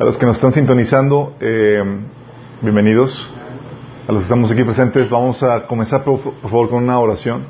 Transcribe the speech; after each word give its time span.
A 0.00 0.04
los 0.04 0.16
que 0.16 0.24
nos 0.24 0.36
están 0.36 0.54
sintonizando, 0.54 1.36
eh, 1.40 1.78
bienvenidos. 2.62 3.30
A 4.08 4.12
los 4.12 4.22
que 4.22 4.22
estamos 4.22 4.50
aquí 4.50 4.64
presentes, 4.64 5.10
vamos 5.10 5.42
a 5.42 5.66
comenzar 5.66 6.04
por, 6.04 6.20
favor 6.40 6.70
con 6.70 6.84
una 6.84 6.98
oración. 6.98 7.44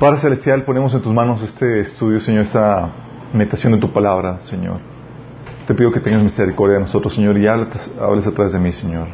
Padre 0.00 0.18
Celestial, 0.18 0.64
ponemos 0.64 0.92
en 0.96 1.00
tus 1.00 1.14
manos 1.14 1.40
este 1.42 1.78
estudio, 1.78 2.18
Señor, 2.18 2.42
esta 2.42 2.90
meditación 3.32 3.74
de 3.74 3.78
tu 3.78 3.92
palabra, 3.92 4.40
Señor. 4.40 4.80
Te 5.68 5.74
pido 5.74 5.92
que 5.92 6.00
tengas 6.00 6.20
misericordia 6.20 6.78
de 6.78 6.80
nosotros, 6.80 7.14
Señor, 7.14 7.38
y 7.38 7.46
hables 7.46 8.26
a 8.26 8.32
través 8.32 8.52
de 8.52 8.58
mí, 8.58 8.72
Señor. 8.72 9.06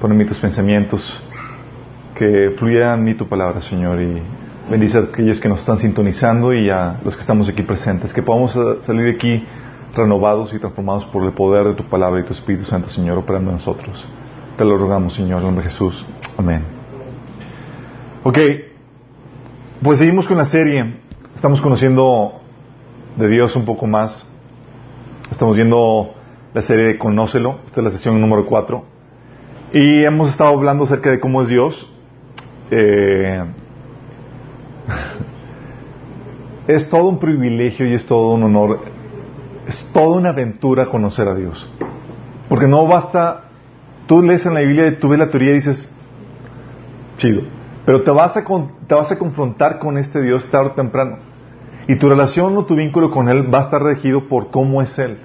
Pon 0.00 0.10
en 0.10 0.18
mí 0.18 0.24
tus 0.24 0.40
pensamientos, 0.40 1.24
que 2.16 2.56
fluya 2.58 2.94
en 2.94 3.04
mí 3.04 3.14
tu 3.14 3.28
palabra, 3.28 3.60
Señor, 3.60 4.02
y 4.02 4.20
bendice 4.70 4.98
a 4.98 5.02
aquellos 5.02 5.40
que 5.40 5.48
nos 5.48 5.60
están 5.60 5.78
sintonizando 5.78 6.52
y 6.52 6.70
a 6.70 7.00
los 7.04 7.14
que 7.14 7.20
estamos 7.20 7.48
aquí 7.48 7.62
presentes, 7.62 8.12
que 8.12 8.22
podamos 8.22 8.52
salir 8.82 9.04
de 9.04 9.10
aquí 9.12 9.44
renovados 9.94 10.52
y 10.52 10.58
transformados 10.58 11.04
por 11.06 11.24
el 11.24 11.32
poder 11.32 11.68
de 11.68 11.74
tu 11.74 11.84
palabra 11.84 12.20
y 12.20 12.24
tu 12.24 12.32
Espíritu 12.32 12.64
Santo, 12.64 12.90
Señor, 12.90 13.16
operando 13.18 13.50
en 13.50 13.56
nosotros. 13.56 14.06
Te 14.56 14.64
lo 14.64 14.76
rogamos, 14.76 15.14
Señor, 15.14 15.38
en 15.38 15.44
nombre 15.44 15.64
de 15.64 15.70
Jesús. 15.70 16.04
Amén. 16.36 16.62
Ok, 18.24 18.38
pues 19.82 19.98
seguimos 19.98 20.26
con 20.26 20.36
la 20.36 20.44
serie. 20.44 20.96
Estamos 21.34 21.60
conociendo 21.60 22.40
de 23.16 23.28
Dios 23.28 23.54
un 23.56 23.64
poco 23.64 23.86
más. 23.86 24.26
Estamos 25.30 25.56
viendo 25.56 26.14
la 26.52 26.62
serie 26.62 26.86
de 26.86 26.98
Conócelo. 26.98 27.60
Esta 27.66 27.80
es 27.80 27.84
la 27.84 27.90
sesión 27.90 28.20
número 28.20 28.46
4. 28.46 28.84
Y 29.72 30.04
hemos 30.04 30.30
estado 30.30 30.50
hablando 30.50 30.84
acerca 30.84 31.10
de 31.10 31.20
cómo 31.20 31.42
es 31.42 31.48
Dios. 31.48 31.92
Eh, 32.70 33.44
es 36.66 36.88
todo 36.90 37.08
un 37.08 37.18
privilegio 37.18 37.86
y 37.86 37.94
es 37.94 38.06
todo 38.06 38.32
un 38.32 38.42
honor, 38.42 38.80
es 39.66 39.88
toda 39.92 40.16
una 40.18 40.30
aventura 40.30 40.86
conocer 40.86 41.28
a 41.28 41.34
Dios. 41.34 41.70
Porque 42.48 42.66
no 42.66 42.86
basta, 42.86 43.44
tú 44.06 44.22
lees 44.22 44.46
en 44.46 44.54
la 44.54 44.60
Biblia, 44.60 44.98
tú 44.98 45.08
ves 45.08 45.18
la 45.18 45.30
teoría 45.30 45.52
y 45.52 45.54
dices, 45.54 45.90
chido, 47.18 47.42
pero 47.84 48.02
te 48.02 48.10
vas 48.10 48.36
a, 48.36 48.44
te 48.44 48.94
vas 48.94 49.12
a 49.12 49.18
confrontar 49.18 49.78
con 49.78 49.98
este 49.98 50.20
Dios 50.22 50.44
tarde 50.50 50.70
o 50.70 50.72
temprano. 50.72 51.18
Y 51.88 51.96
tu 51.96 52.08
relación 52.08 52.56
o 52.56 52.64
tu 52.64 52.74
vínculo 52.74 53.10
con 53.12 53.28
Él 53.28 53.52
va 53.52 53.60
a 53.60 53.62
estar 53.62 53.80
regido 53.80 54.28
por 54.28 54.50
cómo 54.50 54.82
es 54.82 54.98
Él. 54.98 55.18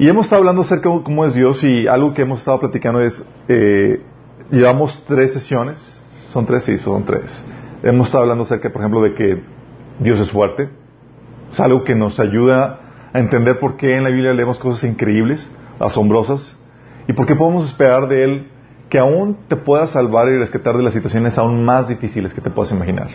Y 0.00 0.08
hemos 0.08 0.26
estado 0.26 0.40
hablando 0.40 0.62
acerca 0.62 0.88
de 0.88 1.02
cómo 1.02 1.24
es 1.24 1.34
Dios 1.34 1.62
y 1.64 1.88
algo 1.88 2.12
que 2.12 2.22
hemos 2.22 2.40
estado 2.40 2.60
platicando 2.60 3.00
es, 3.00 3.24
eh, 3.48 4.00
llevamos 4.50 5.02
tres 5.06 5.32
sesiones, 5.32 5.97
son 6.32 6.46
tres, 6.46 6.64
sí, 6.64 6.76
son 6.78 7.04
tres. 7.04 7.44
Hemos 7.82 8.08
estado 8.08 8.22
hablando 8.22 8.44
acerca, 8.44 8.70
por 8.70 8.82
ejemplo, 8.82 9.02
de 9.02 9.14
que 9.14 9.42
Dios 10.00 10.20
es 10.20 10.30
fuerte. 10.30 10.68
Es 11.50 11.60
algo 11.60 11.84
que 11.84 11.94
nos 11.94 12.20
ayuda 12.20 12.80
a 13.12 13.18
entender 13.18 13.58
por 13.58 13.76
qué 13.76 13.96
en 13.96 14.04
la 14.04 14.10
Biblia 14.10 14.32
leemos 14.32 14.58
cosas 14.58 14.84
increíbles, 14.90 15.50
asombrosas, 15.78 16.56
y 17.06 17.12
por 17.14 17.26
qué 17.26 17.34
podemos 17.34 17.66
esperar 17.66 18.08
de 18.08 18.24
Él 18.24 18.48
que 18.90 18.98
aún 18.98 19.38
te 19.48 19.56
pueda 19.56 19.86
salvar 19.86 20.28
y 20.28 20.38
rescatar 20.38 20.76
de 20.76 20.82
las 20.82 20.94
situaciones 20.94 21.38
aún 21.38 21.64
más 21.64 21.88
difíciles 21.88 22.34
que 22.34 22.40
te 22.40 22.50
puedas 22.50 22.72
imaginar. 22.72 23.08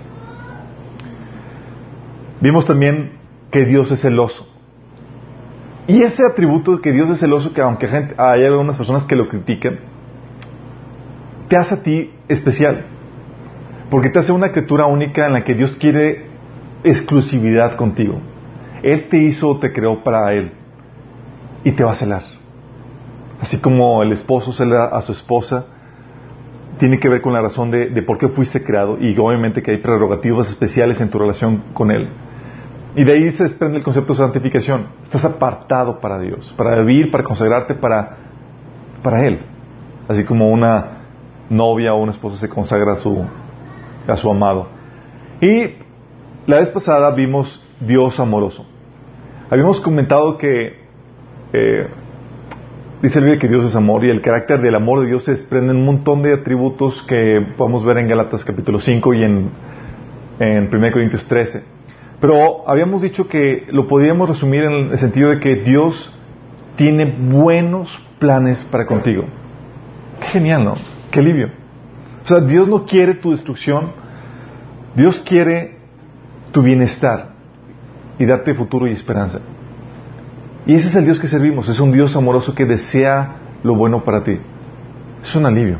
Vimos 2.42 2.66
también 2.66 3.14
que 3.52 3.66
Dios 3.66 3.92
es 3.92 4.02
celoso. 4.02 4.48
Y 5.88 6.02
ese 6.02 6.26
atributo 6.26 6.76
de 6.76 6.82
que 6.82 6.92
Dios 6.92 7.10
es 7.10 7.20
celoso, 7.20 7.54
que 7.54 7.62
aunque 7.62 7.88
hay 8.18 8.46
algunas 8.46 8.78
personas 8.78 9.04
que 9.04 9.16
lo 9.16 9.28
critican, 9.28 9.80
te 11.48 11.58
hace 11.58 11.76
a 11.76 11.84
ti 11.84 12.12
especial. 12.28 12.86
Porque 13.94 14.10
te 14.10 14.18
hace 14.18 14.32
una 14.32 14.52
criatura 14.52 14.88
única 14.88 15.28
en 15.28 15.34
la 15.34 15.42
que 15.44 15.54
Dios 15.54 15.78
quiere 15.80 16.26
exclusividad 16.84 17.76
contigo. 17.76 18.16
Él 18.82 19.08
te 19.08 19.20
hizo, 19.20 19.60
te 19.60 19.72
creó 19.72 20.04
para 20.04 20.34
Él. 20.34 20.52
Y 21.64 21.74
te 21.74 21.84
va 21.84 21.92
a 21.92 21.94
celar. 21.94 22.24
Así 23.40 23.62
como 23.62 24.02
el 24.02 24.12
esposo 24.12 24.52
cela 24.52 24.86
a 24.86 25.00
su 25.02 25.12
esposa, 25.12 25.68
tiene 26.80 26.98
que 26.98 27.08
ver 27.08 27.22
con 27.22 27.34
la 27.34 27.42
razón 27.44 27.70
de, 27.70 28.02
por 28.02 28.18
qué 28.18 28.30
fuiste 28.30 28.64
creado 28.64 28.98
y 29.00 29.16
obviamente 29.16 29.62
que 29.62 29.70
hay 29.70 29.78
prerrogativas 29.78 30.50
especiales 30.50 31.00
en 31.00 31.12
tu 31.12 31.20
relación 31.20 31.62
con 31.76 31.92
Él. 31.92 32.10
Y 32.96 33.04
de 33.04 33.14
ahí 33.14 33.32
se 33.34 33.44
desprende 33.44 33.78
el 33.78 33.84
concepto 33.84 34.14
de 34.14 34.18
santificación. 34.18 34.88
Estás 35.04 35.24
apartado 35.24 36.00
para 36.00 36.18
Dios, 36.18 36.52
para 36.58 36.82
vivir, 36.82 37.12
para 37.12 37.24
consagrarte 37.24 37.76
para, 37.76 38.18
para 39.04 39.24
Él. 39.28 39.42
Así 40.08 40.24
como 40.24 40.50
una 40.50 41.04
novia 41.52 41.94
o 41.94 42.02
una 42.02 42.12
esposa 42.12 42.38
se 42.38 42.50
consagra 42.50 42.94
a 42.94 42.96
su, 42.96 43.24
a 44.08 44.16
su 44.16 44.30
amado. 44.30 44.68
Y 45.42 45.76
la 46.46 46.60
vez 46.60 46.70
pasada 46.70 47.12
vimos 47.12 47.64
Dios 47.80 48.20
amoroso. 48.20 48.66
Habíamos 49.50 49.82
comentado 49.82 50.38
que 50.38 50.78
eh, 51.54 51.88
dice 53.02 53.20
el 53.20 53.38
que 53.38 53.48
Dios 53.48 53.66
es 53.66 53.76
amor 53.76 54.04
y 54.06 54.10
el 54.10 54.22
carácter 54.22 54.62
del 54.62 54.76
amor 54.76 55.02
de 55.02 55.08
Dios 55.08 55.26
se 55.26 55.32
desprende 55.32 55.72
en 55.72 55.78
un 55.78 55.86
montón 55.86 56.24
de 56.24 56.34
atributos 56.34 57.04
que 57.04 57.46
podemos 57.58 57.86
ver 57.86 57.98
en 57.98 58.08
Galatas 58.08 58.44
capítulo 58.44 58.80
5 58.80 59.14
y 59.14 59.24
en, 59.24 59.50
en 60.40 60.70
1 60.74 60.92
Corintios 60.92 61.26
13. 61.28 61.64
Pero 62.20 62.70
habíamos 62.70 63.02
dicho 63.02 63.28
que 63.28 63.66
lo 63.70 63.88
podíamos 63.88 64.30
resumir 64.30 64.64
en 64.64 64.92
el 64.92 64.98
sentido 64.98 65.30
de 65.30 65.40
que 65.40 65.56
Dios 65.58 66.18
tiene 66.78 67.06
buenos 67.06 68.02
planes 68.20 68.64
para 68.72 68.86
contigo. 68.86 69.26
Qué 70.22 70.28
genial, 70.28 70.64
¿no? 70.64 70.74
Qué 71.12 71.20
alivio. 71.20 71.63
O 72.24 72.28
sea, 72.28 72.40
Dios 72.40 72.68
no 72.68 72.86
quiere 72.86 73.16
tu 73.16 73.32
destrucción, 73.32 73.92
Dios 74.96 75.20
quiere 75.20 75.78
tu 76.52 76.62
bienestar 76.62 77.34
y 78.18 78.26
darte 78.26 78.54
futuro 78.54 78.88
y 78.88 78.92
esperanza. 78.92 79.40
Y 80.66 80.76
ese 80.76 80.88
es 80.88 80.96
el 80.96 81.06
Dios 81.06 81.20
que 81.20 81.28
servimos, 81.28 81.68
es 81.68 81.80
un 81.80 81.92
Dios 81.92 82.16
amoroso 82.16 82.56
que 82.56 82.66
desea 82.66 83.36
lo 83.64 83.76
bueno 83.76 84.04
para 84.04 84.24
ti. 84.24 84.38
Es 85.22 85.36
un 85.36 85.46
alivio. 85.46 85.78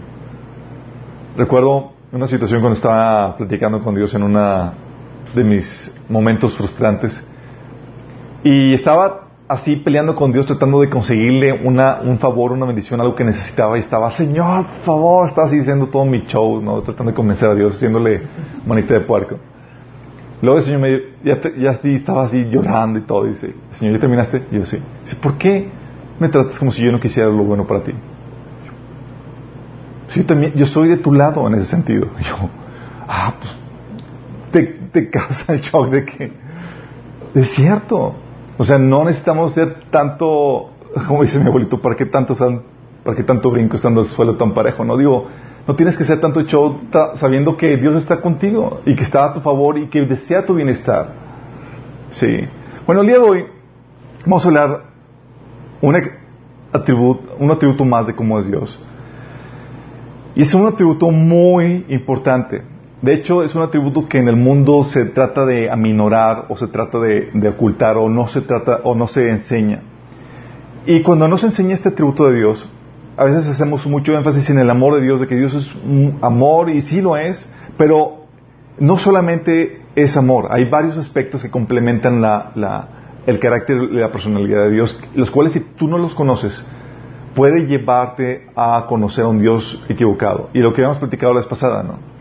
Recuerdo 1.38 1.94
una 2.12 2.28
situación 2.28 2.60
cuando 2.60 2.76
estaba 2.76 3.38
platicando 3.38 3.82
con 3.82 3.96
Dios 3.96 4.14
en 4.14 4.24
una 4.24 4.74
de 5.34 5.44
mis 5.44 5.96
momentos 6.10 6.56
frustrantes 6.56 7.26
y 8.44 8.74
estaba 8.74 9.23
así 9.54 9.78
peleando 9.78 10.16
con 10.16 10.32
Dios 10.32 10.46
tratando 10.46 10.82
de 10.82 10.90
conseguirle 10.90 11.54
una, 11.54 12.02
un 12.02 12.20
favor, 12.20 12.52
una 12.52 12.66
bendición, 12.66 13.00
algo 13.00 13.16
que 13.16 13.24
necesitaba 13.24 13.78
y 13.78 13.82
estaba, 13.82 14.12
Señor, 14.12 14.66
por 14.66 14.82
favor, 14.86 15.28
estaba 15.28 15.48
así 15.48 15.58
diciendo 15.58 15.88
todo 15.88 16.06
mi 16.06 16.26
show, 16.26 16.62
¿no? 16.62 16.82
tratando 16.82 17.12
de 17.12 17.16
convencer 17.16 17.50
a 17.50 17.56
Dios, 17.56 17.76
haciéndole 17.76 18.22
manita 18.66 18.94
de 18.94 19.02
puerco. 19.02 19.38
Luego 20.42 20.60
el 20.60 20.66
Señor 20.66 20.82
me 20.82 21.02
ya, 21.24 21.40
ya 21.58 21.70
así 21.72 21.94
estaba 21.94 22.24
así 22.24 22.50
llorando 22.50 23.00
y 23.00 23.04
todo, 23.04 23.26
dice, 23.26 23.54
Señor, 23.72 23.96
¿ya 23.96 24.02
terminaste? 24.02 24.44
Y 24.52 24.56
yo 24.56 24.66
sí. 24.66 24.78
Dice, 25.04 25.16
¿por 25.16 25.38
qué 25.38 25.70
me 26.20 26.28
tratas 26.30 26.60
como 26.60 26.72
si 26.72 26.84
yo 26.84 26.92
no 26.92 27.00
quisiera 27.00 27.30
lo 27.30 27.44
bueno 27.44 27.66
para 27.66 27.84
ti? 27.84 27.94
Sí, 30.10 30.20
yo, 30.20 30.26
también, 30.26 30.54
yo 30.54 30.66
soy 30.66 30.90
de 30.90 30.98
tu 30.98 31.14
lado 31.14 31.48
en 31.48 31.56
ese 31.56 31.66
sentido. 31.66 32.08
Y 32.20 32.24
yo, 32.30 32.50
ah, 33.08 33.34
pues, 33.40 33.58
te, 34.52 34.62
te 34.92 35.10
causa 35.10 35.54
el 35.54 35.62
shock 35.62 35.90
de 35.90 36.06
que, 36.06 36.34
es 37.36 37.48
cierto, 37.56 38.16
o 38.58 38.64
sea, 38.64 38.78
no 38.78 39.04
necesitamos 39.04 39.54
ser 39.54 39.86
tanto, 39.90 40.70
como 41.08 41.22
dice 41.22 41.40
mi 41.40 41.48
abuelito, 41.48 41.80
¿para 41.80 41.96
qué 41.96 42.06
tanto, 42.06 42.36
para 43.04 43.16
qué 43.16 43.24
tanto 43.24 43.50
brinco 43.52 43.76
estando 43.76 44.02
el 44.02 44.08
suelo 44.08 44.38
tan 44.38 44.54
parejo? 44.54 44.84
No 44.86 44.98
digo, 44.98 45.28
no 45.68 45.76
tienes 45.76 45.98
que 45.98 46.04
ser 46.04 46.20
tanto 46.20 46.42
show 46.42 46.82
sabiendo 47.16 47.58
que 47.58 47.78
Dios 47.78 47.96
está 47.96 48.22
contigo 48.22 48.82
y 48.86 48.96
que 48.96 49.04
está 49.04 49.26
a 49.26 49.34
tu 49.34 49.42
favor 49.42 49.78
y 49.78 49.88
que 49.88 50.02
desea 50.06 50.46
tu 50.46 50.54
bienestar. 50.56 51.14
Sí. 52.08 52.46
Bueno, 52.86 53.02
el 53.02 53.08
día 53.08 53.18
de 53.18 53.24
hoy 53.24 53.46
vamos 54.26 54.46
a 54.46 54.48
hablar 54.50 54.84
un 55.82 55.96
atributo, 56.72 57.36
un 57.40 57.52
atributo 57.52 57.86
más 57.86 58.08
de 58.08 58.16
cómo 58.16 58.38
es 58.40 58.48
Dios. 58.48 58.80
Y 60.36 60.42
es 60.42 60.54
un 60.54 60.68
atributo 60.68 61.10
muy 61.12 61.86
importante. 61.90 62.73
De 63.04 63.14
hecho, 63.14 63.44
es 63.44 63.54
un 63.54 63.62
atributo 63.62 64.08
que 64.08 64.18
en 64.18 64.30
el 64.30 64.38
mundo 64.38 64.86
se 64.86 65.04
trata 65.04 65.46
de 65.46 65.70
aminorar 65.70 66.46
o 66.48 66.56
se 66.56 66.68
trata 66.68 67.00
de, 67.00 67.50
ocultar 67.50 67.98
o 67.98 68.08
no 68.08 68.30
se 68.30 68.40
trata 68.40 68.80
o 68.86 68.96
no 68.96 69.08
se 69.08 69.30
enseña. 69.30 69.82
Y 70.86 71.02
cuando 71.02 71.28
no 71.28 71.38
se 71.38 71.48
enseña 71.48 71.74
este 71.74 71.90
atributo 71.90 72.30
de 72.30 72.38
Dios, 72.38 72.66
a 73.18 73.26
veces 73.26 73.46
hacemos 73.46 73.86
mucho 73.88 74.18
énfasis 74.18 74.50
en 74.52 74.58
el 74.58 74.70
amor 74.70 74.96
de 74.96 75.02
Dios, 75.02 75.20
de 75.20 75.28
que 75.28 75.36
Dios 75.36 75.54
es 75.54 75.76
amor 76.22 76.70
y 76.70 76.80
sí 76.80 77.02
lo 77.02 77.18
es, 77.18 77.46
pero 77.78 78.24
no 78.80 78.98
solamente 78.98 79.82
es 79.98 80.16
amor, 80.16 80.48
hay 80.50 80.70
varios 80.70 80.98
aspectos 80.98 81.42
que 81.42 81.52
complementan 81.52 82.22
la, 82.22 82.54
la, 82.56 82.88
el 83.26 83.38
carácter 83.40 83.80
y 83.92 83.98
la 83.98 84.14
personalidad 84.14 84.64
de 84.64 84.72
Dios, 84.72 84.98
los 85.14 85.30
cuales 85.30 85.52
si 85.52 85.60
tú 85.60 85.90
no 85.90 85.98
los 85.98 86.16
conoces, 86.16 86.66
puede 87.36 87.66
llevarte 87.68 88.48
a 88.56 88.86
conocer 88.88 89.26
a 89.26 89.28
un 89.28 89.40
Dios 89.40 89.84
equivocado. 89.90 90.52
Y 90.54 90.60
lo 90.60 90.72
que 90.72 90.80
habíamos 90.80 91.00
platicado 91.00 91.34
la 91.34 91.42
vez 91.42 91.48
pasada, 91.48 91.84
¿no? 91.84 92.13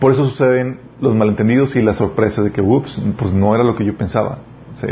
Por 0.00 0.12
eso 0.12 0.28
suceden 0.28 0.80
los 1.00 1.14
malentendidos 1.14 1.76
y 1.76 1.82
la 1.82 1.94
sorpresa 1.94 2.42
de 2.42 2.50
que, 2.50 2.60
ups, 2.60 3.00
pues 3.18 3.32
no 3.32 3.54
era 3.54 3.64
lo 3.64 3.76
que 3.76 3.84
yo 3.84 3.96
pensaba. 3.96 4.38
Sí. 4.76 4.88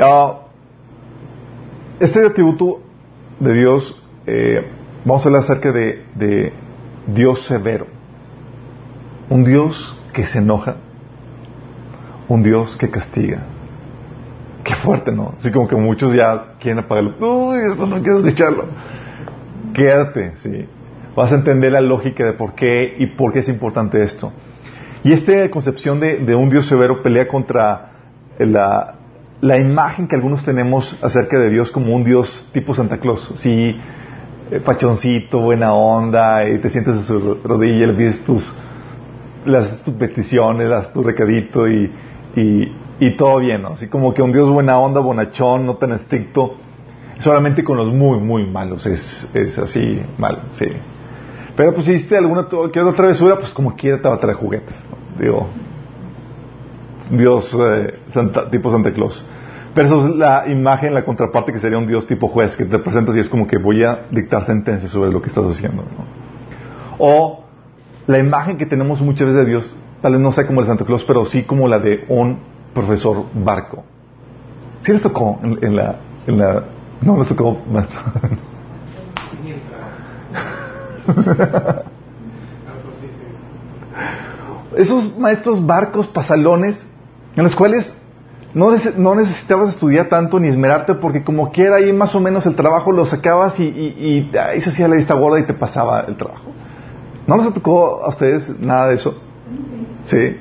Uh, 0.00 0.42
este 2.00 2.26
atributo 2.26 2.80
de 3.38 3.54
Dios, 3.54 4.02
eh, 4.26 4.66
vamos 5.04 5.24
a 5.24 5.28
hablar 5.28 5.42
acerca 5.42 5.72
de, 5.72 6.04
de, 6.14 6.52
Dios 7.06 7.44
severo. 7.44 7.86
Un 9.28 9.44
Dios 9.44 9.98
que 10.12 10.26
se 10.26 10.38
enoja. 10.38 10.76
un 12.28 12.42
Dios 12.42 12.76
que 12.76 12.90
castiga. 12.90 13.42
Qué 14.64 14.74
fuerte, 14.76 15.12
¿no? 15.12 15.34
Así 15.38 15.50
como 15.50 15.68
que 15.68 15.76
muchos 15.76 16.14
ya 16.14 16.54
quieren 16.60 16.84
apagarlo. 16.84 17.14
Uy, 17.18 17.58
esto 17.70 17.86
no 17.86 18.00
quiero 18.00 18.18
escucharlo. 18.18 18.64
Quédate, 19.74 20.36
sí. 20.36 20.66
Vas 21.14 21.30
a 21.32 21.34
entender 21.36 21.72
la 21.72 21.80
lógica 21.80 22.24
de 22.24 22.32
por 22.32 22.54
qué 22.54 22.94
y 22.98 23.06
por 23.06 23.32
qué 23.32 23.40
es 23.40 23.48
importante 23.48 24.02
esto. 24.02 24.32
Y 25.04 25.12
esta 25.12 25.50
concepción 25.50 26.00
de, 26.00 26.34
un 26.34 26.48
Dios 26.48 26.66
severo 26.66 27.02
pelea 27.02 27.26
contra 27.26 27.90
la, 28.38 29.58
imagen 29.58 30.06
que 30.06 30.14
algunos 30.14 30.44
tenemos 30.44 30.96
acerca 31.02 31.38
de 31.38 31.50
Dios 31.50 31.72
como 31.72 31.94
un 31.94 32.04
Dios 32.04 32.48
tipo 32.52 32.74
Santa 32.74 32.98
Claus. 32.98 33.32
Sí, 33.36 33.76
eh, 34.50 34.60
pachoncito, 34.60 35.40
buena 35.40 35.74
onda, 35.74 36.48
y 36.48 36.60
te 36.60 36.70
sientes 36.70 36.96
en 36.96 37.02
su 37.02 37.34
rodilla, 37.42 37.88
le 37.88 37.94
pides 37.94 38.24
tus, 38.24 38.50
las, 39.44 39.82
tus 39.82 39.94
peticiones, 39.94 40.68
las, 40.68 40.92
tu 40.92 41.02
recadito 41.02 41.68
y, 41.68 41.90
y, 43.00 43.16
todo 43.16 43.40
bien, 43.40 43.62
¿no? 43.62 43.70
Así 43.70 43.88
como 43.88 44.14
que 44.14 44.22
un 44.22 44.32
Dios 44.32 44.48
buena 44.48 44.78
onda, 44.78 45.00
bonachón, 45.00 45.66
no 45.66 45.74
tan 45.74 45.92
estricto. 45.92 46.54
Solamente 47.18 47.62
con 47.64 47.76
los 47.76 47.92
muy, 47.92 48.18
muy 48.18 48.46
malos 48.46 48.86
es, 48.86 49.30
es 49.34 49.58
así 49.58 50.00
malo, 50.18 50.38
sí. 50.52 50.66
Pero 51.56 51.74
pues 51.74 51.86
si 51.86 51.92
hiciste 51.92 52.16
alguna 52.16 52.46
que 52.48 52.80
otra 52.80 52.94
travesura, 52.94 53.36
pues 53.36 53.50
como 53.50 53.74
quiera 53.74 54.00
te 54.00 54.08
va 54.08 54.14
a 54.14 54.18
traer 54.18 54.36
juguetes. 54.36 54.74
Digo, 55.18 55.48
Dios 57.10 57.54
eh, 57.60 57.98
tipo 58.50 58.70
Santa 58.70 58.92
Claus. 58.92 59.24
Pero 59.74 59.86
eso 59.86 60.06
es 60.06 60.16
la 60.16 60.48
imagen, 60.48 60.94
la 60.94 61.04
contraparte 61.04 61.52
que 61.52 61.58
sería 61.58 61.78
un 61.78 61.86
Dios 61.86 62.06
tipo 62.06 62.28
juez, 62.28 62.56
que 62.56 62.64
te 62.64 62.78
presentas 62.78 63.16
y 63.16 63.20
es 63.20 63.28
como 63.28 63.46
que 63.46 63.58
voy 63.58 63.82
a 63.84 64.06
dictar 64.10 64.44
sentencias 64.44 64.90
sobre 64.90 65.10
lo 65.10 65.20
que 65.22 65.28
estás 65.28 65.44
haciendo. 65.44 65.84
O 66.98 67.44
la 68.06 68.18
imagen 68.18 68.58
que 68.58 68.66
tenemos 68.66 69.00
muchas 69.00 69.28
veces 69.28 69.44
de 69.44 69.50
Dios, 69.50 69.76
tal 70.02 70.12
vez 70.12 70.20
no 70.20 70.32
sea 70.32 70.46
como 70.46 70.60
el 70.60 70.66
Santa 70.66 70.84
Claus, 70.84 71.04
pero 71.04 71.24
sí 71.24 71.44
como 71.44 71.68
la 71.68 71.78
de 71.78 72.04
un 72.08 72.38
profesor 72.74 73.24
barco. 73.34 73.84
¿Sí 74.82 74.92
les 74.92 75.02
tocó 75.02 75.38
en, 75.42 75.76
la, 75.76 75.96
en 76.26 76.38
la... 76.38 76.64
No 77.00 77.16
les 77.18 77.28
tocó 77.28 77.58
Esos 84.76 85.18
maestros 85.18 85.64
barcos, 85.66 86.06
pasalones, 86.06 86.86
en 87.36 87.44
los 87.44 87.54
cuales 87.54 87.94
no, 88.54 89.14
necesitabas 89.14 89.70
estudiar 89.70 90.08
tanto 90.08 90.38
ni 90.38 90.48
esmerarte 90.48 90.94
porque 90.94 91.24
como 91.24 91.50
quiera 91.52 91.76
ahí 91.76 91.92
más 91.92 92.14
o 92.14 92.20
menos 92.20 92.44
el 92.46 92.54
trabajo 92.54 92.92
lo 92.92 93.06
sacabas 93.06 93.58
y, 93.58 94.30
ahí 94.38 94.60
se 94.60 94.70
hacía 94.70 94.88
la 94.88 94.96
vista 94.96 95.14
gorda 95.14 95.40
y 95.40 95.44
te 95.44 95.54
pasaba 95.54 96.02
el 96.02 96.16
trabajo. 96.16 96.52
¿No 97.26 97.36
les 97.38 97.54
tocó 97.54 98.04
a 98.04 98.08
ustedes 98.08 98.48
nada 98.60 98.88
de 98.88 98.94
eso? 98.94 99.14
Sí. 100.04 100.36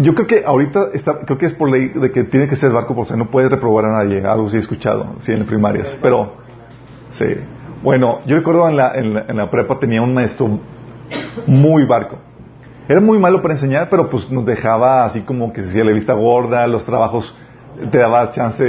Yo 0.00 0.14
creo 0.14 0.26
que 0.26 0.44
ahorita 0.44 0.90
está, 0.92 1.20
creo 1.20 1.38
que 1.38 1.46
es 1.46 1.54
por 1.54 1.70
ley 1.70 1.88
de 1.88 2.10
que 2.12 2.24
tiene 2.24 2.46
que 2.46 2.54
ser 2.54 2.70
barco 2.70 2.94
porque 2.94 3.16
no 3.16 3.30
puedes 3.30 3.50
reprobar 3.50 3.86
a 3.86 4.04
nadie, 4.04 4.24
algo 4.24 4.46
así 4.46 4.56
he 4.56 4.60
escuchado, 4.60 5.16
sí, 5.20 5.32
en 5.32 5.44
primarias, 5.44 5.96
pero 6.00 6.34
Sí. 7.12 7.26
Bueno, 7.82 8.20
yo 8.26 8.36
recuerdo 8.36 8.68
en 8.68 8.76
la, 8.76 8.92
en 8.94 9.36
la, 9.36 9.50
prepa 9.50 9.78
tenía 9.78 10.02
un 10.02 10.12
maestro 10.12 10.58
muy 11.46 11.84
barco. 11.84 12.18
Era 12.88 13.00
muy 13.00 13.18
malo 13.18 13.40
para 13.40 13.54
enseñar, 13.54 13.88
pero 13.90 14.08
pues 14.08 14.30
nos 14.30 14.46
dejaba 14.46 15.04
así 15.04 15.22
como 15.22 15.52
que 15.52 15.60
se 15.62 15.68
hacía 15.68 15.84
la 15.84 15.92
vista 15.92 16.14
gorda, 16.14 16.66
los 16.66 16.84
trabajos 16.84 17.36
te 17.90 17.98
daba 17.98 18.32
chance 18.32 18.64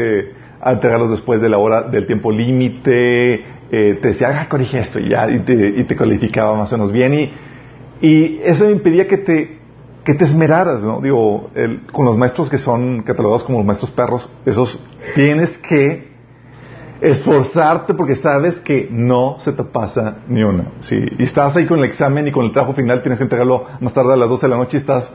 a 0.62 0.71
entregarlos 0.74 1.09
después 1.12 1.41
de 1.41 1.50
la 1.50 1.57
hora 1.57 1.83
del 1.83 2.06
tiempo 2.06 2.31
límite, 2.31 3.33
eh, 3.71 4.00
te 4.01 4.09
decía, 4.09 4.41
ah, 4.41 4.50
corrige 4.50 4.80
esto 4.80 5.00
y 5.00 5.09
ya, 5.09 5.30
y 5.30 5.39
te, 5.39 5.53
y 5.53 5.83
te 5.86 5.95
calificaba 5.95 6.56
más 6.56 6.71
o 6.74 6.77
menos 6.77 6.91
bien. 6.91 7.13
Y, 7.13 7.31
y 8.01 8.41
eso 8.44 8.69
impedía 8.69 9.07
que 9.07 9.18
te, 9.18 9.59
que 10.03 10.13
te 10.13 10.25
esmeraras, 10.25 10.81
¿no? 10.83 11.01
Digo, 11.01 11.50
con 11.91 12.06
los 12.06 12.18
maestros 12.18 12.50
que 12.50 12.57
son 12.57 13.03
catalogados 13.03 13.44
como 13.44 13.59
los 13.59 13.68
maestros 13.68 13.91
perros, 13.91 14.30
esos 14.45 14.86
tienes 15.15 15.57
que 15.57 16.09
esforzarte 17.01 17.94
porque 17.94 18.16
sabes 18.16 18.60
que 18.60 18.90
no 18.92 19.38
se 19.40 19.54
te 19.54 19.63
pasa 19.63 20.18
ni 20.28 20.44
una. 20.44 20.66
¿sí? 20.81 21.01
Y 21.18 21.24
estás 21.24 21.56
ahí 21.56 21.66
con 21.66 21.80
el 21.80 21.86
examen 21.86 22.28
y 22.28 22.31
con 22.31 22.46
el 22.46 22.51
trabajo 22.51 22.74
final, 22.74 23.01
tienes 23.01 23.19
que 23.19 23.24
entregarlo 23.24 23.66
más 23.80 23.94
tarde 23.94 24.13
a 24.13 24.18
las 24.18 24.30
12 24.30 24.46
de 24.46 24.50
la 24.50 24.57
noche 24.57 24.78
y 24.78 24.80
estás 24.81 25.13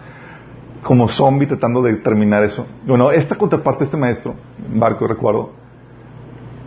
como 0.82 1.08
zombie 1.08 1.46
tratando 1.46 1.82
de 1.82 1.94
terminar 1.94 2.44
eso. 2.44 2.66
Bueno, 2.86 3.10
esta 3.10 3.36
contraparte, 3.36 3.84
este 3.84 3.96
maestro, 3.96 4.34
Barco, 4.74 5.06
recuerdo, 5.06 5.50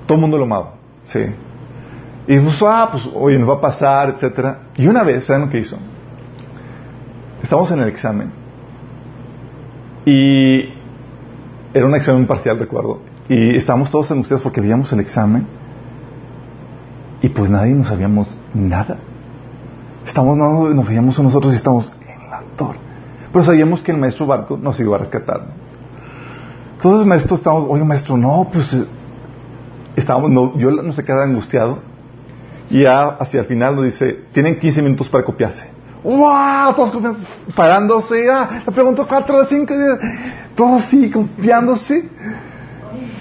todo 0.06 0.16
el 0.16 0.22
mundo 0.22 0.38
lo 0.38 0.44
amaba. 0.44 0.74
¿sí? 1.06 1.20
Y 2.28 2.40
pues, 2.40 2.62
ah, 2.62 2.90
pues, 2.92 3.08
oye, 3.14 3.40
nos 3.40 3.50
va 3.50 3.56
a 3.56 3.62
pasar, 3.62 4.10
etcétera. 4.10 4.60
Y 4.76 4.88
una 4.88 5.04
vez, 5.04 5.24
¿saben 5.24 5.44
lo 5.44 5.50
que 5.50 5.60
hizo? 5.60 5.78
Estamos 7.42 7.72
en 7.72 7.80
el 7.80 7.88
examen. 7.88 8.32
Y 10.06 10.74
era 11.74 11.86
un 11.86 11.96
examen 11.96 12.26
parcial, 12.26 12.60
recuerdo. 12.60 13.00
Y 13.30 13.56
estábamos 13.56 13.90
todos 13.90 14.10
angustiados 14.12 14.42
porque 14.42 14.62
veíamos 14.62 14.92
el 14.94 15.00
examen 15.02 15.46
y 17.22 17.30
pues 17.30 17.50
nadie 17.50 17.74
nos 17.74 17.88
sabíamos 17.88 18.38
nada. 18.54 18.98
Estamos, 20.06 20.38
no, 20.38 20.70
nos 20.70 20.88
veíamos 20.88 21.18
a 21.20 21.24
nosotros 21.24 21.54
y 21.54 21.58
estamos 21.58 21.92
en 22.02 22.30
la 22.30 22.44
torre. 22.56 22.80
Pero 23.32 23.44
sabíamos 23.44 23.82
que 23.82 23.92
el 23.92 23.98
maestro 23.98 24.26
Barco 24.26 24.58
nos 24.58 24.80
iba 24.80 24.96
a 24.96 25.00
rescatar. 25.00 25.42
Entonces, 26.76 27.06
maestro, 27.08 27.36
estamos, 27.36 27.66
oye, 27.70 27.84
maestro, 27.84 28.16
no, 28.16 28.48
pues, 28.54 28.86
estábamos, 29.96 30.30
no, 30.32 30.58
yo 30.58 30.72
no 30.72 30.94
se 30.94 31.04
queda 31.04 31.24
angustiado. 31.24 31.80
Y 32.70 32.84
ya 32.84 33.08
hacia 33.08 33.42
el 33.42 33.46
final 33.48 33.76
nos 33.76 33.86
dice, 33.86 34.26
tienen 34.32 34.60
15 34.60 34.82
minutos 34.82 35.10
para 35.10 35.24
copiarse. 35.24 35.66
¡Wow! 36.04 36.76
Todos 36.76 37.18
parándose, 37.56 38.30
ah, 38.30 38.64
le 38.66 38.72
pregunto 38.72 39.06
4 39.08 39.42
de 39.42 39.48
5, 39.48 39.74
todos 40.56 40.84
así, 40.84 41.10
copiándose. 41.10 42.10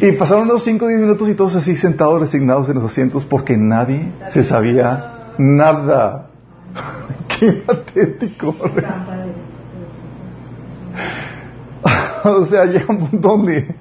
Y 0.01 0.13
pasaron 0.13 0.49
los 0.49 0.65
5 0.65 0.85
o 0.85 0.89
10 0.89 1.01
minutos 1.01 1.29
y 1.29 1.35
todos 1.35 1.55
así 1.57 1.77
sentados, 1.77 2.21
resignados 2.21 2.69
en 2.69 2.77
los 2.77 2.85
asientos 2.85 3.25
porque 3.25 3.57
nadie 3.57 4.13
se 4.31 4.43
sabía 4.43 5.33
nada. 5.39 6.29
Qué 7.41 7.53
patético. 7.53 8.55
o 12.25 12.45
sea, 12.47 12.65
llega 12.67 12.87
un 12.89 13.09
punto 13.09 13.29
donde 13.29 13.75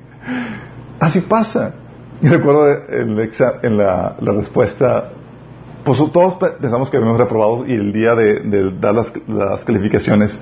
así 0.99 1.21
pasa. 1.21 1.73
Y 2.21 2.27
recuerdo 2.27 2.67
el 2.67 3.31
en 3.63 3.77
la, 3.77 4.15
respuesta, 4.19 5.09
pues 5.83 5.97
todos 6.13 6.35
pensamos 6.59 6.89
que 6.89 6.97
habíamos 6.97 7.19
reprobado 7.19 7.65
y 7.67 7.73
el 7.73 7.91
día 7.91 8.15
de, 8.15 8.71
dar 8.79 8.95
las 9.27 9.65
calificaciones, 9.65 10.37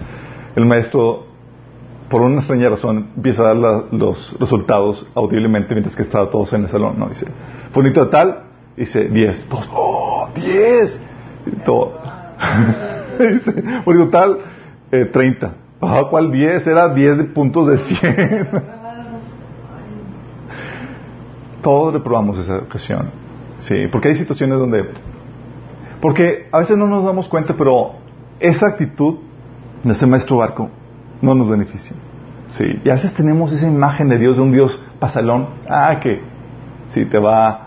el 0.56 0.66
maestro 0.66 1.33
por 2.14 2.22
una 2.22 2.42
extraña 2.42 2.70
razón, 2.70 3.08
empieza 3.16 3.42
a 3.42 3.56
dar 3.56 3.86
los 3.92 4.38
resultados 4.40 5.04
audiblemente 5.16 5.74
mientras 5.74 5.96
que 5.96 6.04
estaba 6.04 6.30
todos 6.30 6.54
en 6.54 6.66
el 6.66 6.70
salón. 6.70 7.00
No, 7.00 7.08
dice, 7.10 7.26
bonito 7.74 8.08
tal, 8.08 8.44
dice 8.78 9.10
10. 9.10 9.50
Todos, 9.50 9.68
¡oh, 9.74 10.30
10! 10.36 11.02
Todo. 11.66 11.98
dice, 13.20 13.64
bonito 13.84 14.10
tal, 14.12 14.38
eh, 14.92 15.06
30. 15.06 15.56
Ah, 15.82 16.04
¿cuál 16.08 16.32
10? 16.32 16.68
Era 16.68 16.90
10 16.90 17.18
de 17.18 17.24
puntos 17.24 17.66
de 17.66 17.78
100. 17.80 18.48
Todos 21.64 21.94
reprobamos 21.96 22.38
esa 22.38 22.58
ocasión. 22.58 23.10
Sí, 23.58 23.88
porque 23.92 24.10
hay 24.10 24.16
situaciones 24.16 24.60
donde... 24.60 24.88
Porque 26.00 26.48
a 26.52 26.60
veces 26.60 26.78
no 26.78 26.86
nos 26.86 27.04
damos 27.04 27.28
cuenta, 27.28 27.56
pero 27.58 27.94
esa 28.40 28.68
actitud 28.68 29.16
de 29.84 29.94
ese 29.94 30.06
maestro 30.06 30.38
barco 30.38 30.70
no 31.24 31.34
nos 31.34 31.50
beneficia. 31.50 31.96
Sí, 32.50 32.66
y 32.84 32.90
a 32.90 32.94
veces 32.94 33.14
tenemos 33.16 33.52
esa 33.52 33.68
imagen 33.68 34.10
de 34.10 34.20
Dios, 34.20 34.36
de 34.36 34.44
un 34.44 34.52
Dios 34.52 34.80
pasalón, 35.00 35.48
ah, 35.68 36.00
que 36.02 36.22
sí, 36.90 37.06
te 37.06 37.18
va 37.18 37.48
a 37.50 37.60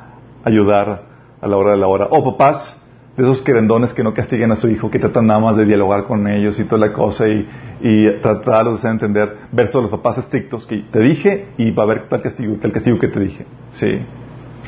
ayudar 0.44 1.02
a 1.40 1.48
la 1.48 1.56
hora 1.56 1.72
de 1.72 1.78
la 1.78 1.88
hora. 1.88 2.06
O 2.10 2.22
papás 2.22 2.80
de 3.16 3.22
esos 3.22 3.42
querendones 3.42 3.94
que 3.94 4.04
no 4.04 4.12
castiguen 4.12 4.52
a 4.52 4.56
su 4.56 4.68
hijo, 4.68 4.90
que 4.90 4.98
tratan 4.98 5.26
nada 5.26 5.40
más 5.40 5.56
de 5.56 5.64
dialogar 5.64 6.04
con 6.04 6.28
ellos 6.28 6.60
y 6.60 6.64
toda 6.64 6.86
la 6.86 6.92
cosa 6.92 7.26
y, 7.26 7.48
y 7.80 8.20
tratarlos 8.20 8.74
de 8.74 8.78
hacer 8.78 8.90
entender, 8.92 9.36
versus 9.50 9.82
los 9.82 9.90
papás 9.90 10.18
estrictos 10.18 10.66
que 10.66 10.84
te 10.92 11.00
dije 11.00 11.48
y 11.56 11.70
va 11.70 11.84
a 11.84 11.86
haber 11.86 12.08
tal 12.08 12.22
castigo, 12.22 12.56
tal 12.60 12.72
castigo 12.72 12.98
que 12.98 13.08
te 13.08 13.18
dije. 13.18 13.46
Sí. 13.72 13.98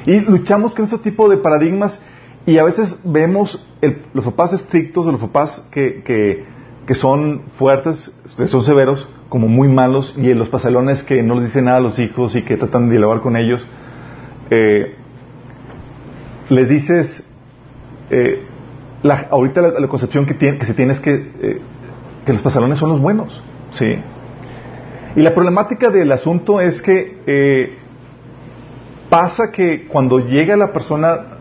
Y 0.07 0.21
luchamos 0.21 0.75
con 0.75 0.87
ese 0.87 0.99
tipo 0.99 1.28
de 1.28 1.37
paradigmas 1.37 2.02
y 2.47 2.57
a 2.57 2.64
veces 2.64 2.99
vemos 3.04 3.62
los 4.14 4.25
papás 4.25 4.54
estrictos 4.54 5.07
o 5.07 5.12
los 5.12 5.21
papás 5.21 5.64
que, 5.71 6.02
que 6.02 6.58
que 6.88 6.95
son 6.95 7.42
fuertes, 7.59 8.11
que 8.35 8.49
son 8.49 8.62
severos, 8.62 9.07
como 9.28 9.47
muy 9.47 9.68
malos, 9.68 10.14
y 10.16 10.30
en 10.30 10.38
los 10.38 10.49
pasalones 10.49 11.02
que 11.02 11.23
no 11.23 11.35
les 11.35 11.49
dicen 11.49 11.66
nada 11.66 11.76
a 11.76 11.80
los 11.80 11.99
hijos 11.99 12.35
y 12.35 12.40
que 12.40 12.57
tratan 12.57 12.87
de 12.87 12.92
dialogar 12.92 13.21
con 13.21 13.37
ellos, 13.37 13.68
eh, 14.49 14.95
les 16.49 16.66
dices, 16.66 17.30
eh, 18.09 18.42
ahorita 19.30 19.61
la, 19.78 19.87
concepción 19.88 20.25
que, 20.25 20.33
tiene, 20.33 20.57
que 20.57 20.64
se 20.64 20.73
tiene 20.73 20.95
es 20.95 21.00
que, 21.00 21.12
eh, 21.12 21.61
que 22.25 22.33
los 22.33 22.40
pasalones 22.40 22.78
son 22.78 22.88
los 22.88 23.00
buenos, 23.02 23.45
¿sí? 23.73 23.97
Y 25.14 25.21
la 25.21 25.35
problemática 25.35 25.90
del 25.90 26.11
asunto 26.11 26.59
es 26.59 26.80
que 26.80 27.76
pasa 29.11 29.52
que 29.52 29.88
cuando 29.88 30.21
llega 30.21 30.57
la 30.57 30.73
persona 30.73 31.37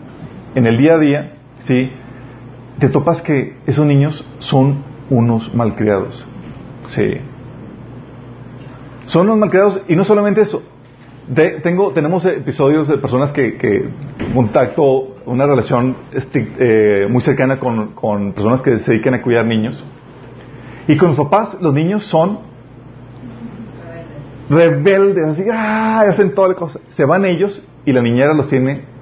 en 0.55 0.67
el 0.67 0.77
día 0.77 0.95
a 0.95 0.99
día, 0.99 1.37
¿sí? 1.59 1.89
Te 2.79 2.89
topas 2.89 3.21
que 3.21 3.55
esos 3.65 3.85
niños 3.85 4.25
son 4.39 4.86
unos 5.09 5.53
malcriados. 5.53 6.25
Sí. 6.87 7.17
Son 9.05 9.27
los 9.27 9.37
malcriados 9.37 9.81
y 9.87 9.95
no 9.95 10.03
solamente 10.03 10.41
eso. 10.41 10.63
tengo, 11.63 11.91
tenemos 11.91 12.25
episodios 12.25 12.87
de 12.87 12.97
personas 12.97 13.31
que, 13.31 13.57
que 13.57 13.89
contacto, 14.33 15.15
una 15.25 15.45
relación 15.45 15.95
eh, 16.13 17.07
muy 17.09 17.21
cercana 17.21 17.59
con, 17.59 17.93
con, 17.93 18.33
personas 18.33 18.61
que 18.61 18.79
se 18.79 18.91
dedican 18.91 19.13
a 19.13 19.21
cuidar 19.21 19.45
niños. 19.45 19.83
Y 20.87 20.97
con 20.97 21.09
los 21.09 21.17
papás, 21.17 21.57
los 21.61 21.73
niños 21.73 22.03
son 22.03 22.39
rebeldes, 24.49 25.25
así, 25.27 25.43
¡ah! 25.51 26.05
hacen 26.07 26.33
toda 26.33 26.49
la 26.49 26.55
cosa. 26.55 26.79
Se 26.89 27.05
van 27.05 27.25
ellos 27.25 27.65
y 27.85 27.91
la 27.91 28.01
niñera 28.01 28.33
los 28.33 28.47
tiene 28.47 28.97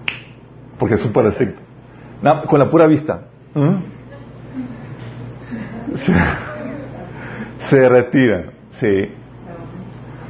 porque 0.77 0.95
es 0.95 1.01
súper 1.01 1.25
estricto. 1.27 1.61
con 2.49 2.59
la 2.59 2.69
pura 2.69 2.87
vista. 2.87 3.27
Se, 5.95 6.13
se 7.59 7.89
retiran, 7.89 8.51
sí. 8.71 9.09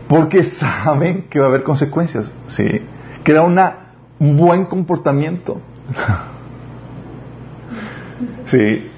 Porque 0.08 0.44
saben 0.44 1.24
que 1.30 1.40
va 1.40 1.46
a 1.46 1.50
haber 1.50 1.64
consecuencias, 1.64 2.32
sí. 2.48 2.82
Que 3.24 3.32
era 3.32 3.42
una, 3.42 3.94
un 4.20 4.38
buen 4.38 4.66
comportamiento. 4.66 5.60
sí. 8.46 8.92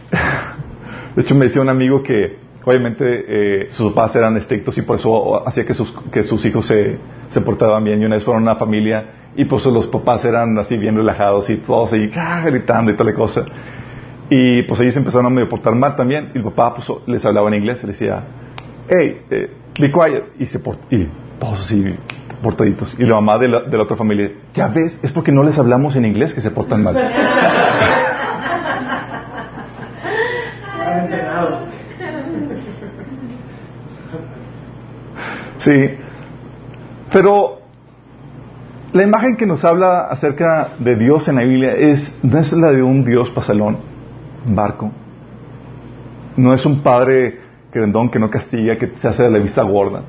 De 1.15 1.21
hecho, 1.21 1.35
me 1.35 1.45
decía 1.45 1.61
un 1.61 1.69
amigo 1.69 2.03
que 2.03 2.37
obviamente 2.63 3.05
eh, 3.05 3.67
sus 3.71 3.93
papás 3.93 4.15
eran 4.17 4.35
estrictos 4.35 4.77
y 4.77 4.81
por 4.81 4.97
eso 4.97 5.47
hacía 5.47 5.65
que 5.65 5.73
sus, 5.73 5.91
que 6.11 6.23
sus 6.23 6.45
hijos 6.45 6.67
se, 6.67 6.99
portaban 7.41 7.83
bien. 7.83 8.01
Y 8.01 8.05
una 8.05 8.15
vez 8.15 8.25
fueron 8.25 8.43
una 8.43 8.57
familia 8.57 9.31
y 9.35 9.45
pues 9.45 9.65
los 9.65 9.87
papás 9.87 10.25
eran 10.25 10.57
así 10.59 10.77
bien 10.77 10.95
relajados 10.95 11.49
y 11.49 11.57
todos 11.57 11.93
ahí 11.93 12.11
ah, 12.15 12.43
gritando 12.45 12.91
y 12.91 12.95
toda 12.95 13.11
la 13.11 13.15
cosa. 13.15 13.45
Y 14.29 14.63
pues 14.63 14.81
ellos 14.81 14.97
empezaron 14.97 15.25
a 15.27 15.29
medio 15.29 15.49
portar 15.49 15.73
mal 15.75 15.95
también. 15.95 16.31
Y 16.33 16.37
el 16.37 16.43
papá 16.43 16.75
pues, 16.75 16.87
les 17.07 17.25
hablaba 17.25 17.47
en 17.49 17.55
inglés, 17.55 17.83
les 17.83 17.99
decía, 17.99 18.23
hey, 18.89 19.21
eh, 19.29 19.51
be 19.79 19.91
quiet. 19.91 20.23
Y, 20.39 20.45
se 20.45 20.59
y 20.89 21.09
todos 21.39 21.59
así 21.61 21.95
portaditos. 22.41 22.95
Y 22.99 23.05
la 23.05 23.15
mamá 23.15 23.37
de 23.37 23.47
la, 23.47 23.61
de 23.63 23.77
la 23.77 23.83
otra 23.83 23.95
familia, 23.95 24.31
ya 24.53 24.67
ves, 24.67 24.99
es 25.03 25.11
porque 25.11 25.31
no 25.31 25.43
les 25.43 25.57
hablamos 25.57 25.95
en 25.95 26.05
inglés 26.05 26.33
que 26.33 26.41
se 26.41 26.51
portan 26.51 26.83
mal. 26.83 26.95
Sí. 35.59 35.97
Pero 37.11 37.61
la 38.93 39.03
imagen 39.03 39.35
que 39.35 39.45
nos 39.45 39.65
habla 39.65 40.07
acerca 40.09 40.69
de 40.79 40.95
Dios 40.95 41.27
en 41.27 41.35
la 41.35 41.43
Biblia 41.43 41.73
es, 41.73 42.17
no 42.23 42.39
es 42.39 42.53
la 42.53 42.71
de 42.71 42.83
un 42.83 43.03
Dios 43.03 43.29
pasalón, 43.31 43.79
barco. 44.47 44.91
No 46.35 46.53
es 46.53 46.65
un 46.65 46.81
padre 46.81 47.39
querendón 47.71 48.09
que 48.09 48.19
no 48.19 48.29
castiga, 48.29 48.77
que 48.77 48.93
se 48.97 49.07
hace 49.07 49.23
de 49.23 49.31
la 49.31 49.39
vista 49.39 49.63
gorda. 49.63 50.03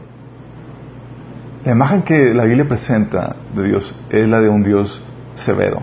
La 1.64 1.72
imagen 1.72 2.02
que 2.02 2.32
la 2.34 2.44
Biblia 2.44 2.66
presenta 2.68 3.36
de 3.54 3.64
Dios 3.64 3.94
es 4.10 4.28
la 4.28 4.40
de 4.40 4.48
un 4.48 4.62
Dios 4.62 5.04
severo, 5.34 5.82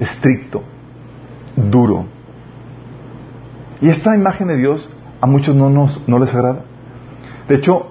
estricto, 0.00 0.62
duro. 1.56 2.06
Y 3.80 3.88
esta 3.88 4.14
imagen 4.14 4.48
de 4.48 4.56
Dios 4.56 4.88
a 5.20 5.26
muchos 5.26 5.54
no, 5.54 5.68
nos, 5.68 6.06
no 6.08 6.18
les 6.18 6.32
agrada. 6.34 6.64
De 7.48 7.56
hecho, 7.56 7.90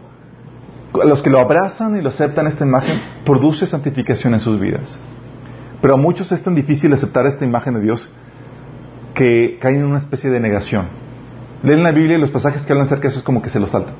a 1.01 1.05
los 1.05 1.21
que 1.21 1.29
lo 1.29 1.39
abrazan 1.39 1.97
y 1.97 2.01
lo 2.01 2.09
aceptan 2.09 2.47
esta 2.47 2.65
imagen, 2.65 2.99
produce 3.25 3.67
santificación 3.67 4.33
en 4.33 4.39
sus 4.39 4.59
vidas. 4.59 4.95
Pero 5.81 5.95
a 5.95 5.97
muchos 5.97 6.31
es 6.31 6.41
tan 6.41 6.55
difícil 6.55 6.93
aceptar 6.93 7.25
esta 7.25 7.45
imagen 7.45 7.73
de 7.73 7.81
Dios 7.81 8.11
que 9.13 9.57
caen 9.59 9.77
en 9.77 9.85
una 9.85 9.99
especie 9.99 10.29
de 10.29 10.39
negación. 10.39 10.87
Leen 11.63 11.83
la 11.83 11.91
Biblia 11.91 12.17
y 12.17 12.21
los 12.21 12.31
pasajes 12.31 12.63
que 12.63 12.73
hablan 12.73 12.87
acerca 12.87 13.03
de 13.03 13.09
eso 13.09 13.19
es 13.19 13.25
como 13.25 13.41
que 13.41 13.49
se 13.49 13.59
lo 13.59 13.67
saltan. 13.67 13.95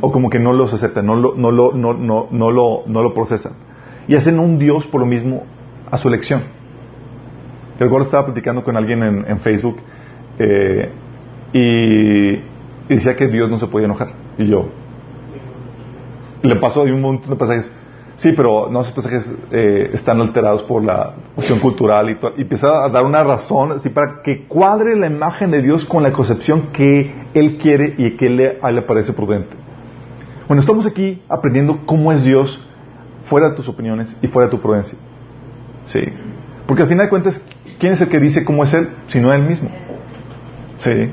O 0.00 0.10
como 0.10 0.30
que 0.30 0.40
no 0.40 0.52
los 0.52 0.74
aceptan, 0.74 1.06
no 1.06 1.14
lo, 1.14 1.34
no 1.36 1.52
lo, 1.52 1.72
no, 1.72 1.94
no, 1.94 2.26
no 2.30 2.50
lo, 2.50 2.82
no 2.86 3.02
lo 3.02 3.14
procesan. 3.14 3.52
Y 4.08 4.16
hacen 4.16 4.38
un 4.40 4.58
Dios 4.58 4.86
por 4.88 5.00
lo 5.00 5.06
mismo 5.06 5.44
a 5.90 5.98
su 5.98 6.08
elección. 6.08 6.42
Yo 7.78 7.84
recuerdo 7.84 8.06
estaba 8.06 8.26
platicando 8.26 8.64
con 8.64 8.76
alguien 8.76 9.02
en, 9.02 9.38
Facebook 9.40 9.76
eh, 10.38 10.90
y, 11.52 12.92
decía 12.92 13.16
que 13.16 13.28
Dios 13.28 13.48
no 13.50 13.58
se 13.58 13.66
podía 13.66 13.86
enojar. 13.86 14.08
Y 14.38 14.46
yo, 14.46 14.68
le 16.42 16.56
pasó 16.56 16.84
de 16.84 16.92
un 16.92 17.00
montón 17.00 17.30
de 17.30 17.36
pasajes. 17.36 17.72
Sí, 18.16 18.32
pero 18.36 18.68
no 18.70 18.82
esos 18.82 18.92
pasajes 18.92 19.28
eh, 19.50 19.90
están 19.94 20.20
alterados 20.20 20.62
por 20.64 20.84
la 20.84 21.14
cuestión 21.34 21.58
cultural 21.58 22.10
y, 22.10 22.42
y 22.42 22.66
a 22.66 22.88
dar 22.88 23.04
una 23.04 23.24
razón 23.24 23.72
así 23.72 23.88
para 23.88 24.22
que 24.22 24.46
cuadre 24.46 24.96
la 24.96 25.06
imagen 25.06 25.50
de 25.50 25.62
Dios 25.62 25.84
con 25.84 26.02
la 26.02 26.12
concepción 26.12 26.68
que 26.72 27.12
Él 27.34 27.58
quiere 27.58 27.94
y 27.96 28.16
que 28.16 28.26
a 28.62 28.68
él 28.68 28.74
le 28.76 28.82
parece 28.82 29.12
prudente. 29.12 29.56
Bueno, 30.46 30.60
estamos 30.60 30.86
aquí 30.86 31.22
aprendiendo 31.28 31.80
cómo 31.86 32.12
es 32.12 32.24
Dios 32.24 32.60
fuera 33.24 33.50
de 33.50 33.56
tus 33.56 33.68
opiniones 33.68 34.14
y 34.20 34.28
fuera 34.28 34.48
de 34.48 34.56
tu 34.56 34.60
prudencia. 34.60 34.98
Sí. 35.86 36.00
Porque 36.66 36.82
al 36.82 36.88
final 36.88 37.06
de 37.06 37.10
cuentas, 37.10 37.44
¿quién 37.78 37.94
es 37.94 38.00
el 38.00 38.08
que 38.08 38.20
dice 38.20 38.44
cómo 38.44 38.64
es 38.64 38.74
Él? 38.74 38.88
Sino 39.08 39.32
Él 39.32 39.42
mismo. 39.42 39.70
Sí. 40.78 41.10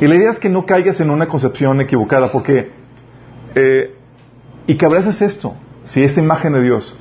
Y 0.00 0.06
la 0.06 0.14
idea 0.14 0.30
es 0.30 0.38
que 0.38 0.48
no 0.48 0.64
caigas 0.64 1.00
en 1.00 1.10
una 1.10 1.26
concepción 1.26 1.80
equivocada, 1.80 2.32
porque 2.32 2.70
eh, 3.54 3.94
y 4.66 4.76
que 4.76 4.86
abraces 4.86 5.20
esto, 5.22 5.54
si 5.90 6.04
esta 6.04 6.20
imagen 6.20 6.52
de 6.52 6.62
Dios. 6.62 6.96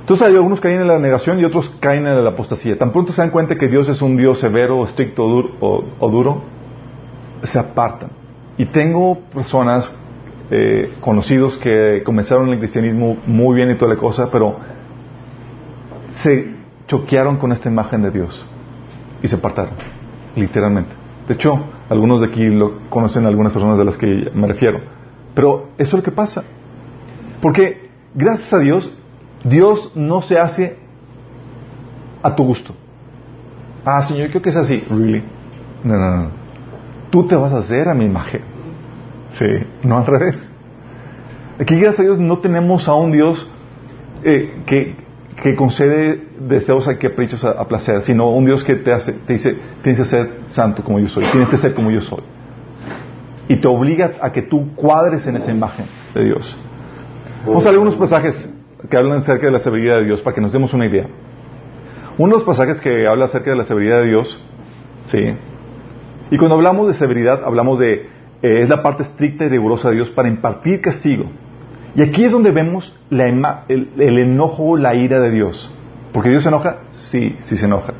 Entonces 0.00 0.26
hay 0.26 0.34
algunos 0.34 0.60
caen 0.60 0.80
en 0.80 0.88
la 0.88 0.98
negación 0.98 1.38
y 1.40 1.44
otros 1.44 1.68
caen 1.78 2.06
en 2.06 2.24
la 2.24 2.30
apostasía. 2.30 2.78
Tan 2.78 2.90
pronto 2.90 3.12
se 3.12 3.20
dan 3.20 3.30
cuenta 3.30 3.56
que 3.56 3.68
Dios 3.68 3.90
es 3.90 4.00
un 4.00 4.16
Dios 4.16 4.38
severo, 4.38 4.82
estricto 4.84 5.26
o, 5.60 6.10
duro, 6.10 6.42
se 7.42 7.58
apartan. 7.58 8.10
Y 8.56 8.64
tengo 8.66 9.18
personas 9.34 9.94
eh, 10.50 10.94
conocidos 11.02 11.58
que 11.58 12.02
comenzaron 12.02 12.48
el 12.48 12.58
cristianismo 12.58 13.18
muy 13.26 13.54
bien 13.56 13.70
y 13.70 13.76
toda 13.76 13.92
la 13.92 14.00
cosa, 14.00 14.30
pero 14.30 14.56
se 16.12 16.54
choquearon 16.86 17.36
con 17.36 17.52
esta 17.52 17.68
imagen 17.68 18.00
de 18.00 18.10
Dios 18.10 18.46
y 19.22 19.28
se 19.28 19.36
apartaron, 19.36 19.74
literalmente. 20.34 20.92
De 21.28 21.34
hecho, 21.34 21.60
algunos 21.90 22.22
de 22.22 22.28
aquí 22.28 22.46
lo 22.46 22.88
conocen 22.88 23.26
algunas 23.26 23.52
personas 23.52 23.76
de 23.76 23.84
las 23.84 23.98
que 23.98 24.30
me 24.32 24.46
refiero. 24.46 24.80
Pero 25.34 25.68
eso 25.76 25.96
es 25.96 26.02
lo 26.02 26.02
que 26.02 26.12
pasa. 26.12 26.42
Porque 27.40 27.88
gracias 28.14 28.52
a 28.52 28.58
Dios, 28.58 28.96
Dios 29.44 29.92
no 29.94 30.22
se 30.22 30.38
hace 30.38 30.76
a 32.22 32.34
tu 32.34 32.44
gusto. 32.44 32.74
Ah, 33.84 34.02
Señor, 34.02 34.30
creo 34.30 34.42
que 34.42 34.50
es 34.50 34.56
así. 34.56 34.82
Really? 34.90 35.22
No, 35.84 35.94
no, 35.94 36.16
no. 36.16 36.30
Tú 37.10 37.26
te 37.26 37.36
vas 37.36 37.52
a 37.52 37.58
hacer 37.58 37.88
a 37.88 37.94
mi 37.94 38.04
imagen. 38.04 38.40
Sí, 39.30 39.46
no 39.82 39.98
al 39.98 40.06
revés. 40.06 40.52
Aquí, 41.60 41.76
gracias 41.76 42.00
a 42.00 42.02
Dios, 42.02 42.18
no 42.18 42.38
tenemos 42.38 42.88
a 42.88 42.94
un 42.94 43.12
Dios 43.12 43.50
eh, 44.24 44.62
que, 44.66 44.96
que, 45.42 45.54
concede 45.54 46.28
deseos 46.40 46.88
a 46.88 46.98
caprichos 46.98 47.44
a, 47.44 47.50
a, 47.50 47.66
placer, 47.66 48.02
sino 48.02 48.28
un 48.30 48.44
Dios 48.44 48.62
que 48.64 48.74
te, 48.76 48.92
hace, 48.92 49.12
te 49.12 49.34
dice, 49.34 49.56
tienes 49.82 50.00
que 50.00 50.04
ser 50.06 50.40
santo 50.48 50.82
como 50.82 50.98
yo 50.98 51.08
soy, 51.08 51.24
tienes 51.30 51.48
que 51.48 51.56
ser 51.56 51.74
como 51.74 51.90
yo 51.90 52.00
soy 52.00 52.22
y 53.48 53.60
te 53.60 53.68
obliga 53.68 54.12
a 54.20 54.32
que 54.32 54.42
tú 54.42 54.74
cuadres 54.74 55.26
en 55.26 55.36
esa 55.36 55.50
imagen 55.50 55.86
de 56.14 56.24
Dios. 56.24 56.56
Vamos 57.44 57.66
a 57.66 57.70
leer 57.70 57.80
unos 57.80 57.96
pasajes 57.96 58.52
que 58.88 58.96
hablan 58.96 59.18
acerca 59.18 59.46
de 59.46 59.52
la 59.52 59.58
severidad 59.58 59.96
de 59.96 60.04
Dios 60.04 60.22
para 60.22 60.34
que 60.34 60.40
nos 60.40 60.52
demos 60.52 60.72
una 60.72 60.86
idea. 60.86 61.06
Uno 62.18 62.32
de 62.32 62.38
los 62.38 62.44
pasajes 62.44 62.80
que 62.80 63.06
habla 63.06 63.26
acerca 63.26 63.50
de 63.50 63.56
la 63.56 63.64
severidad 63.64 64.00
de 64.00 64.06
Dios, 64.06 64.42
¿sí? 65.06 65.34
Y 66.30 66.38
cuando 66.38 66.56
hablamos 66.56 66.88
de 66.88 66.94
severidad, 66.94 67.44
hablamos 67.44 67.78
de, 67.78 68.08
eh, 68.42 68.62
es 68.62 68.68
la 68.68 68.82
parte 68.82 69.02
estricta 69.02 69.44
y 69.44 69.48
rigurosa 69.48 69.90
de 69.90 69.96
Dios 69.96 70.10
para 70.10 70.28
impartir 70.28 70.80
castigo. 70.80 71.26
Y 71.94 72.02
aquí 72.02 72.24
es 72.24 72.32
donde 72.32 72.50
vemos 72.50 72.98
la 73.10 73.64
el, 73.68 73.90
el 73.98 74.18
enojo, 74.18 74.76
la 74.76 74.94
ira 74.94 75.20
de 75.20 75.30
Dios. 75.30 75.72
¿Porque 76.12 76.30
Dios 76.30 76.42
se 76.42 76.48
enoja? 76.48 76.78
Sí, 76.92 77.36
sí 77.42 77.56
se 77.56 77.66
enoja. 77.66 77.94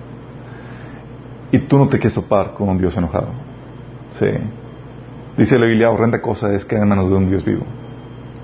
Y 1.53 1.61
tú 1.61 1.79
no 1.79 1.89
te 1.89 1.99
quieres 1.99 2.15
topar 2.15 2.55
con 2.55 2.69
un 2.69 2.79
Dios 2.79 2.97
enojado. 2.97 3.29
Sí. 4.19 4.27
Dice 5.37 5.59
la 5.59 5.67
Biblia, 5.67 5.91
horrenda 5.91 6.21
cosa 6.21 6.53
es 6.55 6.65
que 6.65 6.77
en 6.77 6.89
manos 6.89 7.09
de 7.09 7.15
un 7.15 7.29
Dios 7.29 7.45
vivo. 7.45 7.65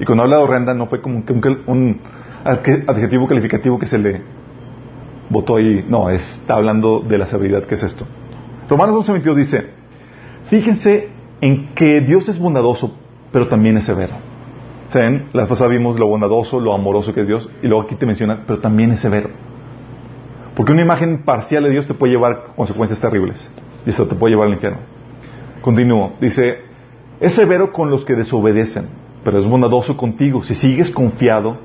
Y 0.01 0.05
cuando 0.05 0.25
habla 0.25 0.37
de 0.37 0.43
horrenda 0.43 0.75
no 0.75 0.87
fue 0.87 1.01
como 1.01 1.17
un, 1.17 1.63
un 1.67 2.01
adjetivo 2.45 3.27
calificativo 3.29 3.79
que 3.79 3.87
se 3.87 3.99
le 3.99 4.23
votó 5.31 5.57
ahí. 5.57 5.85
No, 5.89 6.11
está 6.11 6.55
hablando 6.55 7.01
de 7.01 7.19
la 7.19 7.27
severidad 7.27 7.65
que 7.65 7.75
es 7.75 7.83
esto. 7.83 8.07
Romanos 8.69 9.09
11.22 9.09 9.35
dice, 9.35 9.67
fíjense 10.49 11.09
en 11.41 11.75
que 11.75 12.01
Dios 12.01 12.29
es 12.29 12.39
bondadoso, 12.39 12.97
pero 13.33 13.49
también 13.49 13.77
es 13.77 13.85
severo. 13.85 14.15
¿Saben? 14.91 15.29
La 15.33 15.47
pasada 15.47 15.71
vimos 15.71 15.99
lo 15.99 16.07
bondadoso, 16.07 16.61
lo 16.61 16.75
amoroso 16.75 17.15
que 17.15 17.23
es 17.23 17.27
Dios, 17.27 17.51
y 17.63 17.67
luego 17.67 17.85
aquí 17.85 17.95
te 17.95 18.07
menciona, 18.07 18.45
pero 18.47 18.61
también 18.61 18.93
es 18.93 19.01
severo. 19.01 19.31
Porque 20.55 20.73
una 20.73 20.83
imagen 20.83 21.23
parcial 21.25 21.65
de 21.65 21.71
Dios 21.71 21.87
te 21.87 21.95
puede 21.95 22.13
llevar 22.13 22.53
consecuencias 22.55 23.01
terribles. 23.01 23.51
Y 23.87 23.91
eso 23.91 24.07
te 24.07 24.15
puede 24.15 24.33
llevar 24.35 24.49
al 24.49 24.55
infierno. 24.55 24.81
Continúo. 25.63 26.13
Dice, 26.21 26.59
es 27.21 27.33
severo 27.33 27.73
con 27.73 27.91
los 27.91 28.05
que 28.05 28.15
desobedecen, 28.15 28.89
pero 29.25 29.39
es 29.39 29.47
bondadoso 29.47 29.97
contigo 29.97 30.43
si 30.43 30.55
sigues 30.55 30.91
confiado, 30.91 31.59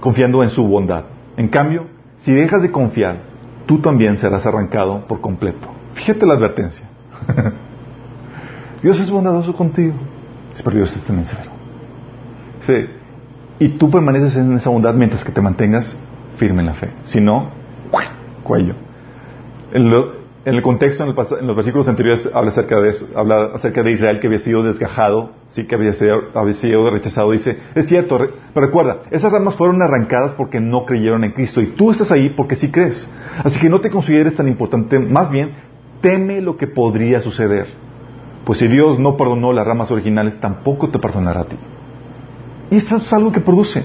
confiando 0.00 0.42
en 0.42 0.50
su 0.50 0.66
bondad. 0.66 1.04
En 1.36 1.48
cambio, 1.48 1.86
si 2.16 2.32
dejas 2.32 2.62
de 2.62 2.70
confiar, 2.70 3.22
tú 3.66 3.78
también 3.78 4.16
serás 4.16 4.46
arrancado 4.46 5.06
por 5.06 5.20
completo. 5.20 5.68
Fíjate 5.94 6.26
la 6.26 6.34
advertencia. 6.34 6.88
Dios 8.82 9.00
es 9.00 9.10
bondadoso 9.10 9.54
contigo. 9.54 9.94
Pero 10.62 10.76
Dios 10.76 10.96
es 10.96 11.04
también 11.04 11.26
severo. 11.26 11.50
Sí. 12.60 12.86
Y 13.58 13.68
tú 13.70 13.90
permaneces 13.90 14.36
en 14.36 14.56
esa 14.56 14.70
bondad 14.70 14.94
mientras 14.94 15.24
que 15.24 15.32
te 15.32 15.40
mantengas 15.40 15.98
firme 16.36 16.60
en 16.60 16.66
la 16.66 16.74
fe. 16.74 16.90
Si 17.04 17.20
no, 17.20 17.50
cuello. 18.42 18.74
En, 20.44 20.54
el 20.54 20.62
contexto, 20.62 21.04
en, 21.04 21.46
los 21.46 21.56
versículos 21.56 21.88
anteriores, 21.88 22.28
habla 22.34 22.50
acerca 22.50 22.78
de 22.78 22.90
eso, 22.90 23.06
habla 23.14 23.52
acerca 23.54 23.82
de 23.82 23.92
Israel 23.92 24.20
que 24.20 24.26
había 24.26 24.40
sido 24.40 24.62
desgajado, 24.62 25.30
sí 25.48 25.66
que 25.66 25.74
había 25.74 25.94
sido, 25.94 26.90
rechazado. 26.90 27.30
Dice, 27.30 27.58
es 27.74 27.86
cierto, 27.86 28.18
pero 28.52 28.66
recuerda, 28.66 29.02
esas 29.10 29.32
ramas 29.32 29.56
fueron 29.56 29.80
arrancadas 29.80 30.34
porque 30.34 30.60
no 30.60 30.84
creyeron 30.84 31.24
en 31.24 31.32
Cristo 31.32 31.62
y 31.62 31.68
tú 31.68 31.90
estás 31.90 32.12
ahí 32.12 32.28
porque 32.30 32.56
sí 32.56 32.70
crees. 32.70 33.08
Así 33.42 33.58
que 33.58 33.70
no 33.70 33.80
te 33.80 33.88
consideres 33.88 34.36
tan 34.36 34.46
importante, 34.46 34.98
más 34.98 35.30
bien, 35.30 35.54
teme 36.02 36.42
lo 36.42 36.58
que 36.58 36.66
podría 36.66 37.22
suceder. 37.22 37.68
Pues 38.44 38.58
si 38.58 38.68
Dios 38.68 38.98
no 38.98 39.16
perdonó 39.16 39.52
las 39.54 39.66
ramas 39.66 39.90
originales, 39.90 40.38
tampoco 40.38 40.90
te 40.90 40.98
perdonará 40.98 41.40
a 41.40 41.44
ti. 41.46 41.56
Y 42.70 42.76
esto 42.76 42.96
es 42.96 43.10
algo 43.12 43.32
que 43.32 43.40
produce. 43.40 43.82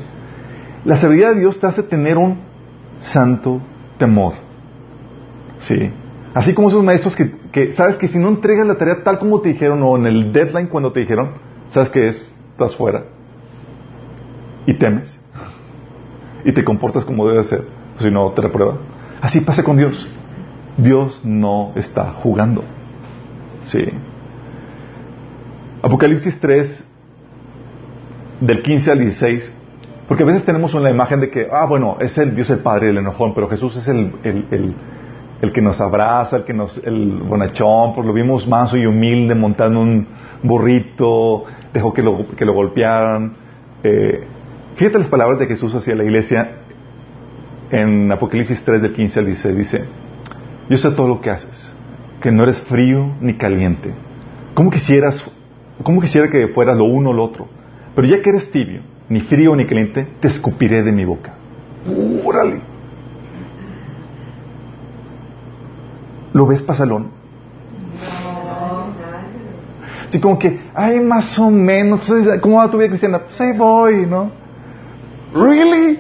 La 0.84 0.98
severidad 0.98 1.34
de 1.34 1.40
Dios 1.40 1.60
te 1.60 1.68
hace 1.68 1.84
tener 1.84 2.18
un 2.18 2.40
santo 3.00 3.62
temor. 3.98 4.34
Sí. 5.60 5.92
Así 6.34 6.54
como 6.54 6.70
esos 6.70 6.84
maestros 6.84 7.16
que, 7.16 7.72
sabes 7.72 7.96
que 7.96 8.08
si 8.08 8.20
no 8.20 8.28
entregas 8.28 8.68
la 8.68 8.78
tarea 8.78 9.04
tal 9.04 9.20
como 9.20 9.42
te 9.42 9.50
dijeron 9.50 9.82
o 9.84 9.98
en 9.98 10.06
el 10.06 10.32
deadline 10.32 10.68
cuando 10.68 10.92
te 10.92 11.00
dijeron, 11.00 11.32
sabes 11.70 11.90
que 11.90 12.08
es, 12.08 12.32
estás 12.52 12.76
fuera. 12.76 13.06
Y 14.66 14.78
temes. 14.78 15.20
Y 16.46 16.54
te 16.54 16.64
comportas 16.64 17.04
como 17.04 17.28
debe 17.28 17.44
ser. 17.44 17.64
Si 18.00 18.10
no, 18.12 18.32
te 18.32 18.42
reprueba. 18.42 18.78
Así 19.22 19.42
pasa 19.42 19.64
con 19.64 19.78
Dios. 19.78 20.08
Dios 20.78 21.20
no 21.24 21.74
está 21.76 22.14
jugando. 22.14 22.64
Sí. 23.66 23.86
Apocalipsis 25.82 26.40
3, 26.40 26.86
del 28.42 28.62
15 28.62 28.92
al 28.92 29.00
16, 29.00 29.54
porque 30.08 30.24
a 30.24 30.26
veces 30.26 30.46
tenemos 30.46 30.74
una 30.74 30.90
imagen 30.90 31.20
de 31.22 31.30
que, 31.30 31.48
ah, 31.52 31.66
bueno, 31.66 31.98
es 32.00 32.18
el 32.18 32.36
Dios 32.36 32.50
el 32.50 32.60
Padre 32.60 32.88
del 32.88 32.98
enojón, 32.98 33.34
pero 33.34 33.50
Jesús 33.50 33.76
es 33.78 33.88
el, 33.88 34.14
el, 34.24 34.46
el, 34.52 34.76
que 35.52 35.62
nos 35.62 35.80
abraza, 35.80 36.38
el 36.38 36.44
que 36.44 36.54
nos, 36.54 36.78
el 36.86 37.22
bonachón, 37.24 37.94
pues 37.96 38.06
lo 38.06 38.14
vimos 38.14 38.48
manso 38.48 38.78
y 38.78 38.86
humilde 38.86 39.36
montando 39.36 39.80
un 39.80 40.08
burrito, 40.44 41.46
dejó 41.74 41.94
que 41.94 42.02
lo, 42.02 42.26
que 42.36 42.46
lo 42.46 42.54
golpearan. 42.54 43.34
Eh, 43.84 44.26
fíjate 44.76 45.00
las 45.00 45.08
palabras 45.08 45.40
de 45.40 45.48
Jesús 45.48 45.74
hacia 45.74 45.96
la 45.96 46.04
iglesia 46.04 46.58
en 47.72 48.12
Apocalipsis 48.12 48.64
3 48.64 48.82
del 48.82 48.94
15 48.94 49.20
al 49.20 49.26
16, 49.28 49.58
dice, 49.58 49.86
yo 50.70 50.78
sé 50.78 50.92
todo 50.92 51.08
lo 51.08 51.22
que 51.22 51.30
haces, 51.30 51.76
que 52.22 52.32
no 52.32 52.44
eres 52.44 52.62
frío 52.62 53.16
ni 53.22 53.36
caliente. 53.36 53.94
¿Cómo 54.54 54.72
quisieras 54.72 55.24
¿Cómo 55.84 56.02
quisiera 56.02 56.30
que 56.30 56.50
fueras 56.50 56.78
lo 56.78 56.86
uno 56.86 57.12
o 57.12 57.14
lo 57.14 57.24
otro? 57.24 57.48
Pero 57.96 58.08
ya 58.08 58.22
que 58.22 58.30
eres 58.30 58.52
tibio, 58.52 58.82
ni 59.08 59.22
frío 59.22 59.56
ni 59.56 59.66
caliente, 59.66 60.08
te 60.20 60.28
escupiré 60.28 60.84
de 60.84 60.92
mi 60.92 61.06
boca. 61.06 61.34
¡Órale! 62.24 62.62
¿Lo 66.34 66.46
ves, 66.46 66.62
pasalón? 66.62 67.12
Así 70.06 70.20
como 70.20 70.40
que, 70.40 70.60
ay, 70.74 71.00
más 71.00 71.38
o 71.38 71.52
menos, 71.52 72.12
¿cómo 72.42 72.58
va 72.58 72.72
tu 72.72 72.78
vida 72.78 72.90
cristiana? 72.90 73.20
Pues 73.20 73.40
ahí 73.42 73.56
voy, 73.56 74.08
¿no? 74.08 74.32
¿Really? 75.34 76.00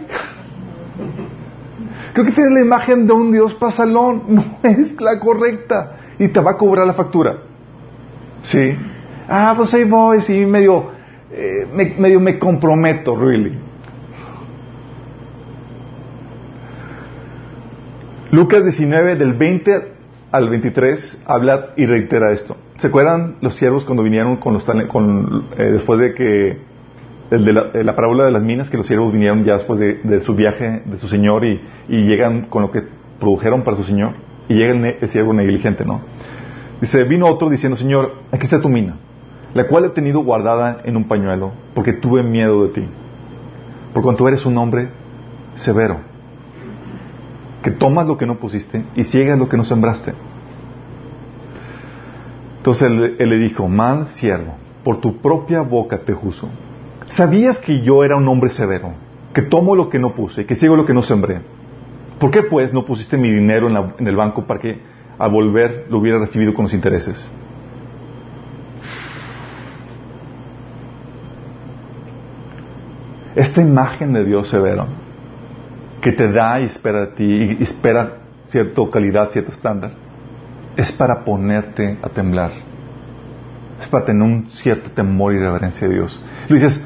Creo 2.14 2.26
que 2.26 2.32
tienes 2.32 2.54
la 2.54 2.62
imagen 2.62 3.06
de 3.06 3.14
un 3.14 3.32
Dios 3.32 3.54
pasalón, 3.54 4.24
no 4.30 4.44
es 4.64 5.00
la 5.00 5.20
correcta 5.20 5.98
y 6.18 6.28
te 6.28 6.40
va 6.40 6.52
a 6.52 6.58
cobrar 6.58 6.88
la 6.88 6.94
factura. 6.94 7.38
¿Sí? 8.42 8.76
ah, 9.28 9.54
pues 9.56 9.74
ahí 9.74 9.84
voy, 9.84 10.22
sí, 10.22 10.46
medio, 10.46 10.92
eh, 11.32 11.68
me, 11.72 11.94
medio 11.98 12.20
me 12.20 12.40
comprometo, 12.40 13.16
really. 13.16 13.58
Lucas 18.32 18.64
19, 18.64 19.16
del 19.16 19.34
20 19.34 19.99
al 20.32 20.50
23, 20.50 21.24
habla 21.26 21.70
y 21.76 21.86
reitera 21.86 22.32
esto. 22.32 22.56
¿Se 22.78 22.88
acuerdan 22.88 23.36
los 23.42 23.56
siervos 23.56 23.86
cuando 23.86 24.04
vinieron 24.04 24.38
con 24.38 24.54
los 24.54 24.66
con, 24.88 25.48
eh, 25.58 25.72
después 25.72 26.00
de 26.00 26.14
que 26.14 26.58
de 27.32 27.54
la, 27.54 27.70
la, 27.74 27.96
parábola 27.96 28.26
de 28.26 28.32
las 28.32 28.42
minas, 28.42 28.70
que 28.70 28.78
los 28.78 28.88
siervos 28.88 29.14
vinieron 29.14 29.44
ya 29.46 29.54
después 29.54 29.80
de, 29.80 30.22
su 30.22 30.34
viaje 30.34 30.82
de 30.86 30.98
su 30.98 31.08
señor 31.08 31.46
y, 31.46 31.62
llegan 31.88 32.46
con 32.46 32.64
lo 32.64 32.72
que 32.72 32.82
produjeron 33.20 33.64
para 33.64 33.78
su 33.78 33.84
señor 33.84 34.14
y 34.48 34.56
llega 34.56 34.72
el, 34.72 34.98
el 35.00 35.10
siervo 35.10 35.34
negligente, 35.34 35.86
¿no? 35.86 36.02
Dice, 36.82 37.04
vino 37.04 37.28
otro 37.28 37.50
diciendo, 37.50 37.78
Señor, 37.78 38.14
aquí 38.32 38.46
está 38.46 38.62
tu 38.62 38.70
mina 38.70 38.96
la 39.54 39.68
cual 39.68 39.86
he 39.86 39.90
tenido 39.90 40.24
guardada 40.24 40.82
en 40.84 40.96
un 40.96 41.08
pañuelo, 41.08 41.52
porque 41.74 41.94
tuve 41.94 42.24
miedo 42.24 42.64
de 42.64 42.70
ti, 42.70 42.88
por 43.94 44.04
cuanto 44.04 44.28
eres 44.28 44.46
un 44.46 44.58
hombre 44.58 44.90
severo, 45.56 46.02
que 47.64 47.72
tomas 47.72 48.08
lo 48.08 48.18
que 48.18 48.26
no 48.26 48.40
pusiste 48.40 48.84
y 48.96 49.04
ciegas 49.04 49.38
lo 49.38 49.50
que 49.50 49.58
no 49.58 49.64
sembraste. 49.64 50.14
Entonces 52.58 52.92
él, 52.92 53.30
le 53.30 53.38
dijo, 53.38 53.68
mal 53.68 54.08
siervo, 54.08 54.56
por 54.84 55.00
tu 55.00 55.18
propia 55.18 55.62
boca 55.62 56.00
te 56.00 56.14
juzgo. 56.14 56.50
¿Sabías 57.08 57.58
que 57.58 57.82
yo 57.82 58.04
era 58.04 58.18
un 58.18 58.28
hombre 58.28 58.50
severo, 58.50 58.94
que 59.34 59.42
tomo 59.42 59.76
lo 59.76 59.90
que 59.90 59.98
no 59.98 60.14
puse 60.14 60.42
y 60.42 60.46
que 60.46 60.56
ciego 60.56 60.76
lo 60.76 60.86
que 60.86 60.94
no 60.94 61.02
sembré? 61.02 61.42
¿Por 62.20 62.32
qué 62.32 62.44
pues 62.44 62.74
no 62.74 62.86
pusiste 62.86 63.18
mi 63.18 63.32
dinero 63.32 63.70
en, 63.98 64.08
el 64.08 64.16
banco 64.16 64.44
para 64.46 64.60
que 64.60 64.82
al 65.18 65.32
volver 65.32 65.88
lo 65.90 66.00
hubiera 66.00 66.20
recibido 66.20 66.54
con 66.54 66.64
los 66.64 66.74
intereses? 66.74 67.32
Esta 73.36 73.62
imagen 73.62 74.12
de 74.12 74.26
Dios 74.26 74.50
severo, 74.50 74.88
que 76.02 76.12
te 76.12 76.32
da 76.32 76.60
y 76.60 76.66
espera 76.66 77.02
de 77.02 77.08
ti, 77.08 77.58
y 77.60 77.64
espera 77.64 78.18
cierta 78.48 78.82
calidad, 78.92 79.30
cierto 79.30 79.52
estándar, 79.52 79.92
es 80.76 80.92
para 80.92 81.24
ponerte 81.24 81.98
a 82.02 82.10
temblar. 82.10 82.52
Es 83.80 83.88
para 83.88 84.06
tener 84.06 84.24
un 84.24 84.50
cierto 84.50 84.92
temor 84.92 85.34
y 85.34 85.40
reverencia 85.40 85.88
a 85.88 85.90
Dios. 85.90 86.22
Y 86.50 86.54
dices, 86.54 86.86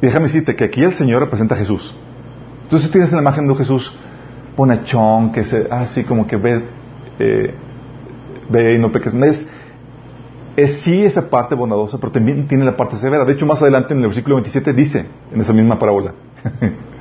déjame 0.00 0.26
decirte 0.26 0.56
que 0.56 0.64
aquí 0.64 0.82
el 0.82 0.94
Señor 0.94 1.22
representa 1.22 1.54
a 1.54 1.58
Jesús. 1.58 1.94
Entonces 2.64 2.90
tienes 2.90 3.12
la 3.12 3.20
imagen 3.20 3.46
de 3.46 3.54
Jesús 3.54 3.92
bonachón, 4.56 5.32
que 5.32 5.44
se, 5.44 5.68
así 5.70 6.04
como 6.04 6.26
que 6.26 6.36
ve, 6.36 6.64
eh, 7.18 7.54
ve 8.48 8.74
y 8.74 8.78
no 8.78 8.92
peques. 8.92 9.14
Es, 9.14 9.48
es 10.56 10.80
sí 10.82 11.04
esa 11.04 11.28
parte 11.28 11.54
bondadosa, 11.54 11.98
pero 11.98 12.12
también 12.12 12.46
tiene 12.46 12.64
la 12.64 12.76
parte 12.76 12.96
severa. 12.96 13.24
De 13.24 13.32
hecho, 13.32 13.46
más 13.46 13.60
adelante 13.60 13.94
en 13.94 14.00
el 14.00 14.06
versículo 14.06 14.36
27 14.36 14.72
dice, 14.72 15.06
en 15.32 15.40
esa 15.40 15.52
misma 15.52 15.78
parábola, 15.78 16.14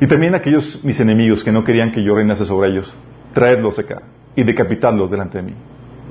y 0.00 0.06
también 0.06 0.34
aquellos 0.34 0.84
mis 0.84 0.98
enemigos 1.00 1.42
que 1.42 1.52
no 1.52 1.64
querían 1.64 1.92
que 1.92 2.02
yo 2.04 2.14
reinase 2.14 2.44
sobre 2.44 2.70
ellos, 2.70 2.96
traedlos 3.34 3.78
acá 3.78 4.02
y 4.36 4.44
decapitarlos 4.44 5.10
delante 5.10 5.38
de 5.38 5.44
mí. 5.44 5.54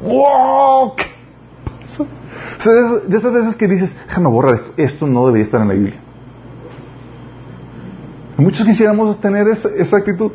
¡Wow! 0.04 0.93
de 3.08 3.17
esas 3.17 3.34
veces 3.34 3.56
que 3.56 3.67
dices, 3.67 3.97
déjame 4.08 4.30
borrar 4.30 4.56
esto, 4.56 4.73
esto 4.78 5.08
no 5.08 5.26
debería 5.26 5.43
estar 5.43 5.62
en 5.62 5.67
la 5.67 5.73
Biblia. 5.73 5.95
Muchos 8.38 8.65
quisiéramos 8.65 9.19
tener 9.19 9.47
esa, 9.47 9.69
esa 9.69 9.97
actitud. 9.97 10.32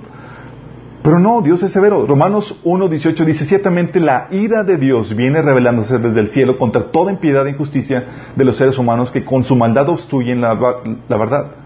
Pero 1.03 1.19
no, 1.19 1.41
Dios 1.43 1.63
es 1.63 1.73
severo. 1.73 2.07
Romanos 2.07 2.61
1.18 2.65 3.25
dice, 3.25 3.45
ciertamente 3.45 3.99
la 3.99 4.29
ira 4.31 4.63
de 4.63 4.77
Dios 4.77 5.15
viene 5.17 5.43
revelándose 5.43 5.99
desde 5.99 6.21
el 6.21 6.31
cielo 6.31 6.59
contra 6.59 6.93
toda 6.93 7.13
impiedad 7.13 7.47
e 7.47 7.51
injusticia 7.51 8.33
de 8.37 8.45
los 8.45 8.57
seres 8.57 8.79
humanos 8.79 9.11
que 9.11 9.25
con 9.25 9.43
su 9.43 9.57
maldad 9.57 9.89
obstruyen 9.89 10.41
la, 10.41 10.55
la 11.09 11.17
verdad. 11.17 11.62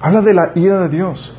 Habla 0.00 0.22
de 0.22 0.34
la 0.34 0.52
ira 0.54 0.80
de 0.80 0.88
Dios. 0.88 1.34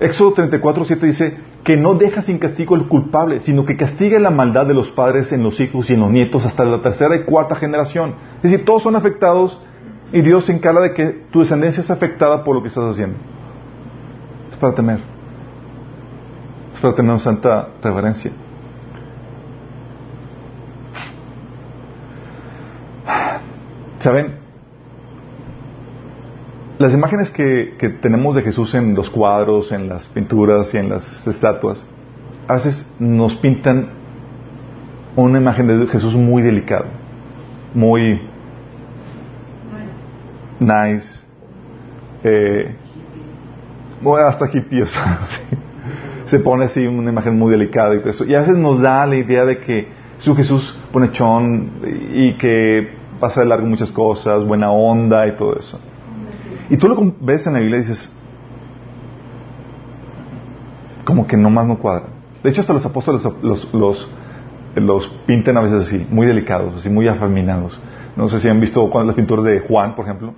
Éxodo 0.00 0.34
34.7 0.34 1.00
dice 1.00 1.36
que 1.64 1.76
no 1.76 1.94
deja 1.94 2.22
sin 2.22 2.38
castigo 2.38 2.76
el 2.76 2.86
culpable, 2.86 3.40
sino 3.40 3.66
que 3.66 3.76
castiga 3.76 4.18
la 4.20 4.30
maldad 4.30 4.66
de 4.66 4.74
los 4.74 4.90
padres 4.90 5.32
en 5.32 5.42
los 5.42 5.60
hijos 5.60 5.90
y 5.90 5.94
en 5.94 6.00
los 6.00 6.10
nietos 6.10 6.46
hasta 6.46 6.64
la 6.64 6.80
tercera 6.80 7.16
y 7.16 7.24
cuarta 7.24 7.56
generación. 7.56 8.14
Es 8.36 8.50
decir, 8.50 8.64
todos 8.64 8.84
son 8.84 8.94
afectados 8.94 9.60
y 10.12 10.20
Dios 10.20 10.44
se 10.44 10.52
encarga 10.52 10.80
de 10.80 10.94
que 10.94 11.26
tu 11.30 11.40
descendencia 11.40 11.82
es 11.82 11.90
afectada 11.90 12.44
por 12.44 12.54
lo 12.54 12.62
que 12.62 12.68
estás 12.68 12.84
haciendo 12.84 13.16
para 14.58 14.74
temer. 14.74 15.00
Es 16.74 16.80
para 16.80 16.94
tener 16.94 17.10
una 17.10 17.20
santa 17.20 17.68
reverencia. 17.82 18.32
¿Saben? 24.00 24.47
Las 26.78 26.94
imágenes 26.94 27.30
que, 27.30 27.74
tenemos 28.00 28.36
de 28.36 28.42
Jesús 28.42 28.72
en 28.74 28.94
los 28.94 29.10
cuadros, 29.10 29.72
en 29.72 29.88
las 29.88 30.06
pinturas 30.06 30.72
y 30.74 30.76
en 30.76 30.90
las 30.90 31.26
estatuas, 31.26 31.84
a 32.46 32.54
veces 32.54 32.88
nos 33.00 33.34
pintan 33.34 33.88
una 35.16 35.40
imagen 35.40 35.66
de 35.66 35.86
Jesús 35.88 36.14
muy 36.14 36.40
delicado, 36.40 36.84
muy 37.74 38.20
nice, 40.60 41.20
eh, 42.22 42.76
hasta 44.24 44.46
hippie, 44.46 44.84
se 46.26 46.38
pone 46.38 46.66
así 46.66 46.86
una 46.86 47.10
imagen 47.10 47.36
muy 47.36 47.50
delicada 47.50 47.96
y 47.96 48.08
eso. 48.08 48.24
Y 48.24 48.36
a 48.36 48.40
veces 48.40 48.56
nos 48.56 48.80
da 48.80 49.04
la 49.04 49.16
idea 49.16 49.44
de 49.44 49.58
que 49.58 49.98
Es 50.16 50.28
un 50.28 50.36
Jesús 50.36 50.78
bonechón 50.92 51.72
y 52.12 52.34
que 52.34 52.88
pasa 53.18 53.40
de 53.40 53.46
largo 53.46 53.66
muchas 53.66 53.90
cosas, 53.90 54.44
buena 54.44 54.70
onda 54.70 55.26
y 55.26 55.32
todo 55.32 55.58
eso. 55.58 55.80
Y 56.70 56.76
tú 56.76 56.88
lo 56.88 56.96
ves 57.20 57.46
en 57.46 57.54
la 57.54 57.60
Biblia 57.60 57.78
y 57.78 57.80
dices, 57.80 58.12
como 61.04 61.26
que 61.26 61.36
nomás 61.36 61.66
no 61.66 61.78
cuadra. 61.78 62.08
De 62.42 62.50
hecho, 62.50 62.60
hasta 62.60 62.74
los 62.74 62.84
apóstoles 62.84 63.22
los, 63.42 63.72
los, 63.72 65.08
pintan 65.26 65.56
a 65.56 65.62
veces 65.62 65.86
así, 65.86 66.06
muy 66.10 66.26
delicados, 66.26 66.74
así 66.76 66.90
muy 66.90 67.08
afeminados. 67.08 67.80
No 68.16 68.28
sé 68.28 68.40
si 68.40 68.48
han 68.48 68.60
visto 68.60 68.90
las 69.04 69.14
pinturas 69.14 69.44
de 69.44 69.60
Juan, 69.60 69.94
por 69.94 70.04
ejemplo, 70.04 70.34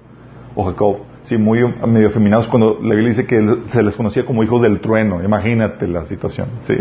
o 0.55 0.65
Jacob, 0.65 0.99
sí, 1.25 1.37
muy 1.37 1.61
medio 1.87 2.09
afeminados 2.09 2.47
cuando 2.47 2.79
la 2.81 2.95
Biblia 2.95 3.09
dice 3.09 3.27
que 3.27 3.63
se 3.67 3.83
les 3.83 3.97
conocía 3.97 4.25
como 4.25 4.43
hijos 4.43 4.63
del 4.63 4.81
trueno. 4.81 5.23
Imagínate 5.23 5.87
la 5.89 6.07
situación, 6.07 6.49
sí. 6.63 6.77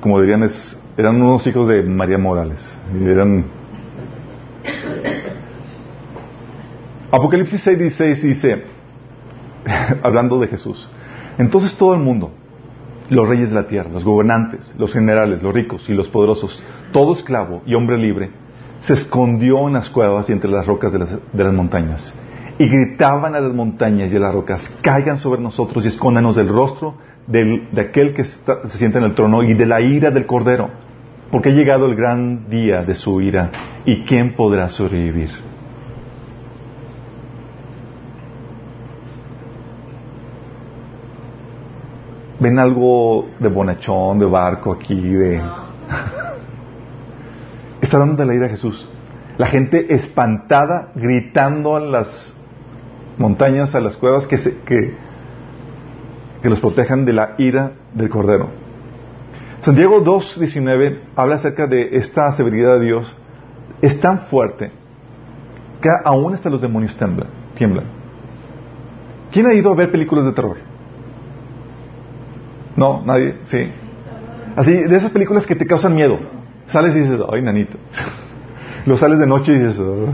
Como 0.00 0.20
dirían, 0.20 0.42
es, 0.42 0.82
eran 0.96 1.20
unos 1.20 1.46
hijos 1.46 1.68
de 1.68 1.82
María 1.82 2.18
Morales. 2.18 2.58
Eran 3.04 3.44
Apocalipsis 7.16 7.62
6, 7.62 8.22
dice, 8.22 8.64
hablando 10.02 10.38
de 10.38 10.48
Jesús, 10.48 10.86
entonces 11.38 11.74
todo 11.78 11.94
el 11.94 12.00
mundo, 12.00 12.30
los 13.08 13.26
reyes 13.26 13.48
de 13.48 13.54
la 13.54 13.66
tierra, 13.66 13.88
los 13.88 14.04
gobernantes, 14.04 14.74
los 14.76 14.92
generales, 14.92 15.42
los 15.42 15.54
ricos 15.54 15.88
y 15.88 15.94
los 15.94 16.08
poderosos, 16.08 16.62
todo 16.92 17.14
esclavo 17.14 17.62
y 17.64 17.74
hombre 17.74 17.96
libre, 17.96 18.32
se 18.80 18.92
escondió 18.92 19.66
en 19.66 19.72
las 19.72 19.88
cuevas 19.88 20.28
y 20.28 20.34
entre 20.34 20.50
las 20.50 20.66
rocas 20.66 20.92
de 20.92 20.98
las, 20.98 21.54
montañas. 21.54 22.14
Y 22.58 22.68
gritaban 22.68 23.34
a 23.34 23.40
las 23.40 23.54
montañas 23.54 24.12
y 24.12 24.16
a 24.16 24.20
las 24.20 24.34
rocas, 24.34 24.78
caigan 24.82 25.16
sobre 25.16 25.40
nosotros 25.40 25.86
y 25.86 25.88
escóndanos 25.88 26.36
del 26.36 26.48
rostro 26.48 26.96
de 27.28 27.80
aquel 27.80 28.12
que 28.12 28.24
se 28.24 28.76
sienta 28.76 28.98
en 28.98 29.04
el 29.04 29.14
trono 29.14 29.42
y 29.42 29.54
de 29.54 29.64
la 29.64 29.80
ira 29.80 30.10
del 30.10 30.26
Cordero, 30.26 30.68
porque 31.30 31.48
ha 31.48 31.52
llegado 31.52 31.86
el 31.86 31.96
gran 31.96 32.50
día 32.50 32.82
de 32.82 32.94
su 32.94 33.22
ira, 33.22 33.50
y 33.86 34.02
¿quién 34.02 34.36
podrá 34.36 34.68
sobrevivir? 34.68 35.45
Ven 42.40 42.58
algo 42.58 43.28
de 43.38 43.48
bonachón, 43.48 44.18
de 44.18 44.26
barco 44.26 44.72
aquí, 44.72 45.00
de... 45.00 45.36
Está 47.80 47.98
hablando 47.98 48.22
de 48.22 48.26
la 48.26 48.34
ira 48.34 48.46
de 48.46 48.50
Jesús. 48.50 48.88
La 49.38 49.46
gente 49.46 49.94
espantada, 49.94 50.90
gritando 50.94 51.76
a 51.76 51.80
las 51.80 52.34
montañas, 53.18 53.74
a 53.74 53.80
las 53.80 53.96
cuevas, 53.96 54.26
que, 54.26 54.38
se, 54.38 54.60
que, 54.62 54.94
los 56.42 56.60
protejan 56.60 57.04
de 57.04 57.12
la 57.12 57.34
ira 57.38 57.72
del 57.92 58.08
Cordero. 58.08 58.48
Santiago 59.60 60.04
2.19 60.04 61.00
habla 61.16 61.36
acerca 61.36 61.66
de 61.66 61.96
esta 61.96 62.30
severidad 62.32 62.78
de 62.78 62.84
Dios. 62.84 63.16
Es 63.82 64.00
tan 64.00 64.20
fuerte 64.20 64.70
que 65.80 65.88
aún 66.04 66.34
hasta 66.34 66.48
los 66.48 66.62
demonios 66.62 66.96
tiemblan. 67.56 67.86
¿Quién 69.32 69.46
ha 69.46 69.54
ido 69.54 69.72
a 69.72 69.74
ver 69.74 69.90
películas 69.90 70.24
de 70.24 70.32
terror? 70.32 70.56
No, 72.76 73.02
nadie, 73.04 73.38
sí. 73.44 73.70
Así, 74.56 74.72
de 74.72 74.96
esas 74.96 75.10
películas 75.10 75.46
que 75.46 75.54
te 75.54 75.66
causan 75.66 75.94
miedo. 75.94 76.18
Sales 76.68 76.94
y 76.96 77.00
dices, 77.00 77.20
ay, 77.30 77.42
nanito. 77.42 77.76
Lo 78.86 78.96
sales 78.96 79.18
de 79.18 79.26
noche 79.26 79.52
y 79.52 79.58
dices, 79.58 79.78
oh". 79.80 80.06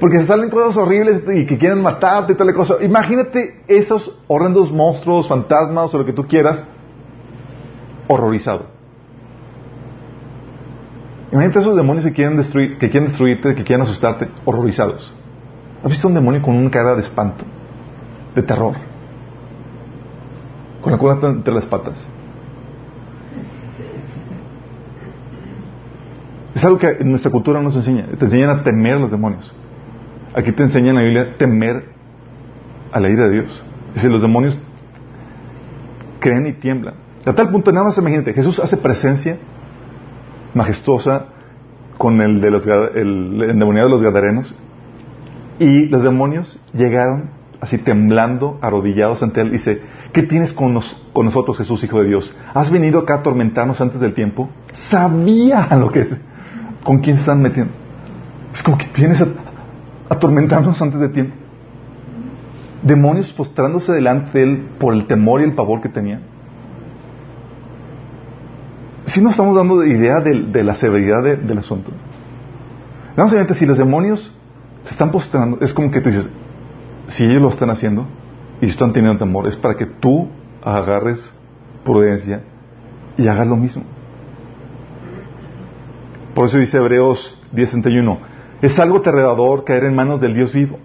porque 0.00 0.20
se 0.20 0.26
salen 0.26 0.50
cosas 0.50 0.76
horribles 0.76 1.22
y 1.34 1.46
que 1.46 1.58
quieren 1.58 1.82
matarte 1.82 2.32
y 2.32 2.36
tal 2.36 2.52
cosa. 2.54 2.76
Imagínate 2.80 3.62
esos 3.66 4.16
horrendos 4.26 4.72
monstruos, 4.72 5.28
fantasmas 5.28 5.92
o 5.94 5.98
lo 5.98 6.04
que 6.04 6.12
tú 6.12 6.26
quieras, 6.26 6.64
horrorizado. 8.06 8.66
Imagínate 11.32 11.58
esos 11.58 11.76
demonios 11.76 12.04
que 12.04 12.12
quieren, 12.12 12.36
destruir, 12.36 12.78
que 12.78 12.90
quieren 12.90 13.08
destruirte, 13.08 13.54
que 13.54 13.64
quieren 13.64 13.82
asustarte, 13.82 14.28
horrorizados. 14.44 15.12
¿Has 15.82 15.90
visto 15.90 16.08
un 16.08 16.14
demonio 16.14 16.42
con 16.42 16.56
una 16.56 16.70
cara 16.70 16.94
de 16.94 17.00
espanto? 17.00 17.44
De 18.40 18.46
terror, 18.46 18.74
con 20.80 20.92
la 20.92 20.98
cola 20.98 21.18
entre 21.22 21.54
las 21.54 21.66
patas. 21.66 22.06
Es 26.54 26.64
algo 26.64 26.78
que 26.78 26.88
en 26.88 27.10
nuestra 27.10 27.30
cultura 27.30 27.62
nos 27.62 27.76
enseña. 27.76 28.06
Te 28.18 28.24
enseñan 28.24 28.50
a 28.50 28.62
temer 28.62 28.94
a 28.94 28.98
los 28.98 29.10
demonios. 29.10 29.52
Aquí 30.34 30.52
te 30.52 30.62
enseñan 30.62 30.90
en 30.90 30.94
la 30.96 31.02
Biblia 31.02 31.22
a 31.22 31.38
temer 31.38 31.84
a 32.92 33.00
la 33.00 33.08
ira 33.08 33.28
de 33.28 33.30
Dios. 33.30 33.62
Dice, 33.94 34.08
los 34.08 34.20
demonios 34.20 34.60
creen 36.20 36.46
y 36.46 36.54
tiemblan. 36.54 36.94
A 37.24 37.32
tal 37.32 37.50
punto, 37.50 37.70
nada 37.72 37.86
más 37.86 37.98
imagínate, 37.98 38.32
Jesús 38.32 38.58
hace 38.58 38.76
presencia 38.76 39.38
majestuosa 40.54 41.26
con 41.96 42.20
el, 42.20 42.40
de 42.40 42.50
los, 42.50 42.66
el 42.66 43.42
endemoniado 43.50 43.88
de 43.88 43.92
los 43.92 44.02
gadarenos 44.02 44.54
y 45.58 45.86
los 45.86 46.02
demonios 46.02 46.60
llegaron 46.72 47.37
así 47.60 47.78
temblando, 47.78 48.58
arrodillados 48.60 49.22
ante 49.22 49.40
él, 49.40 49.50
dice, 49.50 49.82
¿qué 50.12 50.22
tienes 50.22 50.52
con, 50.52 50.74
nosotros, 50.74 51.58
Jesús, 51.58 51.82
Hijo 51.84 52.00
de 52.00 52.08
Dios? 52.08 52.36
¿Has 52.54 52.70
venido 52.70 53.00
acá 53.00 53.14
a 53.14 53.16
atormentarnos 53.18 53.80
antes 53.80 54.00
del 54.00 54.14
tiempo? 54.14 54.48
Sabía 54.72 55.66
lo 55.76 55.90
que 55.90 56.00
es. 56.00 56.08
¿Con 56.84 56.98
quién 56.98 57.16
se 57.16 57.20
están 57.20 57.42
metiendo? 57.42 57.72
Es 58.52 58.62
como 58.62 58.78
que 58.78 58.86
vienes 58.94 59.20
a 59.20 59.26
atormentarnos 60.08 60.80
antes 60.80 61.00
del 61.00 61.12
tiempo. 61.12 61.34
Demonios 62.82 63.32
postrándose 63.32 63.92
delante 63.92 64.38
de 64.38 64.44
él 64.44 64.68
por 64.78 64.94
el 64.94 65.06
temor 65.06 65.40
y 65.40 65.44
el 65.44 65.54
pavor 65.54 65.80
que 65.80 65.88
tenía. 65.88 66.20
Si 69.06 69.20
nos 69.20 69.32
estamos 69.32 69.56
dando 69.56 69.84
idea 69.84 70.20
de, 70.20 70.62
la 70.62 70.76
severidad 70.76 71.22
del 71.22 71.58
asunto. 71.58 71.90
Vamos 73.16 73.34
a 73.34 73.54
si 73.54 73.66
los 73.66 73.78
demonios 73.78 74.32
se 74.84 74.92
están 74.92 75.10
postrando, 75.10 75.58
es 75.60 75.72
como 75.72 75.90
que 75.90 76.00
tú 76.00 76.08
dices, 76.08 76.30
si 77.08 77.24
ellos 77.24 77.42
lo 77.42 77.48
están 77.48 77.70
haciendo 77.70 78.06
y 78.60 78.66
están 78.66 78.92
teniendo 78.92 79.18
temor, 79.18 79.46
es 79.46 79.56
para 79.56 79.76
que 79.76 79.86
tú 79.86 80.28
agarres 80.62 81.32
prudencia 81.84 82.42
y 83.16 83.26
hagas 83.26 83.46
lo 83.46 83.56
mismo. 83.56 83.84
Por 86.34 86.46
eso 86.46 86.58
dice 86.58 86.76
Hebreos 86.76 87.42
10:31, 87.52 88.18
es 88.62 88.78
algo 88.78 88.98
aterrador 88.98 89.64
caer 89.64 89.84
en 89.84 89.94
manos 89.94 90.20
del 90.20 90.34
Dios 90.34 90.52
vivo. 90.52 90.78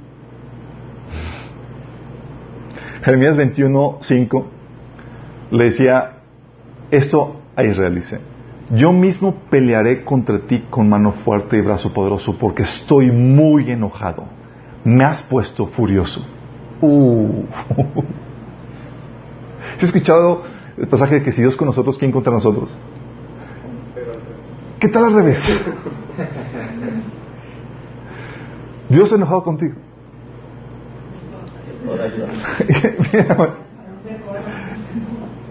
Jeremías 3.03 3.35
21:5 3.35 4.45
le 5.51 5.63
decía 5.65 6.19
esto 6.89 7.41
a 7.55 7.63
Israel, 7.63 8.01
yo 8.71 8.93
mismo 8.93 9.35
pelearé 9.49 10.03
contra 10.03 10.39
ti 10.39 10.63
con 10.69 10.87
mano 10.87 11.11
fuerte 11.11 11.57
y 11.57 11.61
brazo 11.61 11.93
poderoso 11.93 12.37
porque 12.39 12.63
estoy 12.63 13.11
muy 13.11 13.69
enojado 13.69 14.25
me 14.83 15.03
has 15.03 15.23
puesto 15.23 15.67
furioso. 15.67 16.25
Uh. 16.81 17.43
¿Has 19.77 19.83
escuchado 19.83 20.43
el 20.77 20.87
pasaje 20.87 21.15
de 21.15 21.23
que 21.23 21.31
si 21.31 21.41
Dios 21.41 21.55
con 21.55 21.67
nosotros, 21.67 21.97
¿quién 21.97 22.11
contra 22.11 22.33
nosotros? 22.33 22.69
¿Qué 24.79 24.87
tal 24.89 25.05
al 25.05 25.13
revés? 25.13 25.39
Dios 28.89 29.11
ha 29.11 29.15
enojado 29.15 29.43
contigo. 29.43 29.75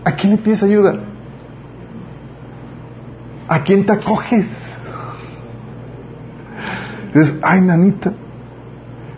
¿A 0.05 0.13
quién 0.17 0.33
le 0.33 0.39
pides 0.39 0.63
ayuda? 0.63 1.01
¿A 3.49 3.63
quién 3.63 3.85
te 3.87 3.93
acoges? 3.93 4.47
Dices, 7.15 7.35
ay, 7.43 7.61
nanita, 7.61 8.13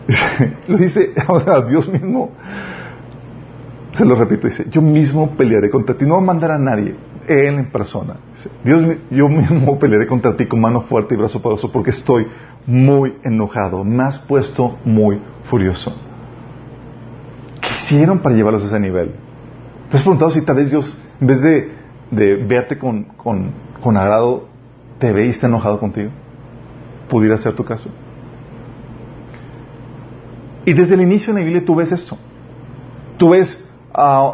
lo 0.69 0.79
dice 0.79 1.13
ahora 1.27 1.63
Dios 1.63 1.89
mismo. 1.89 2.31
Se 3.93 4.05
lo 4.05 4.17
repito, 4.17 4.49
dice, 4.49 4.67
yo 4.71 4.83
mismo 4.83 5.37
pelearé 5.37 5.71
contra 5.71 5.97
ti. 5.97 6.05
No 6.05 6.15
va 6.15 6.21
a 6.21 6.25
mandar 6.25 6.51
a 6.51 6.59
nadie, 6.59 6.97
Él 7.29 7.59
en 7.59 7.71
persona. 7.71 8.17
Dios, 8.65 8.97
yo 9.11 9.29
mismo 9.29 9.79
pelearé 9.79 10.07
contra 10.09 10.37
ti 10.37 10.47
con 10.47 10.61
mano 10.61 10.83
fuerte 10.83 11.15
y 11.15 11.19
brazo 11.19 11.41
poderoso 11.41 11.71
porque 11.71 11.91
estoy 11.91 12.27
muy 12.67 13.15
enojado. 13.23 13.85
Me 13.85 14.03
has 14.03 14.19
puesto 14.19 14.79
muy 14.85 15.21
furioso. 15.49 15.95
¿Qué 17.61 17.69
hicieron 17.69 18.19
para 18.19 18.35
llevarlos 18.35 18.65
a 18.65 18.67
ese 18.67 18.81
nivel? 18.81 19.13
¿Te 19.91 19.97
has 19.97 20.03
preguntado 20.03 20.33
si 20.33 20.41
tal 20.41 20.57
vez 20.57 20.71
Dios, 20.71 20.99
en 21.21 21.27
vez 21.29 21.41
de, 21.41 21.73
de 22.11 22.35
verte 22.45 22.77
con, 22.77 23.05
con, 23.05 23.53
con 23.81 23.97
agrado, 23.97 24.49
te 24.99 25.13
ve 25.13 25.33
enojado 25.41 25.79
contigo? 25.79 26.11
¿Pudiera 27.09 27.39
ser 27.39 27.55
tu 27.55 27.65
caso? 27.65 27.91
Y 30.65 30.73
desde 30.73 30.95
el 30.95 31.03
inicio 31.03 31.31
en 31.31 31.39
la 31.39 31.45
Biblia 31.45 31.65
tú 31.65 31.75
ves 31.75 31.93
esto. 31.93 32.17
Tú 33.19 33.31
ves, 33.31 33.71
uh, 33.95 34.33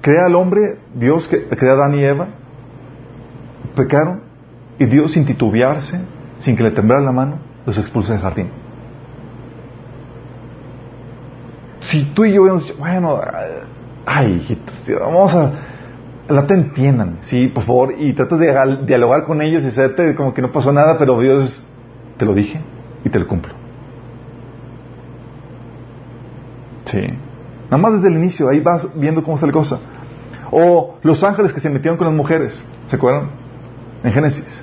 crea 0.00 0.26
al 0.26 0.34
hombre, 0.34 0.78
Dios 0.94 1.28
crea 1.28 1.72
a 1.72 1.74
Adán 1.74 1.94
y 1.94 2.04
Eva, 2.04 2.28
pecaron, 3.74 4.22
y 4.78 4.86
Dios 4.86 5.12
sin 5.12 5.24
titubearse, 5.24 6.00
sin 6.38 6.56
que 6.56 6.62
le 6.62 6.70
temblara 6.70 7.02
la 7.02 7.12
mano, 7.12 7.38
los 7.66 7.76
expulsa 7.78 8.12
del 8.12 8.22
jardín. 8.22 8.48
Si 11.80 12.04
tú 12.14 12.24
y 12.24 12.32
yo 12.32 12.42
hubiéramos 12.42 12.64
dicho, 12.64 12.78
bueno, 12.78 13.20
ay 14.06 14.34
hijitos, 14.34 14.74
vamos 15.00 15.34
a, 15.34 15.52
no 16.28 16.46
te 16.46 16.54
entiendan, 16.54 17.18
sí, 17.22 17.48
por 17.48 17.64
favor, 17.64 17.94
y 17.98 18.14
tratas 18.14 18.38
de 18.38 18.78
dialogar 18.86 19.24
con 19.24 19.42
ellos 19.42 19.62
y 19.62 19.68
hacerte 19.68 20.14
como 20.14 20.32
que 20.32 20.40
no 20.40 20.50
pasó 20.50 20.72
nada, 20.72 20.96
pero 20.98 21.20
Dios 21.20 21.62
te 22.16 22.24
lo 22.24 22.34
dije 22.34 22.60
y 23.04 23.10
te 23.10 23.18
lo 23.18 23.26
cumplo. 23.26 23.63
Sí. 26.84 27.06
Nada 27.64 27.78
más 27.78 27.94
desde 27.94 28.08
el 28.08 28.14
inicio, 28.16 28.48
ahí 28.48 28.60
vas 28.60 28.88
viendo 28.98 29.22
cómo 29.22 29.36
está 29.36 29.46
la 29.46 29.52
cosa. 29.52 29.80
O 30.50 30.96
los 31.02 31.22
ángeles 31.24 31.52
que 31.52 31.60
se 31.60 31.70
metieron 31.70 31.96
con 31.96 32.06
las 32.06 32.16
mujeres, 32.16 32.62
¿se 32.86 32.96
acuerdan? 32.96 33.30
En 34.02 34.12
Génesis. 34.12 34.62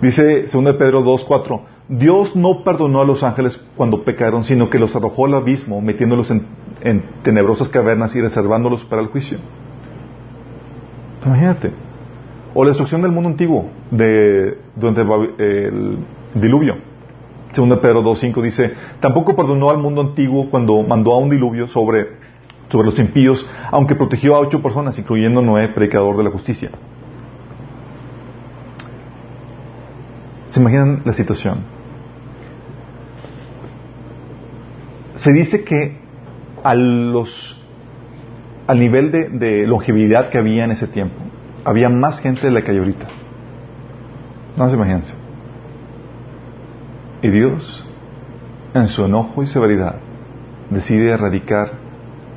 Dice 0.00 0.46
2 0.52 0.76
Pedro 0.76 1.02
2, 1.02 1.24
4, 1.24 1.62
Dios 1.88 2.34
no 2.34 2.64
perdonó 2.64 3.00
a 3.00 3.04
los 3.04 3.22
ángeles 3.22 3.62
cuando 3.76 4.04
pecaron, 4.04 4.44
sino 4.44 4.70
que 4.70 4.78
los 4.78 4.94
arrojó 4.96 5.26
al 5.26 5.34
abismo, 5.34 5.80
metiéndolos 5.80 6.30
en, 6.30 6.46
tenebrosas 7.22 7.68
cavernas 7.68 8.14
y 8.16 8.20
reservándolos 8.20 8.84
para 8.84 9.02
el 9.02 9.08
juicio. 9.08 9.38
Imagínate. 11.24 11.72
O 12.54 12.64
la 12.64 12.70
destrucción 12.70 13.02
del 13.02 13.12
mundo 13.12 13.30
antiguo 13.30 13.70
de, 13.90 14.58
durante 14.76 15.02
el 15.38 15.98
diluvio. 16.34 16.91
2 17.54 17.78
Pedro 17.80 18.02
2.5 18.02 18.42
dice, 18.42 18.74
tampoco 19.00 19.36
perdonó 19.36 19.70
al 19.70 19.78
mundo 19.78 20.00
antiguo 20.00 20.48
cuando 20.50 20.82
mandó 20.82 21.12
a 21.12 21.18
un 21.18 21.30
diluvio 21.30 21.68
sobre, 21.68 22.16
sobre 22.68 22.86
los 22.86 22.98
impíos, 22.98 23.46
aunque 23.70 23.94
protegió 23.94 24.34
a 24.34 24.40
ocho 24.40 24.62
personas, 24.62 24.98
incluyendo 24.98 25.42
Noé, 25.42 25.68
predicador 25.68 26.16
de 26.16 26.24
la 26.24 26.30
justicia. 26.30 26.70
¿Se 30.48 30.60
imaginan 30.60 31.02
la 31.04 31.12
situación? 31.12 31.60
Se 35.16 35.32
dice 35.32 35.64
que 35.64 35.96
a 36.62 36.74
los, 36.74 37.58
al 38.66 38.78
nivel 38.78 39.10
de, 39.12 39.66
longevidad 39.66 40.30
que 40.30 40.38
había 40.38 40.64
en 40.64 40.72
ese 40.72 40.86
tiempo, 40.88 41.16
había 41.64 41.88
más 41.88 42.20
gente 42.20 42.46
de 42.46 42.50
la 42.50 42.62
que 42.62 42.72
hay 42.72 42.78
ahorita. 42.78 43.06
No 44.56 44.68
se 44.68 44.76
imagínense. 44.76 45.21
Y 47.22 47.30
Dios, 47.30 47.86
en 48.74 48.88
su 48.88 49.04
enojo 49.04 49.42
y 49.42 49.46
severidad, 49.46 49.94
decide 50.70 51.10
erradicar 51.10 51.70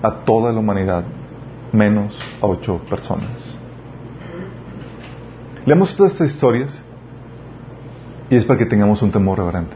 a 0.04 0.24
toda 0.26 0.52
la 0.52 0.60
humanidad, 0.60 1.04
menos 1.74 2.16
a 2.42 2.46
ocho 2.46 2.80
personas. 2.88 3.60
Leemos 5.66 5.98
todas 5.98 6.14
estas 6.14 6.28
historias 6.28 6.82
y 8.30 8.36
es 8.36 8.46
para 8.46 8.60
que 8.60 8.68
tengamos 8.68 9.02
un 9.02 9.12
temor 9.12 9.40
reverente. 9.40 9.76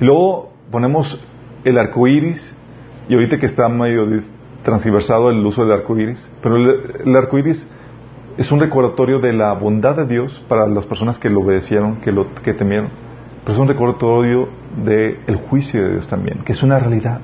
Luego 0.00 0.52
ponemos 0.70 1.22
el 1.64 1.78
arco 1.78 2.08
iris, 2.08 2.56
y 3.08 3.14
ahorita 3.14 3.38
que 3.38 3.46
está 3.46 3.68
medio 3.68 4.06
transversado 4.62 5.28
el 5.28 5.44
uso 5.44 5.62
del 5.62 5.72
arco 5.72 5.98
iris, 5.98 6.30
pero 6.42 6.56
el, 6.56 7.02
el 7.04 7.16
arco 7.16 7.38
iris 7.38 7.68
es 8.36 8.50
un 8.50 8.60
recordatorio 8.60 9.18
de 9.18 9.32
la 9.32 9.52
bondad 9.52 9.96
de 9.96 10.06
Dios 10.06 10.42
para 10.48 10.66
las 10.66 10.86
personas 10.86 11.18
que 11.18 11.28
lo 11.28 11.40
obedecieron, 11.40 11.96
que 11.96 12.12
lo 12.12 12.34
que 12.34 12.54
temieron. 12.54 12.88
Pero 13.44 13.54
es 13.54 13.58
un 13.58 13.68
recordatorio 13.68 14.48
del 14.84 15.36
juicio 15.48 15.82
de 15.82 15.90
Dios 15.92 16.08
también, 16.08 16.38
que 16.44 16.52
es 16.52 16.62
una 16.62 16.78
realidad. 16.78 17.20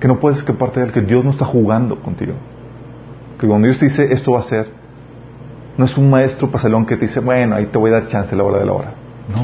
Que 0.00 0.08
no 0.08 0.18
puedes 0.18 0.38
escaparte 0.38 0.80
de 0.80 0.86
él, 0.86 0.92
que 0.92 1.00
Dios 1.00 1.24
no 1.24 1.30
está 1.30 1.44
jugando 1.44 2.00
contigo. 2.00 2.34
Que 3.38 3.46
cuando 3.46 3.66
Dios 3.66 3.78
te 3.78 3.86
dice 3.86 4.12
esto 4.12 4.32
va 4.32 4.40
a 4.40 4.42
ser, 4.42 4.68
no 5.76 5.84
es 5.84 5.96
un 5.96 6.10
maestro 6.10 6.50
pasalón 6.50 6.84
que 6.84 6.96
te 6.96 7.06
dice, 7.06 7.20
bueno, 7.20 7.54
ahí 7.54 7.66
te 7.66 7.78
voy 7.78 7.90
a 7.90 7.94
dar 7.94 8.08
chance 8.08 8.34
a 8.34 8.38
la 8.38 8.44
hora 8.44 8.58
de 8.58 8.66
la 8.66 8.72
hora. 8.72 8.94
No. 9.28 9.42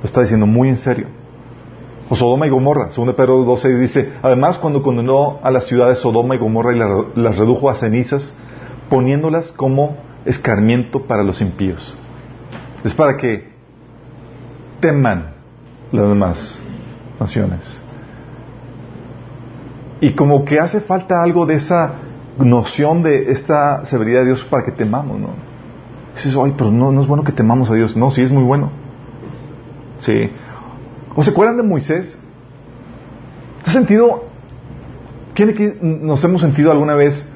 Lo 0.00 0.04
está 0.04 0.20
diciendo 0.20 0.46
muy 0.46 0.68
en 0.68 0.76
serio. 0.76 1.08
O 2.08 2.14
Sodoma 2.14 2.46
y 2.46 2.50
Gomorra, 2.50 2.88
de 2.88 3.12
Pedro 3.14 3.42
12 3.44 3.78
dice, 3.78 4.12
además 4.22 4.58
cuando 4.58 4.82
condenó 4.82 5.40
a 5.42 5.50
las 5.50 5.64
ciudades 5.64 5.98
Sodoma 5.98 6.36
y 6.36 6.38
Gomorra 6.38 6.74
y 6.74 6.78
las 7.20 7.36
redujo 7.36 7.68
a 7.68 7.74
cenizas, 7.74 8.32
poniéndolas 8.88 9.50
como 9.52 9.96
escarmiento 10.24 11.06
para 11.06 11.24
los 11.24 11.40
impíos. 11.40 11.96
Es 12.84 12.94
para 12.94 13.16
que 13.16 13.48
teman 14.80 15.34
las 15.90 16.08
demás 16.08 16.62
naciones. 17.18 17.82
Y 20.00 20.14
como 20.14 20.44
que 20.44 20.60
hace 20.60 20.80
falta 20.80 21.22
algo 21.22 21.46
de 21.46 21.54
esa 21.54 21.94
noción 22.38 23.02
de 23.02 23.32
esta 23.32 23.84
severidad 23.86 24.20
de 24.20 24.26
Dios 24.26 24.44
para 24.44 24.64
que 24.64 24.72
temamos, 24.72 25.18
¿no? 25.18 25.30
Dices, 26.14 26.36
ay, 26.36 26.54
pero 26.56 26.70
no, 26.70 26.92
no 26.92 27.00
es 27.00 27.06
bueno 27.06 27.24
que 27.24 27.32
temamos 27.32 27.70
a 27.70 27.74
Dios. 27.74 27.96
No, 27.96 28.10
sí 28.10 28.22
es 28.22 28.30
muy 28.30 28.42
bueno. 28.44 28.70
Sí. 29.98 30.30
¿O 31.16 31.22
se 31.22 31.30
acuerdan 31.30 31.56
de 31.56 31.62
Moisés? 31.62 32.18
¿Has 33.64 33.72
sentido? 33.72 34.24
¿Quién 35.34 35.50
aquí 35.50 35.72
nos 35.80 36.22
hemos 36.22 36.42
sentido 36.42 36.70
alguna 36.70 36.94
vez 36.94 37.26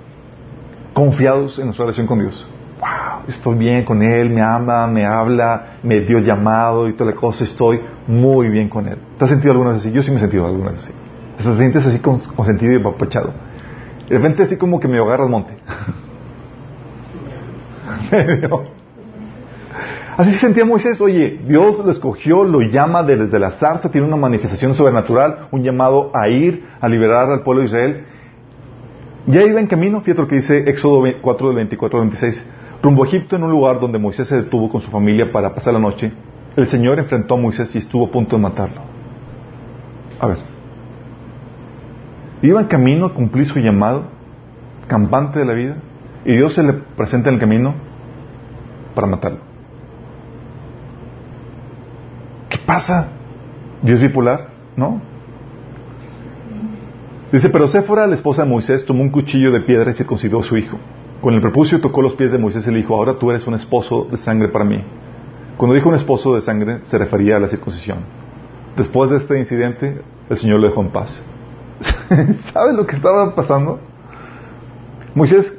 confiados 0.93 1.59
en 1.59 1.65
nuestra 1.65 1.87
relación 1.87 2.07
con 2.07 2.19
Dios? 2.19 2.47
Wow, 2.79 3.25
estoy 3.27 3.57
bien 3.57 3.85
con 3.85 4.03
Él, 4.03 4.31
me 4.31 4.43
ama, 4.43 4.87
me 4.87 5.05
habla, 5.07 5.79
me 5.83 6.01
dio 6.01 6.19
llamado 6.19 6.89
y 6.89 6.93
toda 6.93 7.11
la 7.11 7.17
cosa, 7.17 7.45
estoy 7.45 7.81
muy 8.07 8.49
bien 8.51 8.69
con 8.69 8.87
Él. 8.87 8.99
¿Te 9.19 9.25
has 9.25 9.31
sentido 9.31 9.53
alguna 9.53 9.71
vez 9.73 9.81
así? 9.81 9.93
Yo 9.93 10.03
sí 10.03 10.11
me 10.11 10.19
he 10.19 10.21
sentido 10.21 10.47
alguna 10.47 10.73
vez 10.73 10.83
así. 10.85 10.93
Te 11.39 11.57
sientes 11.57 11.87
así 11.87 11.99
con, 12.01 12.21
sentido 12.45 12.73
y 12.75 12.77
apapachado. 12.77 13.33
De 14.09 14.17
repente 14.17 14.43
así 14.43 14.57
como 14.57 14.79
que 14.79 14.89
me 14.89 14.99
agarra 14.99 15.25
el 15.25 15.31
monte. 15.31 15.55
Así 20.17 20.33
se 20.33 20.41
sentía 20.41 20.65
Moisés, 20.65 21.01
oye, 21.01 21.41
Dios 21.47 21.79
lo 21.85 21.91
escogió, 21.91 22.45
lo 22.45 22.61
llama 22.61 23.03
desde 23.03 23.39
la 23.39 23.53
zarza, 23.53 23.91
tiene 23.91 24.07
una 24.07 24.17
manifestación 24.17 24.75
sobrenatural, 24.75 25.49
un 25.51 25.63
llamado 25.63 26.11
a 26.15 26.29
ir 26.29 26.65
a 26.81 26.89
liberar 26.89 27.31
al 27.31 27.43
pueblo 27.43 27.63
de 27.63 27.69
Israel. 27.69 28.05
Ya 29.27 29.43
iba 29.43 29.61
en 29.61 29.67
camino, 29.67 30.01
fíjate 30.01 30.23
lo 30.23 30.29
que 30.29 30.37
dice 30.37 30.59
Éxodo 30.69 31.03
4 31.21 31.47
del 31.47 31.57
24 31.57 31.99
al 31.99 32.05
26. 32.07 32.47
Rumbo 32.83 33.05
a 33.05 33.07
Egipto, 33.07 33.37
en 33.37 33.45
un 33.45 33.51
lugar 33.51 33.79
donde 33.79 33.99
Moisés 33.99 34.27
se 34.27 34.37
detuvo 34.37 34.69
con 34.69 34.81
su 34.81 34.91
familia 34.91 35.31
para 35.31 35.55
pasar 35.55 35.75
la 35.75 35.81
noche, 35.81 36.13
el 36.57 36.67
Señor 36.67 36.99
enfrentó 36.99 37.35
a 37.35 37.39
Moisés 37.39 37.75
y 37.75 37.79
estuvo 37.79 38.07
a 38.07 38.11
punto 38.11 38.37
de 38.37 38.43
matarlo. 38.43 38.81
A 40.19 40.27
ver. 40.27 40.39
Iba 42.43 42.61
en 42.61 42.67
camino 42.67 43.07
a 43.07 43.15
cumplir 43.15 43.47
su 43.47 43.59
llamado, 43.61 44.05
campante 44.89 45.39
de 45.39 45.45
la 45.45 45.53
vida, 45.53 45.77
y 46.25 46.37
Dios 46.37 46.55
se 46.55 46.63
le 46.63 46.73
presenta 46.73 47.29
en 47.29 47.35
el 47.35 47.41
camino 47.41 47.75
para 48.95 49.07
matarlo. 49.07 49.50
Pasa? 52.71 53.09
¿Dios 53.83 54.01
bipolar? 54.01 54.49
¿No? 54.77 55.01
Dice, 57.33 57.51
pero 57.51 57.67
Séfora, 57.67 58.07
la 58.07 58.15
esposa 58.15 58.45
de 58.45 58.49
Moisés, 58.49 58.85
tomó 58.87 59.03
un 59.03 59.11
cuchillo 59.11 59.51
de 59.51 59.61
piedra 59.63 59.91
y 59.91 59.95
se 59.95 60.07
consideró 60.07 60.39
a 60.39 60.45
su 60.45 60.57
hijo. 60.57 60.79
Con 61.21 61.35
el 61.35 61.41
prepucio 61.41 61.81
tocó 61.81 62.01
los 62.01 62.15
pies 62.15 62.31
de 62.31 62.39
Moisés 62.39 62.65
y 62.69 62.71
le 62.71 62.79
dijo, 62.79 62.95
ahora 62.95 63.15
tú 63.19 63.29
eres 63.31 63.45
un 63.49 63.55
esposo 63.55 64.07
de 64.09 64.19
sangre 64.19 64.49
para 64.49 64.65
mí. 64.65 64.85
Cuando 65.57 65.75
dijo 65.75 65.89
un 65.89 65.97
esposo 65.97 66.35
de 66.37 66.43
sangre, 66.43 66.81
se 66.85 66.97
refería 66.97 67.37
a 67.37 67.41
la 67.41 67.49
circuncisión. 67.49 67.99
Después 68.77 69.11
de 69.11 69.17
este 69.17 69.37
incidente, 69.37 70.01
el 70.29 70.37
Señor 70.37 70.61
lo 70.61 70.69
dejó 70.69 70.81
en 70.83 70.91
paz. 70.91 71.21
¿Sabes 72.53 72.75
lo 72.75 72.87
que 72.87 72.95
estaba 72.95 73.35
pasando? 73.35 73.81
Moisés 75.17 75.59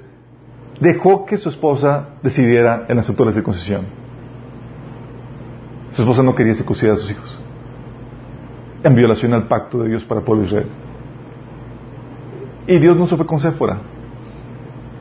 dejó 0.80 1.26
que 1.26 1.36
su 1.36 1.50
esposa 1.50 2.08
decidiera 2.24 2.86
el 2.88 2.98
asunto 3.00 3.26
de 3.26 3.34
circuncisión. 3.34 4.01
Su 5.92 6.04
esposa 6.04 6.24
no 6.24 6.36
quería 6.36 6.54
circuncidar 6.54 6.96
a 6.96 6.98
sus 6.98 7.12
hijos. 7.12 7.40
En 8.84 8.96
violación 8.96 9.34
al 9.34 9.48
pacto 9.48 9.80
de 9.80 9.90
Dios 9.90 10.04
para 10.06 10.20
el 10.20 10.26
pueblo 10.26 10.44
de 10.44 10.48
Israel. 10.48 10.68
Y 12.68 12.80
Dios 12.80 12.96
no 12.96 13.08
se 13.08 13.18
fue 13.18 13.26
con 13.26 13.40
Séfora. 13.40 13.78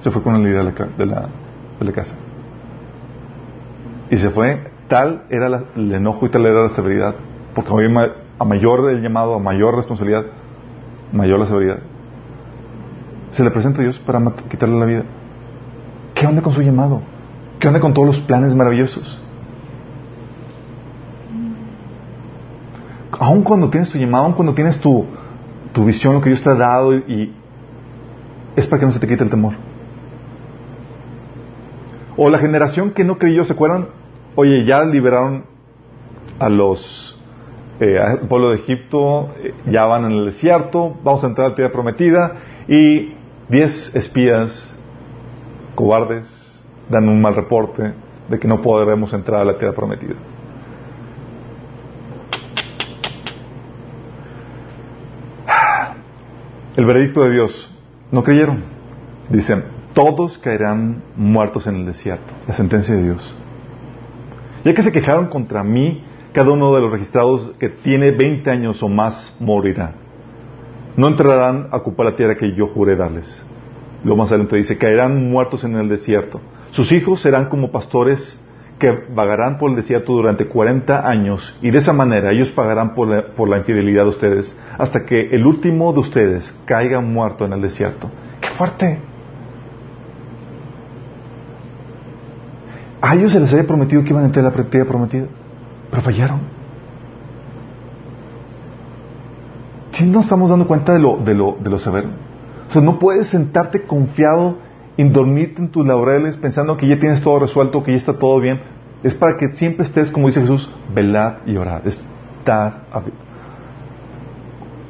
Se 0.00 0.10
fue 0.10 0.22
con 0.22 0.34
el 0.34 0.42
líder 0.42 0.74
de 0.96 1.06
la, 1.06 1.92
casa. 1.92 2.14
Y 4.10 4.16
se 4.16 4.30
fue, 4.30 4.70
tal 4.88 5.24
era 5.30 5.64
el 5.76 5.92
enojo 5.92 6.26
y 6.26 6.30
tal 6.30 6.46
era 6.46 6.62
la 6.62 6.70
severidad. 6.70 7.14
Porque 7.54 7.70
a 8.38 8.44
mayor 8.44 8.90
el 8.90 9.02
llamado, 9.02 9.34
a 9.34 9.38
mayor 9.38 9.76
responsabilidad, 9.76 10.24
mayor 11.12 11.38
la 11.38 11.46
severidad. 11.46 11.78
Se 13.30 13.44
le 13.44 13.50
presenta 13.50 13.80
a 13.80 13.82
Dios 13.82 13.98
para 14.00 14.20
quitarle 14.50 14.78
la 14.78 14.86
vida. 14.86 15.04
¿Qué 16.14 16.26
onda 16.26 16.42
con 16.42 16.52
su 16.52 16.62
llamado? 16.62 17.02
¿Qué 17.60 17.68
onda 17.68 17.78
con 17.78 17.94
todos 17.94 18.08
los 18.08 18.20
planes 18.20 18.54
maravillosos? 18.54 19.20
Aun 23.20 23.42
cuando 23.42 23.68
tienes 23.68 23.90
tu 23.90 23.98
llamado, 23.98 24.24
aun 24.24 24.32
cuando 24.32 24.54
tienes 24.54 24.80
tu, 24.80 25.04
tu 25.72 25.84
visión, 25.84 26.14
lo 26.14 26.22
que 26.22 26.30
Dios 26.30 26.42
te 26.42 26.48
ha 26.48 26.54
dado, 26.54 26.94
y, 26.94 27.32
es 28.56 28.66
para 28.66 28.80
que 28.80 28.86
no 28.86 28.92
se 28.92 28.98
te 28.98 29.06
quite 29.06 29.22
el 29.22 29.30
temor. 29.30 29.52
O 32.16 32.30
la 32.30 32.38
generación 32.38 32.90
que 32.90 33.04
no 33.04 33.18
creyó, 33.18 33.44
¿se 33.44 33.52
acuerdan? 33.52 33.88
Oye, 34.34 34.64
ya 34.64 34.84
liberaron 34.84 35.44
a 36.38 36.48
los 36.48 37.20
eh, 37.78 37.98
al 37.98 38.20
pueblo 38.20 38.50
de 38.50 38.56
Egipto, 38.56 39.34
eh, 39.42 39.52
ya 39.70 39.84
van 39.84 40.06
en 40.06 40.12
el 40.12 40.24
desierto, 40.26 40.96
vamos 41.04 41.22
a 41.22 41.28
entrar 41.28 41.46
a 41.46 41.50
la 41.50 41.56
tierra 41.56 41.72
prometida, 41.72 42.36
y 42.68 43.14
diez 43.50 43.94
espías 43.94 44.50
cobardes 45.74 46.26
dan 46.88 47.08
un 47.08 47.20
mal 47.20 47.34
reporte 47.34 47.92
de 48.30 48.38
que 48.38 48.48
no 48.48 48.62
podremos 48.62 49.12
entrar 49.12 49.42
a 49.42 49.44
la 49.44 49.58
tierra 49.58 49.74
prometida. 49.74 50.16
El 56.80 56.86
veredicto 56.86 57.22
de 57.24 57.32
Dios 57.32 57.70
No 58.10 58.24
creyeron. 58.24 58.64
Dicen, 59.28 59.64
todos 59.92 60.38
caerán 60.38 61.02
muertos 61.14 61.66
en 61.66 61.74
el 61.76 61.84
desierto. 61.84 62.32
La 62.48 62.54
sentencia 62.54 62.94
de 62.94 63.02
Dios. 63.02 63.34
Ya 64.64 64.72
que 64.72 64.82
se 64.82 64.90
quejaron 64.90 65.26
contra 65.26 65.62
mí, 65.62 66.02
cada 66.32 66.52
uno 66.52 66.74
de 66.74 66.80
los 66.80 66.90
registrados 66.90 67.52
que 67.60 67.68
tiene 67.68 68.12
20 68.12 68.50
años 68.50 68.82
o 68.82 68.88
más 68.88 69.36
morirá. 69.38 69.92
No 70.96 71.08
entrarán 71.08 71.68
a 71.70 71.76
ocupar 71.76 72.06
la 72.06 72.16
tierra 72.16 72.38
que 72.38 72.54
yo 72.56 72.68
juré 72.68 72.96
darles. 72.96 73.28
Lo 74.02 74.16
más 74.16 74.30
adelante 74.30 74.56
dice, 74.56 74.78
caerán 74.78 75.30
muertos 75.30 75.64
en 75.64 75.76
el 75.76 75.86
desierto. 75.90 76.40
Sus 76.70 76.92
hijos 76.92 77.20
serán 77.20 77.50
como 77.50 77.70
pastores 77.70 78.42
que 78.80 78.90
vagarán 79.14 79.58
por 79.58 79.70
el 79.70 79.76
desierto 79.76 80.14
durante 80.14 80.48
40 80.48 81.06
años 81.06 81.56
y 81.62 81.70
de 81.70 81.78
esa 81.78 81.92
manera 81.92 82.32
ellos 82.32 82.50
pagarán 82.50 82.94
por 82.94 83.06
la, 83.06 83.26
por 83.36 83.48
la 83.48 83.58
infidelidad 83.58 84.04
de 84.04 84.08
ustedes 84.08 84.58
hasta 84.78 85.04
que 85.04 85.28
el 85.30 85.46
último 85.46 85.92
de 85.92 86.00
ustedes 86.00 86.58
caiga 86.64 87.00
muerto 87.00 87.44
en 87.44 87.52
el 87.52 87.60
desierto. 87.60 88.10
¡Qué 88.40 88.48
fuerte! 88.48 88.98
A 93.02 93.14
ellos 93.14 93.32
se 93.32 93.40
les 93.40 93.52
había 93.52 93.66
prometido 93.66 94.02
que 94.02 94.10
iban 94.10 94.24
a 94.24 94.26
entrar 94.26 94.44
a 94.44 94.50
la 94.50 94.64
tierra 94.64 94.88
prometida, 94.88 95.26
pero 95.90 96.02
fallaron. 96.02 96.40
Si 99.92 100.06
nos 100.06 100.24
estamos 100.24 100.48
dando 100.48 100.66
cuenta 100.66 100.94
de 100.94 101.00
lo, 101.00 101.18
de 101.18 101.34
lo, 101.34 101.56
de 101.60 101.68
lo 101.70 101.78
severo. 101.78 102.08
O 102.68 102.72
sea, 102.72 102.80
no 102.80 102.98
puedes 102.98 103.26
sentarte 103.26 103.82
confiado 103.82 104.56
dormirte 105.08 105.62
en 105.62 105.70
tus 105.70 105.86
laureles 105.86 106.36
pensando 106.36 106.76
que 106.76 106.86
ya 106.86 106.98
tienes 106.98 107.22
todo 107.22 107.38
resuelto, 107.38 107.82
que 107.82 107.92
ya 107.92 107.98
está 107.98 108.18
todo 108.18 108.40
bien. 108.40 108.60
Es 109.02 109.14
para 109.14 109.38
que 109.38 109.54
siempre 109.54 109.86
estés, 109.86 110.10
como 110.10 110.26
dice 110.26 110.42
Jesús, 110.42 110.70
velad 110.94 111.38
y 111.46 111.56
orad. 111.56 111.86
Estar 111.86 112.82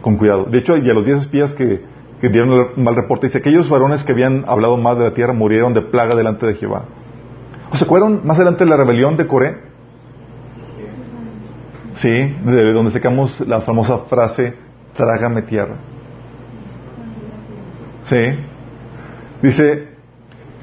con 0.00 0.16
cuidado. 0.16 0.44
De 0.44 0.58
hecho, 0.58 0.76
y 0.76 0.90
a 0.90 0.94
los 0.94 1.04
diez 1.04 1.20
espías 1.20 1.54
que, 1.54 1.82
dieron 2.20 2.52
el 2.52 2.82
mal 2.82 2.96
reporte, 2.96 3.28
dice, 3.28 3.38
aquellos 3.38 3.70
varones 3.70 4.04
que 4.04 4.12
habían 4.12 4.44
hablado 4.46 4.76
mal 4.76 4.98
de 4.98 5.04
la 5.04 5.14
tierra 5.14 5.32
murieron 5.32 5.74
de 5.74 5.82
plaga 5.82 6.14
delante 6.14 6.46
de 6.46 6.54
Jehová. 6.54 6.84
¿O 7.72 7.76
se 7.76 7.84
acuerdan 7.84 8.20
más 8.24 8.36
adelante 8.36 8.64
de 8.64 8.70
la 8.70 8.76
rebelión 8.76 9.16
de 9.16 9.26
Coré? 9.26 9.70
Sí, 11.94 12.08
de 12.08 12.72
donde 12.72 12.90
sacamos 12.90 13.40
la 13.46 13.60
famosa 13.60 13.98
frase, 14.08 14.54
trágame 14.96 15.42
tierra. 15.42 15.76
Sí. 18.06 18.16
Dice, 19.42 19.89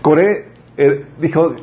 Coré 0.08 0.46
eh, 0.78 1.06
dijo, 1.20 1.54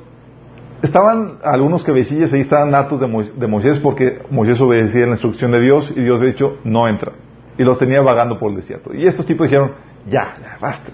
estaban 0.83 1.39
algunos 1.43 1.83
cabecillas 1.83 2.31
ahí, 2.35 2.41
estaban 2.41 2.75
hartos 2.75 3.01
de, 3.01 3.47
Moisés 3.47 3.79
porque 3.79 4.21
Moisés 4.29 4.61
obedecía 4.61 5.07
la 5.07 5.13
instrucción 5.13 5.51
de 5.53 5.61
Dios 5.61 5.91
y 5.97 6.03
Dios 6.03 6.21
de 6.21 6.29
hecho 6.29 6.59
no 6.63 6.87
entra. 6.87 7.13
Y 7.57 7.63
los 7.63 7.79
tenía 7.79 8.03
vagando 8.03 8.39
por 8.39 8.51
el 8.51 8.57
desierto. 8.57 8.93
Y 8.93 9.07
estos 9.07 9.25
tipos 9.25 9.47
dijeron, 9.47 9.73
ya, 10.07 10.37
ya, 10.43 10.59
basta. 10.61 10.91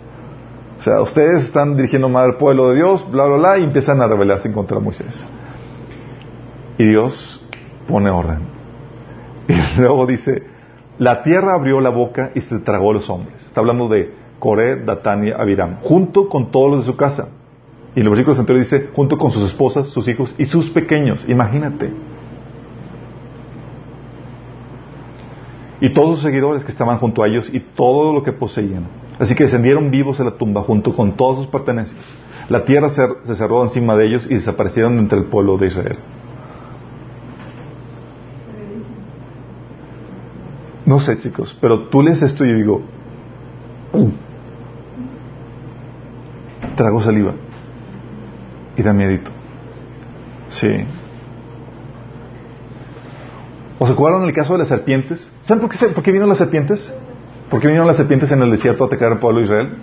O 0.78 0.82
sea, 0.82 1.00
ustedes 1.00 1.42
están 1.42 1.76
dirigiendo 1.76 2.08
mal 2.08 2.26
al 2.26 2.36
pueblo 2.36 2.70
de 2.70 2.76
Dios, 2.76 3.10
bla, 3.10 3.24
bla, 3.24 3.36
bla, 3.36 3.58
y 3.58 3.64
empiezan 3.64 4.00
a 4.00 4.06
rebelarse 4.06 4.46
en 4.46 4.54
contra 4.54 4.78
de 4.78 4.84
Moisés. 4.84 5.26
Y 6.78 6.84
Dios 6.84 7.48
pone 7.88 8.10
orden. 8.10 8.38
Y 9.76 9.80
luego 9.80 10.06
dice, 10.06 10.44
la 10.98 11.24
tierra 11.24 11.54
abrió 11.54 11.80
la 11.80 11.90
boca 11.90 12.30
y 12.34 12.42
se 12.42 12.60
tragó 12.60 12.92
a 12.92 12.94
los 12.94 13.10
hombres. 13.10 13.44
Está 13.44 13.60
hablando 13.60 13.88
de 13.88 14.12
Coré, 14.38 14.84
Datán 14.84 15.26
y 15.26 15.32
Abiram, 15.32 15.80
junto 15.82 16.28
con 16.28 16.52
todos 16.52 16.70
los 16.70 16.80
de 16.80 16.92
su 16.92 16.96
casa. 16.96 17.39
Y 17.94 18.00
el 18.00 18.08
versículo 18.08 18.36
anterior 18.38 18.64
dice, 18.64 18.90
junto 18.94 19.18
con 19.18 19.32
sus 19.32 19.42
esposas, 19.44 19.88
sus 19.88 20.06
hijos 20.06 20.34
y 20.38 20.44
sus 20.44 20.70
pequeños. 20.70 21.24
Imagínate. 21.28 21.92
Y 25.80 25.92
todos 25.92 26.16
sus 26.18 26.22
seguidores 26.22 26.64
que 26.64 26.70
estaban 26.70 26.98
junto 26.98 27.22
a 27.22 27.28
ellos 27.28 27.52
y 27.52 27.60
todo 27.60 28.12
lo 28.12 28.22
que 28.22 28.32
poseían. 28.32 28.86
Así 29.18 29.34
que 29.34 29.44
descendieron 29.44 29.90
vivos 29.90 30.20
a 30.20 30.24
la 30.24 30.32
tumba 30.32 30.62
junto 30.62 30.94
con 30.94 31.16
todas 31.16 31.38
sus 31.38 31.46
pertenencias. 31.48 31.98
La 32.48 32.64
tierra 32.64 32.90
se, 32.90 33.02
se 33.24 33.34
cerró 33.34 33.64
encima 33.64 33.96
de 33.96 34.06
ellos 34.06 34.26
y 34.26 34.34
desaparecieron 34.34 34.98
entre 34.98 35.18
el 35.18 35.24
pueblo 35.24 35.58
de 35.58 35.66
Israel. 35.66 35.98
No 40.86 41.00
sé, 41.00 41.18
chicos, 41.20 41.56
pero 41.60 41.88
tú 41.88 42.02
lees 42.02 42.20
esto 42.22 42.44
y 42.44 42.52
digo, 42.52 42.82
uh, 43.92 44.08
trago 46.76 47.00
saliva 47.02 47.32
y 48.80 48.82
da 48.82 48.94
miedito. 48.94 49.30
Sí. 50.48 50.84
¿Os 53.78 53.90
acuerdan 53.90 54.24
el 54.24 54.32
caso 54.32 54.54
de 54.54 54.60
las 54.60 54.68
serpientes? 54.68 55.30
¿Saben 55.42 55.60
por 55.60 55.70
qué, 55.70 55.86
por 55.88 56.02
qué 56.02 56.10
vinieron 56.10 56.30
las 56.30 56.38
serpientes? 56.38 56.92
¿Por 57.50 57.60
qué 57.60 57.66
vinieron 57.66 57.86
las 57.86 57.96
serpientes 57.96 58.30
en 58.32 58.42
el 58.42 58.50
desierto 58.50 58.84
a 58.84 58.86
atacar 58.86 59.12
al 59.12 59.18
pueblo 59.18 59.40
de 59.40 59.44
Israel? 59.44 59.76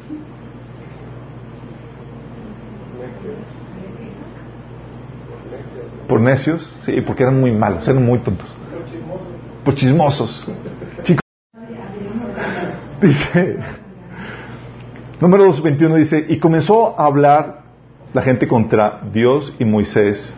Por 6.08 6.22
necios, 6.22 6.80
sí, 6.86 7.02
porque 7.06 7.24
eran 7.24 7.40
muy 7.40 7.52
malos, 7.52 7.88
eran 7.88 8.04
muy 8.04 8.20
tontos. 8.20 8.48
Por 9.64 9.76
chismosos. 9.76 10.48
Chicos. 11.04 11.22
Dice, 13.02 13.58
número 15.20 15.44
221 15.46 15.96
dice, 15.98 16.26
y 16.30 16.40
comenzó 16.40 17.00
a 17.00 17.06
hablar 17.06 17.57
la 18.18 18.24
gente 18.24 18.48
contra 18.48 19.02
Dios 19.14 19.56
y 19.60 19.64
Moisés. 19.64 20.36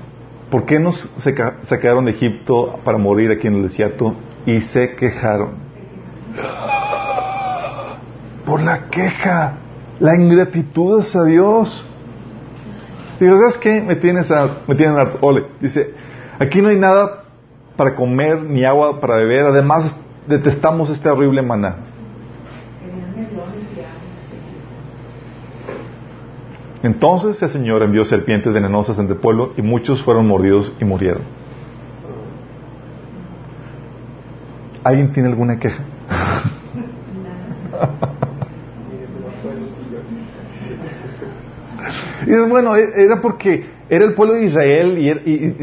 ¿Por 0.52 0.66
qué 0.66 0.80
nos 0.80 1.10
sacaron 1.64 2.04
de 2.04 2.12
Egipto 2.12 2.78
para 2.84 2.98
morir 2.98 3.32
aquí 3.32 3.48
en 3.48 3.56
el 3.56 3.64
desierto? 3.64 4.16
Y 4.46 4.60
se 4.60 4.98
quejaron. 4.98 5.52
Por 8.46 8.62
la 8.62 8.90
queja, 8.90 9.54
la 10.02 10.14
ingratitud 10.14 11.00
hacia 11.00 11.24
Dios. 11.24 11.86
Digo, 13.18 13.38
¿sabes 13.38 13.58
qué? 13.60 13.80
Me 13.80 13.96
tienes 13.96 14.30
me 14.68 14.76
tienen 14.76 15.00
a, 15.00 15.14
ole. 15.22 15.46
Dice, 15.62 15.94
aquí 16.38 16.62
no 16.62 16.68
hay 16.68 16.78
nada 16.78 17.24
para 17.78 17.96
comer 17.96 18.44
ni 18.44 18.66
agua 18.66 19.00
para 19.00 19.16
beber. 19.16 19.46
Además, 19.46 19.96
detestamos 20.28 20.90
este 20.90 21.08
horrible 21.08 21.44
maná. 21.44 21.78
Entonces 26.82 27.42
el 27.42 27.50
Señor 27.50 27.84
envió 27.84 28.06
serpientes 28.06 28.54
venenosas 28.54 28.98
entre 29.00 29.16
el 29.16 29.22
pueblo 29.22 29.52
y 29.58 29.62
muchos 29.62 30.02
fueron 30.02 30.28
mordidos 30.28 30.72
y 30.80 30.86
murieron. 30.86 31.24
¿Alguien 34.84 35.12
tiene 35.12 35.28
alguna 35.30 35.60
queja? 35.60 35.84
y 42.26 42.32
bueno, 42.50 42.78
e-, 42.78 42.94
era 42.96 43.22
porque 43.22 43.66
era 43.90 44.06
el 44.06 44.14
pueblo 44.14 44.36
de 44.36 44.46
Israel 44.46 44.98
y, 44.98 45.14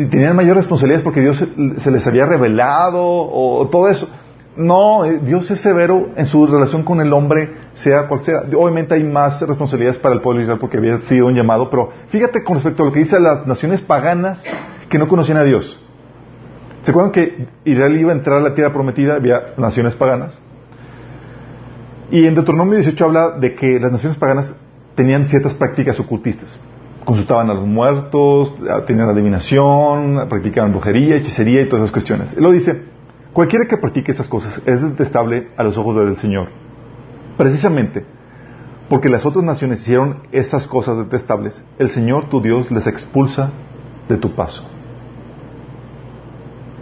tenían 0.08 0.36
mayor 0.36 0.56
responsabilidades 0.56 1.02
porque 1.02 1.22
Dios 1.22 1.42
se 1.76 1.90
les 1.90 2.06
había 2.06 2.26
revelado 2.26 3.02
o 3.02 3.66
todo 3.70 3.88
eso. 3.88 4.10
No, 4.56 5.04
eh, 5.04 5.20
Dios 5.22 5.50
es 5.50 5.60
severo 5.60 6.10
en 6.16 6.26
su 6.26 6.46
relación 6.46 6.82
con 6.82 7.00
el 7.00 7.12
hombre, 7.12 7.56
sea 7.74 8.08
cual 8.08 8.20
sea. 8.20 8.42
Obviamente 8.56 8.94
hay 8.94 9.04
más 9.04 9.40
responsabilidades 9.42 9.98
para 9.98 10.14
el 10.14 10.22
pueblo 10.22 10.38
de 10.38 10.44
Israel 10.44 10.58
porque 10.60 10.78
había 10.78 10.98
sido 11.02 11.26
un 11.26 11.34
llamado, 11.34 11.68
pero 11.68 11.90
fíjate 12.08 12.42
con 12.42 12.54
respecto 12.54 12.82
a 12.82 12.86
lo 12.86 12.92
que 12.92 13.00
dice 13.00 13.20
las 13.20 13.46
naciones 13.46 13.82
paganas 13.82 14.42
que 14.88 14.98
no 14.98 15.08
conocían 15.08 15.38
a 15.38 15.44
Dios. 15.44 15.78
¿Se 16.82 16.90
acuerdan 16.90 17.12
que 17.12 17.48
Israel 17.64 17.98
iba 17.98 18.12
a 18.12 18.14
entrar 18.14 18.38
a 18.38 18.40
la 18.40 18.54
tierra 18.54 18.72
prometida? 18.72 19.16
Había 19.16 19.54
naciones 19.58 19.94
paganas. 19.94 20.40
Y 22.10 22.26
en 22.26 22.34
Deuteronomio 22.34 22.76
18 22.76 23.04
habla 23.04 23.30
de 23.32 23.54
que 23.56 23.80
las 23.80 23.90
naciones 23.92 24.16
paganas 24.16 24.54
tenían 24.94 25.26
ciertas 25.26 25.52
prácticas 25.54 25.98
ocultistas. 26.00 26.58
Consultaban 27.04 27.50
a 27.50 27.54
los 27.54 27.66
muertos, 27.66 28.54
tenían 28.86 29.08
adivinación, 29.08 30.26
practicaban 30.28 30.72
brujería, 30.72 31.16
hechicería 31.16 31.62
y 31.62 31.66
todas 31.66 31.84
esas 31.84 31.92
cuestiones. 31.92 32.32
Él 32.36 32.42
lo 32.42 32.52
dice, 32.52 32.84
Cualquiera 33.36 33.66
que 33.66 33.76
practique 33.76 34.12
esas 34.12 34.28
cosas 34.28 34.62
es 34.64 34.80
detestable 34.80 35.48
a 35.58 35.62
los 35.62 35.76
ojos 35.76 35.94
del 35.94 36.16
Señor. 36.16 36.48
Precisamente 37.36 38.02
porque 38.88 39.10
las 39.10 39.26
otras 39.26 39.44
naciones 39.44 39.82
hicieron 39.82 40.22
esas 40.32 40.66
cosas 40.66 40.96
detestables, 40.96 41.62
el 41.78 41.90
Señor 41.90 42.30
tu 42.30 42.40
Dios 42.40 42.70
les 42.70 42.86
expulsa 42.86 43.52
de 44.08 44.16
tu 44.16 44.34
paso. 44.34 44.66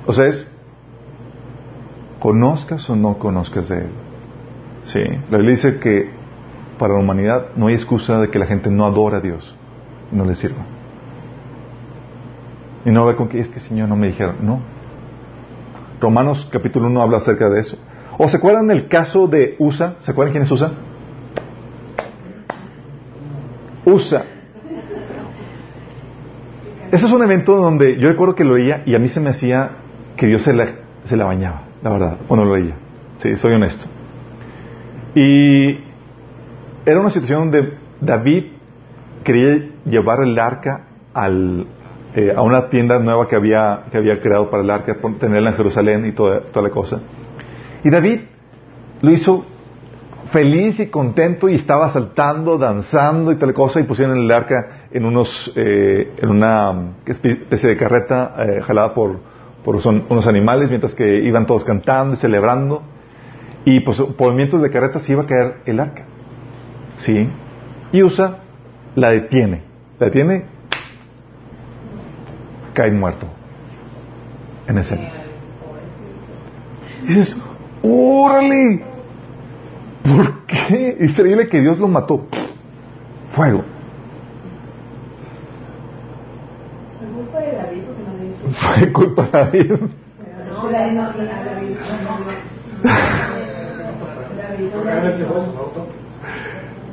O 0.06 0.12
sea, 0.12 0.26
es, 0.26 0.48
conozcas 2.20 2.88
o 2.88 2.94
no 2.94 3.18
conozcas 3.18 3.68
de 3.68 3.78
Él. 3.78 3.90
Sí, 4.84 5.00
la 5.02 5.38
Biblia 5.38 5.56
dice 5.56 5.80
que 5.80 6.08
para 6.78 6.94
la 6.94 7.00
humanidad 7.00 7.46
no 7.56 7.66
hay 7.66 7.74
excusa 7.74 8.20
de 8.20 8.30
que 8.30 8.38
la 8.38 8.46
gente 8.46 8.70
no 8.70 8.86
adora 8.86 9.18
a 9.18 9.20
Dios, 9.20 9.56
no 10.12 10.24
le 10.24 10.36
sirva. 10.36 10.62
Y 12.84 12.92
no 12.92 13.06
ve 13.06 13.16
con 13.16 13.26
que 13.26 13.40
es 13.40 13.48
que 13.48 13.58
Señor 13.58 13.88
no 13.88 13.96
me 13.96 14.06
dijeron, 14.06 14.36
no, 14.42 14.60
Romanos 16.00 16.48
capítulo 16.50 16.86
1 16.88 17.02
habla 17.02 17.18
acerca 17.18 17.48
de 17.48 17.60
eso. 17.60 17.78
¿O 18.18 18.28
se 18.28 18.36
acuerdan 18.36 18.68
del 18.68 18.88
caso 18.88 19.26
de 19.26 19.56
Usa? 19.58 19.96
¿Se 20.00 20.10
acuerdan 20.10 20.32
quién 20.32 20.44
es 20.44 20.50
Usa? 20.50 20.72
Usa. 23.84 24.24
Ese 26.90 27.06
es 27.06 27.12
un 27.12 27.22
evento 27.22 27.56
donde 27.56 27.98
yo 27.98 28.08
recuerdo 28.08 28.34
que 28.34 28.44
lo 28.44 28.56
leía 28.56 28.82
y 28.86 28.94
a 28.94 28.98
mí 28.98 29.08
se 29.08 29.20
me 29.20 29.30
hacía 29.30 29.70
que 30.16 30.26
Dios 30.26 30.42
se 30.42 30.52
la, 30.52 30.68
se 31.04 31.16
la 31.16 31.24
bañaba, 31.24 31.64
la 31.82 31.90
verdad, 31.90 32.18
cuando 32.28 32.46
lo 32.46 32.56
leía. 32.56 32.76
Sí, 33.18 33.36
soy 33.36 33.54
honesto. 33.54 33.86
Y 35.14 35.80
era 36.86 37.00
una 37.00 37.10
situación 37.10 37.50
donde 37.50 37.78
David 38.00 38.44
quería 39.24 39.70
llevar 39.86 40.20
el 40.22 40.38
arca 40.38 40.86
al, 41.14 41.66
eh, 42.16 42.32
a 42.34 42.42
una 42.42 42.68
tienda 42.68 43.00
nueva 43.00 43.26
que 43.26 43.34
había, 43.34 43.86
que 43.90 43.98
había 43.98 44.20
creado 44.20 44.48
para 44.48 44.62
el 44.62 44.70
arca, 44.70 44.96
tenerla 45.18 45.50
en 45.50 45.56
Jerusalén 45.56 46.06
y 46.06 46.12
toda, 46.12 46.42
toda 46.52 46.68
la 46.68 46.72
cosa. 46.72 47.00
Y 47.82 47.90
David 47.90 48.20
lo 49.02 49.10
hizo 49.10 49.44
feliz 50.30 50.78
y 50.80 50.90
contento 50.90 51.48
y 51.48 51.56
estaba 51.56 51.92
saltando, 51.92 52.56
danzando 52.56 53.32
y 53.32 53.36
tal 53.36 53.52
cosa 53.52 53.80
y 53.80 53.82
pusieron 53.82 54.16
el 54.16 54.30
arca 54.30 54.86
en 54.90 55.04
unos 55.04 55.52
eh, 55.56 56.12
en 56.16 56.28
una 56.28 56.94
especie 57.04 57.70
de 57.70 57.76
carreta 57.76 58.34
eh, 58.38 58.62
jalada 58.62 58.94
por, 58.94 59.18
por 59.64 59.76
unos 59.76 60.26
animales 60.26 60.70
mientras 60.70 60.94
que 60.94 61.20
iban 61.24 61.46
todos 61.46 61.64
cantando 61.64 62.14
y 62.14 62.16
celebrando. 62.16 62.82
Y 63.64 63.80
pues 63.80 64.00
por 64.00 64.28
movimientos 64.28 64.62
de 64.62 64.70
carreta 64.70 65.00
se 65.00 65.12
iba 65.12 65.22
a 65.22 65.26
caer 65.26 65.54
el 65.66 65.80
arca. 65.80 66.04
Sí. 66.98 67.28
Y 67.92 68.02
usa 68.02 68.38
la 68.94 69.10
detiene. 69.10 69.62
La 69.98 70.06
detiene 70.06 70.53
cae 72.74 72.90
muerto 72.90 73.26
en 74.68 74.78
escena 74.78 75.10
y 77.04 77.06
dices 77.08 77.36
órale 77.82 78.94
¿Por 80.04 80.46
qué? 80.46 80.98
Es 81.00 81.10
increíble 81.12 81.48
que 81.48 81.60
Dios 81.60 81.78
lo 81.78 81.88
mató. 81.88 82.26
Fuego. 83.34 83.64
¿Fue 86.98 87.08
culpa 87.08 87.40
de 87.40 87.56
David 87.56 87.82
porque 87.86 88.02
no 88.02 88.12
le 88.18 88.26
hizo? 88.28 88.48
Fue 88.50 88.92
culpa 88.92 89.22
de 89.22 89.30
David. 89.30 89.72
No, 90.52 90.68
David 90.70 90.92
no, 90.92 91.02
David 91.02 91.76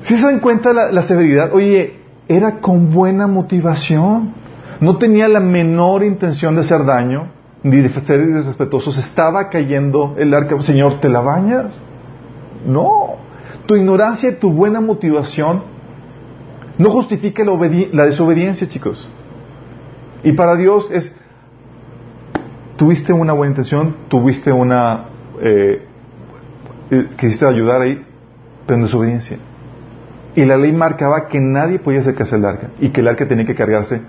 ¿Sí 0.04 0.18
se 0.18 0.26
dan 0.26 0.40
cuenta 0.40 0.74
la, 0.74 0.92
la 0.92 1.04
severidad? 1.04 1.54
Oye, 1.54 2.00
era 2.30 2.60
con 2.60 2.94
buena 2.94 3.28
motivación. 3.28 4.34
No 4.82 4.98
tenía 4.98 5.28
la 5.28 5.40
menor 5.40 6.04
intención 6.04 6.56
de 6.56 6.62
hacer 6.62 6.84
daño, 6.86 7.32
ni 7.62 7.78
de 7.78 7.90
ser 8.02 8.20
irrespetuoso. 8.20 8.90
Estaba 8.90 9.48
cayendo 9.50 10.16
el 10.18 10.34
arca. 10.34 10.60
Señor, 10.62 11.00
¿te 11.00 11.08
la 11.08 11.22
bañas? 11.22 11.80
No. 12.66 13.16
Tu 13.68 13.76
ignorancia 13.76 14.32
y 14.32 14.36
tu 14.36 14.52
buena 14.52 14.82
motivación 14.82 15.62
no 16.80 16.90
justifica 16.90 17.44
la, 17.46 17.54
la 17.94 18.06
desobediencia, 18.08 18.68
chicos. 18.68 19.08
Y 20.24 20.32
para 20.32 20.56
Dios 20.56 20.90
es, 20.92 21.16
tuviste 22.76 23.14
una 23.14 23.34
buena 23.34 23.52
intención, 23.52 23.96
tuviste 24.08 24.52
una, 24.52 25.06
eh, 25.42 25.86
eh, 26.90 27.08
quisiste 27.20 27.46
ayudar 27.46 27.82
ahí, 27.82 28.04
pero 28.66 28.80
en 28.80 28.86
desobediencia. 28.86 29.38
Y 30.36 30.44
la 30.44 30.58
ley 30.58 30.72
marcaba 30.74 31.28
que 31.28 31.40
nadie 31.40 31.78
podía 31.78 32.00
acercarse 32.00 32.34
al 32.34 32.46
arca 32.46 32.70
y 32.80 32.90
que 32.90 33.02
el 33.02 33.08
arca 33.08 33.28
tenía 33.28 33.46
que 33.46 33.54
cargarse 33.54 34.02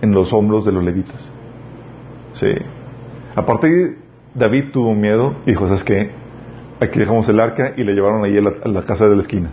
en 0.00 0.12
los 0.12 0.32
hombros 0.32 0.64
de 0.64 0.72
los 0.72 0.84
levitas. 0.84 1.30
Sí. 2.32 2.50
Aparte, 3.34 3.96
David 4.34 4.70
tuvo 4.72 4.94
miedo 4.94 5.34
y 5.46 5.50
dijo, 5.50 5.66
¿sabes 5.66 5.84
qué? 5.84 6.10
Aquí 6.80 6.98
dejamos 6.98 7.28
el 7.28 7.40
arca 7.40 7.72
y 7.76 7.84
le 7.84 7.92
llevaron 7.92 8.24
ahí 8.24 8.38
a 8.38 8.68
la, 8.68 8.82
casa 8.84 9.08
de 9.08 9.16
la 9.16 9.22
esquina. 9.22 9.50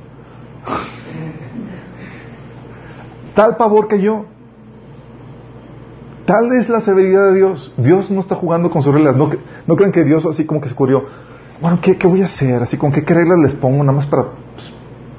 Tal 3.36 3.58
pavor 3.58 3.93
yo. 4.00 4.26
Tal 6.26 6.52
es 6.60 6.70
la 6.70 6.82
severidad 6.82 7.32
de 7.32 7.36
Dios. 7.36 7.74
Dios 7.78 8.12
no 8.12 8.22
está 8.22 8.36
jugando 8.36 8.70
con 8.70 8.84
sus 8.84 8.93
reglas. 8.93 9.16
No, 9.16 9.30
no 9.66 9.76
crean 9.76 9.91
que 9.91 10.04
Dios 10.04 10.26
así 10.26 10.45
como 10.45 10.62
que 10.62 10.68
se 10.68 10.74
ocurrió. 10.74 11.06
Bueno, 11.62 11.80
¿qué, 11.82 11.95
voy 12.08 12.22
a 12.22 12.26
hacer? 12.26 12.62
Así 12.62 12.78
con 12.78 12.91
qué 12.91 13.02
reglas 13.02 13.39
les 13.39 13.56
pongo 13.56 13.84
nada 13.84 13.98
más 13.98 14.08
para... 14.08 14.24
Pues, 14.24 14.74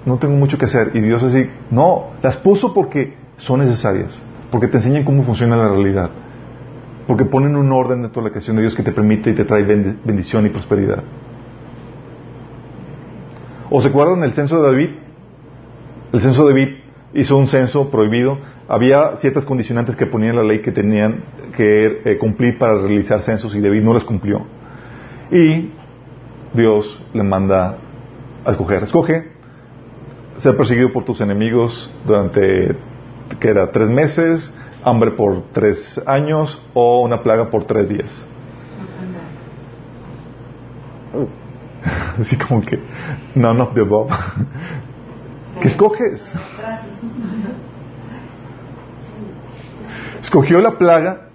no 0.05 0.19
tengo 0.19 0.37
mucho 0.37 0.59
que 0.59 0.67
hacer. 0.67 0.93
Y 0.95 1.01
Dios 1.01 1.23
así, 1.23 1.51
no, 1.71 2.11
las 2.23 2.37
puso 2.39 2.73
porque 2.73 3.15
son 3.37 3.61
necesarias. 3.61 4.21
Porque 4.51 4.69
te 4.69 4.79
enseñan 4.79 5.05
cómo 5.05 5.25
funciona 5.25 5.57
la 5.57 5.69
realidad. 5.69 6.11
Porque 7.07 7.25
ponen 7.25 7.57
un 7.57 7.73
orden 7.73 8.03
dentro 8.03 8.23
de 8.23 8.29
la 8.29 8.33
creación 8.33 8.57
de 8.57 8.63
Dios 8.63 8.75
que 8.75 8.83
te 8.83 8.93
permite 8.93 9.31
y 9.31 9.35
te 9.35 9.45
trae 9.45 9.63
bendición 9.63 10.47
y 10.47 10.51
prosperidad. 10.51 11.03
¿O 13.71 13.81
se 13.83 13.89
acuerdan 13.89 14.23
el 14.25 14.33
censo 14.33 14.61
de 14.61 14.71
David? 14.71 14.91
El 16.13 16.21
censo 16.23 16.47
de 16.47 16.53
David 16.53 16.77
hizo 17.15 17.37
un 17.37 17.49
censo 17.49 17.91
prohibido. 17.91 18.39
Había 18.69 19.17
ciertas 19.17 19.45
condicionantes 19.45 19.97
que 19.97 20.07
ponía 20.07 20.33
la 20.33 20.43
ley 20.43 20.63
que 20.63 20.73
tenían 20.73 21.23
que 21.57 22.03
eh, 22.05 22.19
cumplir 22.19 22.59
para 22.59 22.75
realizar 22.75 23.23
censos 23.23 23.55
y 23.55 23.61
David 23.61 23.83
no 23.83 23.95
las 23.95 24.05
cumplió. 24.05 24.47
Y 25.31 25.71
Dios 26.55 27.05
le 27.13 27.23
manda 27.23 27.79
a 28.45 28.51
escoger. 28.51 28.83
Escoge 28.83 29.39
ser 30.37 30.57
perseguido 30.57 30.93
por 30.93 31.05
tus 31.05 31.21
enemigos 31.21 31.93
durante, 32.07 32.77
que 33.41 33.49
era 33.49 33.71
tres 33.71 33.89
meses, 33.89 34.53
hambre 34.85 35.13
por 35.13 35.43
tres 35.53 36.01
años 36.07 36.61
o 36.75 37.03
una 37.03 37.23
plaga 37.23 37.51
por 37.51 37.65
tres 37.65 37.89
días. 37.89 38.25
Así 42.21 42.37
como 42.37 42.63
que, 42.63 42.79
none 43.35 43.61
of 43.61 43.75
the 43.75 43.81
above. 43.81 44.11
¿Qué 45.61 45.69
escoges? 45.69 46.25
Escogió 50.21 50.61
la 50.61 50.79
plaga 50.79 51.29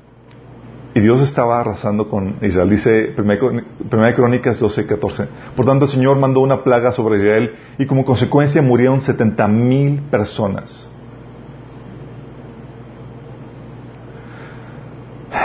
y 0.94 1.00
Dios 1.00 1.22
estaba 1.22 1.60
arrasando 1.60 2.10
con 2.10 2.38
Israel. 2.42 2.70
Dice 2.70 3.16
1 3.18 4.16
Crónicas 4.16 4.60
12, 4.60 4.86
14. 4.86 5.28
Por 5.56 5.66
tanto, 5.66 5.86
el 5.86 5.92
Señor 5.92 6.18
mandó 6.18 6.42
una 6.42 6.64
plaga 6.64 6.92
sobre 6.92 7.18
Israel 7.18 7.56
y 7.78 7.86
como 7.86 8.06
consecuencia 8.06 8.62
murieron 8.62 9.02
70 9.02 9.48
mil 9.48 10.02
personas. 10.12 10.90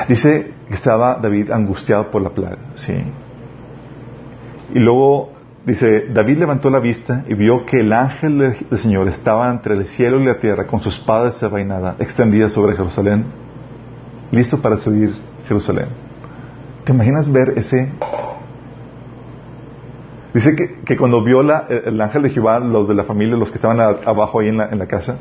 Dice 0.09 0.53
que 0.67 0.75
estaba 0.75 1.17
David 1.17 1.51
angustiado 1.51 2.11
por 2.11 2.23
la 2.23 2.31
plaga. 2.31 2.57
Sí. 2.75 2.95
Y 4.75 4.79
luego 4.79 5.33
dice, 5.67 6.07
David 6.09 6.39
levantó 6.39 6.71
la 6.71 6.79
vista 6.79 7.25
y 7.29 7.35
vio 7.35 7.67
que 7.67 7.81
el 7.81 7.93
ángel 7.93 8.39
del 8.39 8.79
Señor 8.79 9.07
estaba 9.09 9.51
entre 9.51 9.75
el 9.75 9.87
cielo 9.87 10.19
y 10.19 10.25
la 10.25 10.39
tierra 10.39 10.67
con 10.67 10.81
su 10.81 10.89
espada 10.89 11.27
desenvainada 11.27 11.97
extendida 11.99 12.49
sobre 12.49 12.75
Jerusalén, 12.75 13.27
listo 14.33 14.61
para 14.63 14.79
subir 14.79 15.15
Jerusalén. 15.47 15.89
¿Te 16.85 16.93
imaginas 16.93 17.31
ver 17.31 17.53
ese? 17.57 17.91
Dice 20.33 20.55
que, 20.85 20.97
cuando 20.97 21.23
vio 21.23 21.43
la, 21.43 21.67
el 21.69 22.01
ángel 22.01 22.23
de 22.23 22.31
Jehová, 22.31 22.61
los 22.61 22.89
de 22.89 22.95
la 22.95 23.05
familia, 23.05 23.37
los 23.37 23.51
que 23.51 23.57
estaban 23.57 23.81
abajo 23.81 24.41
ahí 24.41 24.49
en 24.49 24.57
la, 24.59 24.69
en 24.71 24.79
la 24.79 24.87
casa, 24.87 25.19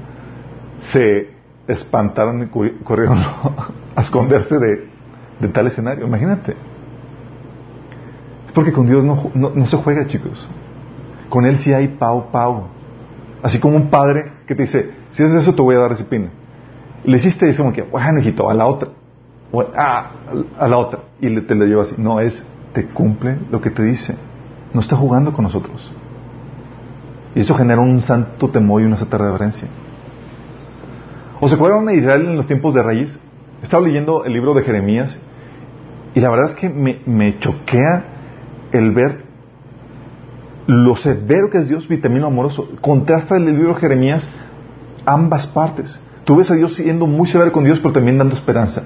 se 0.80 1.37
espantaron 1.68 2.44
y 2.44 2.48
corrieron 2.84 3.18
a 3.96 4.02
esconderse 4.02 4.58
de, 4.58 5.48
tal 5.50 5.68
escenario. 5.68 6.06
Imagínate. 6.06 6.56
Porque 8.54 8.72
con 8.72 8.88
Dios 8.88 9.04
no, 9.04 9.66
se 9.68 9.78
juega, 9.78 10.08
chicos. 10.08 10.48
Con 11.30 11.46
Él 11.46 11.60
sí 11.60 11.74
hay 11.74 11.90
pau, 11.90 12.32
pau. 12.32 12.68
Así 13.44 13.60
como 13.60 13.76
un 13.76 13.90
padre 13.90 14.32
que 14.48 14.56
te 14.56 14.64
dice, 14.64 14.92
si 15.12 15.24
haces 15.24 15.44
eso 15.44 15.54
te 15.54 15.62
voy 15.62 15.76
a 15.76 15.80
dar 15.80 15.92
disciplina. 15.92 16.30
Le 17.04 17.18
hiciste 17.18 17.46
dice 17.46 17.60
como 17.60 17.74
que, 17.74 17.84
bueno, 17.84 18.20
hijito, 18.20 18.50
a 18.50 18.54
la 18.54 18.66
otra. 18.66 18.90
ah, 19.76 20.12
a 20.58 20.68
la 20.68 20.78
otra. 20.78 21.02
Y 21.22 21.40
te 21.42 21.54
lo 21.54 21.66
lleva 21.66 21.84
así. 21.84 21.96
No, 21.98 22.20
es, 22.20 22.46
te 22.74 22.88
cumple 22.88 23.38
lo 23.52 23.62
que 23.62 23.70
te 23.70 23.84
dice. 23.84 24.16
No 24.74 24.82
está 24.82 24.96
jugando 24.96 25.34
con 25.34 25.44
nosotros. 25.44 25.92
Y 27.36 27.42
eso 27.42 27.54
genera 27.54 27.80
un 27.80 28.02
santo 28.02 28.50
temor 28.50 28.82
y 28.82 28.86
una 28.86 28.98
santa 28.98 29.20
reverencia. 29.20 29.68
¿O 31.40 31.48
se 31.48 31.56
acuerdan 31.56 31.86
de 31.86 31.96
Israel 31.96 32.26
en 32.26 32.36
los 32.36 32.48
tiempos 32.48 32.74
de 32.74 32.82
raíz? 32.82 33.20
Estaba 33.62 33.86
leyendo 33.86 34.26
el 34.26 34.34
libro 34.34 34.54
de 34.54 34.64
Jeremías 34.64 35.18
y 36.16 36.20
la 36.20 36.30
verdad 36.30 36.50
es 36.50 36.56
que 36.56 36.70
me, 36.70 37.00
me 37.06 37.38
choquea 37.40 38.06
el 38.72 38.92
ver 38.92 39.26
lo 40.66 40.96
severo 40.96 41.50
que 41.50 41.60
es 41.60 41.68
Dios, 41.68 41.88
vitamino 41.88 42.28
amoroso. 42.28 42.70
Contrasta 42.82 43.38
el 43.38 43.46
libro 43.46 43.74
de 43.74 43.80
Jeremías 43.80 44.30
ambas 45.06 45.48
partes. 45.48 46.00
Tú 46.26 46.36
ves 46.36 46.52
a 46.52 46.56
Dios 46.56 46.76
siendo 46.76 47.08
muy 47.08 47.28
severo 47.28 47.52
con 47.52 47.64
Dios, 47.64 47.80
pero 47.80 47.94
también 47.94 48.18
dando 48.18 48.36
esperanza. 48.36 48.84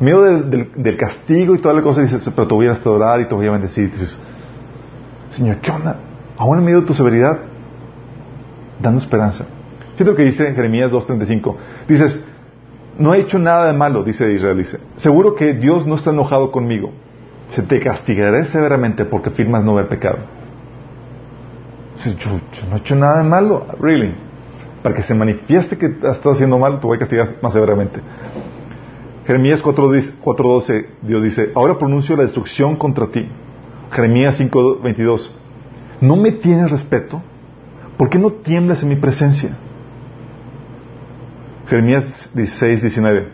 Miedo 0.00 0.22
del, 0.22 0.96
castigo 0.96 1.54
y 1.54 1.58
toda 1.58 1.74
la 1.74 1.82
cosa, 1.82 2.00
dices, 2.00 2.22
pero 2.34 2.48
te 2.48 2.54
voy 2.54 2.66
a 2.66 2.74
restaurar 2.74 3.20
y 3.20 3.28
te 3.28 3.34
voy 3.34 3.46
a 3.46 3.50
bendecir. 3.50 3.90
dices, 3.90 4.18
Señor, 5.30 5.56
¿qué 5.56 5.70
onda? 5.70 5.98
Aún 6.38 6.58
en 6.58 6.64
medio 6.64 6.80
de 6.80 6.86
tu 6.86 6.94
severidad, 6.94 7.38
dando 8.80 9.00
esperanza. 9.00 9.46
Fíjate 9.98 10.10
lo 10.12 10.16
que 10.16 10.24
dice 10.24 10.54
Jeremías 10.54 10.92
2.35. 10.92 11.56
Dices, 11.88 12.24
no 12.98 13.14
he 13.14 13.18
hecho 13.18 13.38
nada 13.38 13.66
de 13.66 13.76
malo, 13.76 14.04
dice 14.04 14.32
Israel. 14.32 14.56
Dice, 14.56 14.78
seguro 14.96 15.34
que 15.34 15.54
Dios 15.54 15.86
no 15.86 15.96
está 15.96 16.10
enojado 16.10 16.52
conmigo 16.52 16.92
se 17.50 17.62
te 17.62 17.80
castigaré 17.80 18.44
severamente 18.46 19.04
porque 19.04 19.30
firmas 19.30 19.64
no 19.64 19.72
haber 19.72 19.88
pecado. 19.88 20.18
Si 21.96 22.14
yo, 22.16 22.30
no 22.68 22.76
he 22.76 22.78
hecho 22.78 22.94
nada 22.94 23.22
de 23.22 23.28
malo, 23.28 23.66
really. 23.80 24.14
Para 24.82 24.94
que 24.94 25.02
se 25.02 25.14
manifieste 25.14 25.76
que 25.76 25.86
has 25.86 26.16
estado 26.16 26.34
haciendo 26.34 26.58
mal, 26.58 26.78
te 26.78 26.86
voy 26.86 26.96
a 26.96 27.00
castigar 27.00 27.36
más 27.42 27.52
severamente. 27.52 28.00
Jeremías 29.26 29.62
4.12, 29.62 30.86
Dios 31.02 31.22
dice, 31.22 31.50
ahora 31.54 31.78
pronuncio 31.78 32.16
la 32.16 32.22
destrucción 32.22 32.76
contra 32.76 33.08
ti. 33.08 33.28
Jeremías 33.90 34.40
5.22, 34.40 35.30
¿no 36.00 36.16
me 36.16 36.32
tienes 36.32 36.70
respeto? 36.70 37.22
¿Por 37.96 38.08
qué 38.08 38.18
no 38.18 38.30
tiemblas 38.30 38.82
en 38.82 38.90
mi 38.90 38.96
presencia? 38.96 39.56
Jeremías 41.68 42.30
16, 42.32 42.80
19. 42.80 43.28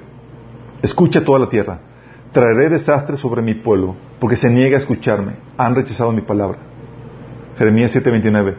Escucha 0.82 1.24
toda 1.24 1.38
la 1.38 1.48
tierra. 1.48 1.78
Traeré 2.32 2.68
desastre 2.68 3.16
sobre 3.16 3.42
mi 3.42 3.54
pueblo, 3.54 3.94
porque 4.18 4.34
se 4.34 4.50
niega 4.50 4.76
a 4.76 4.80
escucharme. 4.80 5.36
Han 5.56 5.76
rechazado 5.76 6.10
mi 6.10 6.20
palabra. 6.20 6.58
Jeremías 7.56 7.92
7, 7.92 8.10
29. 8.10 8.56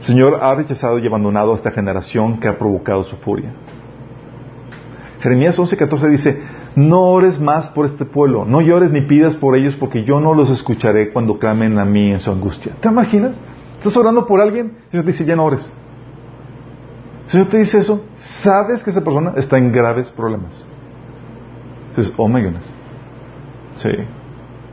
Señor 0.00 0.38
ha 0.40 0.54
rechazado 0.54 0.98
y 0.98 1.06
abandonado 1.06 1.52
a 1.52 1.56
esta 1.56 1.70
generación 1.70 2.40
que 2.40 2.48
ha 2.48 2.58
provocado 2.58 3.04
su 3.04 3.16
furia. 3.16 3.52
Jeremías 5.20 5.58
11, 5.58 5.76
14 5.76 6.08
dice, 6.08 6.42
no 6.74 7.02
ores 7.02 7.38
más 7.38 7.68
por 7.68 7.84
este 7.84 8.06
pueblo, 8.06 8.46
no 8.46 8.62
llores 8.62 8.90
ni 8.92 9.02
pidas 9.02 9.36
por 9.36 9.56
ellos 9.56 9.76
porque 9.76 10.04
yo 10.04 10.20
no 10.20 10.32
los 10.32 10.50
escucharé 10.50 11.10
cuando 11.12 11.38
clamen 11.38 11.78
a 11.78 11.84
mí 11.84 12.12
en 12.12 12.18
su 12.18 12.30
angustia. 12.30 12.72
¿Te 12.80 12.88
imaginas? 12.88 13.36
Estás 13.76 13.96
orando 13.96 14.26
por 14.26 14.40
alguien 14.40 14.72
y 14.88 14.96
te 14.96 15.02
dice, 15.02 15.24
ya 15.26 15.36
no 15.36 15.44
ores. 15.44 15.70
El 17.26 17.30
Señor 17.30 17.48
te 17.48 17.58
dice 17.58 17.78
eso, 17.78 18.04
sabes 18.16 18.82
que 18.84 18.90
esa 18.90 19.02
persona 19.02 19.32
está 19.36 19.58
en 19.58 19.72
graves 19.72 20.08
problemas. 20.10 20.64
Dices, 21.96 22.14
oh 22.16 22.28
my 22.28 22.40
goodness. 22.40 22.72
Sí. 23.76 23.90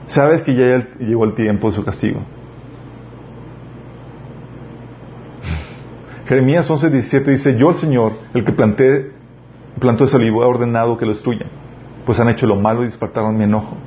Sabes 0.05 0.43
que 0.43 0.53
ya 0.53 0.87
llegó 0.99 1.25
el 1.25 1.33
tiempo 1.33 1.71
de 1.71 1.75
su 1.75 1.83
castigo. 1.83 2.19
Jeremías 6.27 6.69
11, 6.69 6.91
17 6.91 7.31
dice, 7.31 7.57
yo 7.57 7.69
el 7.69 7.75
Señor, 7.75 8.11
el 8.35 8.45
que 8.45 8.51
planté, 8.51 9.13
plantó 9.79 10.03
ese 10.03 10.17
olivo, 10.17 10.43
he 10.43 10.45
ordenado 10.45 10.95
que 10.95 11.07
lo 11.07 11.13
destruyan, 11.13 11.49
pues 12.05 12.19
han 12.19 12.29
hecho 12.29 12.45
lo 12.45 12.55
malo 12.55 12.83
y 12.83 12.85
despertaron 12.85 13.35
mi 13.35 13.45
enojo. 13.45 13.77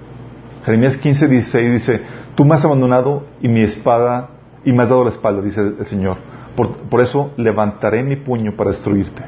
Jeremías 0.65 0.97
15, 0.97 1.29
16 1.29 1.73
dice, 1.73 2.03
tú 2.35 2.45
me 2.45 2.57
has 2.57 2.65
abandonado 2.65 3.29
y 3.41 3.47
mi 3.47 3.63
espada, 3.63 4.31
y 4.65 4.73
me 4.73 4.83
has 4.83 4.89
dado 4.89 5.05
la 5.05 5.11
espalda, 5.11 5.41
dice 5.41 5.61
el 5.61 5.87
Señor. 5.87 6.17
Por, 6.57 7.01
eso 7.01 7.33
levantaré 7.37 8.03
mi 8.03 8.17
puño 8.17 8.57
para 8.57 8.71
destruirte. 8.71 9.23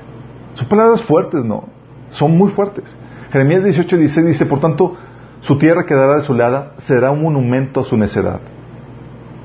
Son 0.55 0.67
palabras 0.67 1.03
fuertes, 1.03 1.45
¿no? 1.45 1.65
Son 2.09 2.37
muy 2.37 2.51
fuertes. 2.51 2.85
Jeremías 3.31 3.63
18, 3.63 3.97
16 3.97 4.27
dice, 4.27 4.47
por 4.47 4.61
tanto, 4.61 4.97
su 5.41 5.59
tierra 5.59 5.85
quedará 5.85 6.17
desolada, 6.17 6.73
será 6.79 7.11
un 7.11 7.23
monumento 7.23 7.81
a 7.81 7.85
su 7.85 7.97
necedad. 7.97 8.41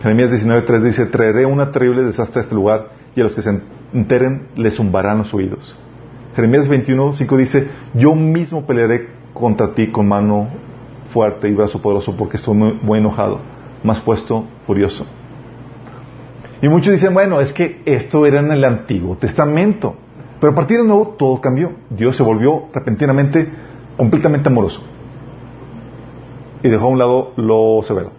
Jeremías 0.02 0.32
19, 0.32 0.64
3 0.64 0.84
dice, 0.84 1.06
traeré 1.08 1.46
una 1.46 1.72
terrible 1.72 2.04
desastre 2.04 2.40
a 2.40 2.44
este 2.44 2.56
lugar 2.56 2.90
y 3.16 3.22
a 3.22 3.24
los 3.24 3.36
que 3.36 3.42
se 3.42 3.62
enteren 3.94 4.48
les 4.56 4.76
zumbarán 4.76 5.20
los 5.20 5.34
oídos. 5.34 5.76
Jeremías 6.36 6.68
21, 6.68 7.14
5 7.14 7.38
dice, 7.38 7.70
yo 7.94 8.16
mismo 8.16 8.66
pelearé 8.66 9.08
contra 9.34 9.74
ti 9.74 9.92
con 9.92 10.08
mano 10.08 10.48
fuerte 11.14 11.48
y 11.48 11.54
brazo 11.54 11.82
poderoso 11.82 12.18
porque 12.18 12.38
estoy 12.38 12.56
muy, 12.56 13.00
enojado, 13.00 13.40
más 13.84 14.00
puesto 14.00 14.46
furioso. 14.66 15.06
Y 16.64 16.70
muchos 16.70 16.94
dicen, 16.94 17.14
bueno, 17.14 17.42
es 17.42 17.52
que 17.52 17.82
esto 17.84 18.26
era 18.26 18.40
en 18.40 18.50
el 18.50 18.64
Antiguo 18.64 19.18
Testamento. 19.18 19.96
Pero 20.40 20.54
a 20.54 20.56
partir 20.56 20.78
del 20.78 20.88
Nuevo 20.88 21.16
todo 21.20 21.42
cambió. 21.42 21.74
Dios 21.90 22.16
se 22.16 22.24
volvió 22.24 22.70
repentinamente 22.74 23.52
completamente 23.98 24.48
amoroso. 24.48 24.82
Y 26.64 26.70
dejó 26.70 26.86
a 26.86 26.88
un 26.88 27.00
lado 27.00 27.34
lo 27.36 27.82
severo. 27.84 28.12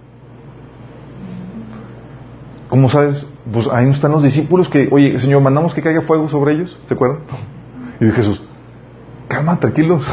Como 2.68 2.90
sabes, 2.90 3.26
pues 3.50 3.66
ahí 3.68 3.88
están 3.88 4.12
los 4.12 4.22
discípulos 4.22 4.68
que, 4.68 4.90
oye, 4.92 5.18
Señor, 5.18 5.40
mandamos 5.40 5.72
que 5.72 5.80
caiga 5.80 6.02
fuego 6.02 6.28
sobre 6.28 6.52
ellos, 6.52 6.78
¿se 6.86 6.92
acuerdan? 6.92 7.20
Y 7.98 8.04
dice 8.04 8.16
Jesús, 8.16 8.42
calma, 9.26 9.58
tranquilos. 9.58 10.06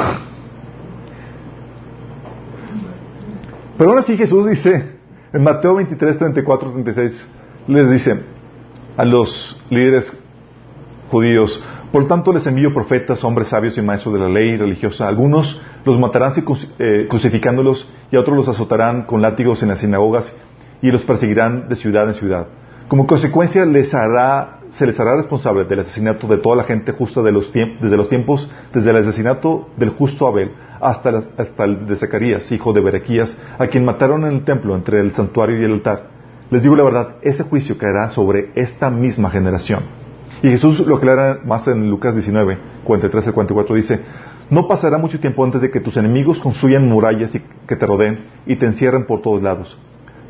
Pero 3.78 3.90
aún 3.90 4.00
así 4.00 4.16
Jesús 4.16 4.48
dice, 4.48 4.92
en 5.34 5.44
Mateo 5.44 5.76
23, 5.76 6.18
34, 6.18 6.72
36, 6.72 7.41
les 7.68 7.90
dice 7.90 8.24
a 8.98 9.06
los 9.06 9.62
líderes 9.70 10.12
judíos, 11.10 11.64
por 11.92 12.08
tanto 12.08 12.32
les 12.32 12.48
envío 12.48 12.74
profetas, 12.74 13.24
hombres 13.24 13.50
sabios 13.50 13.78
y 13.78 13.82
maestros 13.82 14.14
de 14.14 14.20
la 14.20 14.30
ley 14.30 14.56
religiosa. 14.58 15.08
Algunos 15.08 15.62
los 15.84 16.00
matarán 16.00 16.34
eh, 16.80 17.08
crucificándolos 17.10 17.88
y 18.12 18.16
a 18.16 18.20
otros 18.20 18.38
los 18.38 18.48
azotarán 18.48 19.04
con 19.04 19.22
látigos 19.22 19.62
en 19.64 19.70
las 19.70 19.80
sinagogas 19.80 20.34
y 20.82 20.92
los 20.92 21.04
perseguirán 21.04 21.68
de 21.70 21.76
ciudad 21.76 22.08
en 22.08 22.14
ciudad 22.14 22.48
como 22.92 23.08
consecuencia, 23.08 23.66
les 23.66 23.94
hará, 23.94 24.60
se 24.72 24.86
les 24.86 25.00
hará 25.00 25.16
responsable 25.16 25.64
del 25.64 25.80
asesinato 25.80 26.28
de 26.28 26.40
toda 26.40 26.58
la 26.58 26.66
gente 26.66 26.92
justa 26.92 27.22
de 27.22 27.32
los 27.32 27.50
desde 27.54 27.96
los 27.96 28.10
tiempos, 28.10 28.52
desde 28.74 28.90
el 28.90 28.98
asesinato 28.98 29.70
del 29.78 29.92
justo 29.92 30.28
Abel 30.28 30.52
hasta, 30.82 31.10
el 31.10 31.88
de 31.88 31.96
Zacarías, 31.96 32.52
hijo 32.52 32.74
de 32.74 32.82
Berequías, 32.82 33.34
a 33.58 33.68
quien 33.68 33.86
mataron 33.86 34.26
en 34.26 34.34
el 34.34 34.44
templo 34.44 34.76
entre 34.76 35.00
el 35.00 35.14
santuario 35.14 35.58
y 35.62 35.64
el 35.64 35.72
altar. 35.72 36.21
Les 36.52 36.62
digo 36.62 36.76
la 36.76 36.84
verdad, 36.84 37.16
ese 37.22 37.44
juicio 37.44 37.78
caerá 37.78 38.10
sobre 38.10 38.52
esta 38.56 38.90
misma 38.90 39.30
generación. 39.30 39.84
Y 40.44 40.50
Jesús 40.50 40.86
lo 40.86 40.98
aclara 40.98 41.40
más 41.46 41.66
en 41.70 41.90
Lucas 41.90 42.14
19, 42.14 42.58
43 42.84 43.28
al 43.28 43.34
44, 43.34 43.76
dice, 43.76 44.02
no 44.50 44.68
pasará 44.68 44.98
mucho 44.98 45.22
tiempo 45.22 45.46
antes 45.46 45.62
de 45.62 45.72
que 45.72 45.80
tus 45.80 45.96
enemigos 45.96 46.42
construyan 46.42 46.90
murallas 46.90 47.34
y 47.36 47.42
que 47.66 47.78
te 47.78 47.86
rodeen 47.86 48.26
y 48.46 48.58
te 48.58 48.66
encierren 48.66 49.06
por 49.06 49.22
todos 49.22 49.42
lados. 49.42 49.80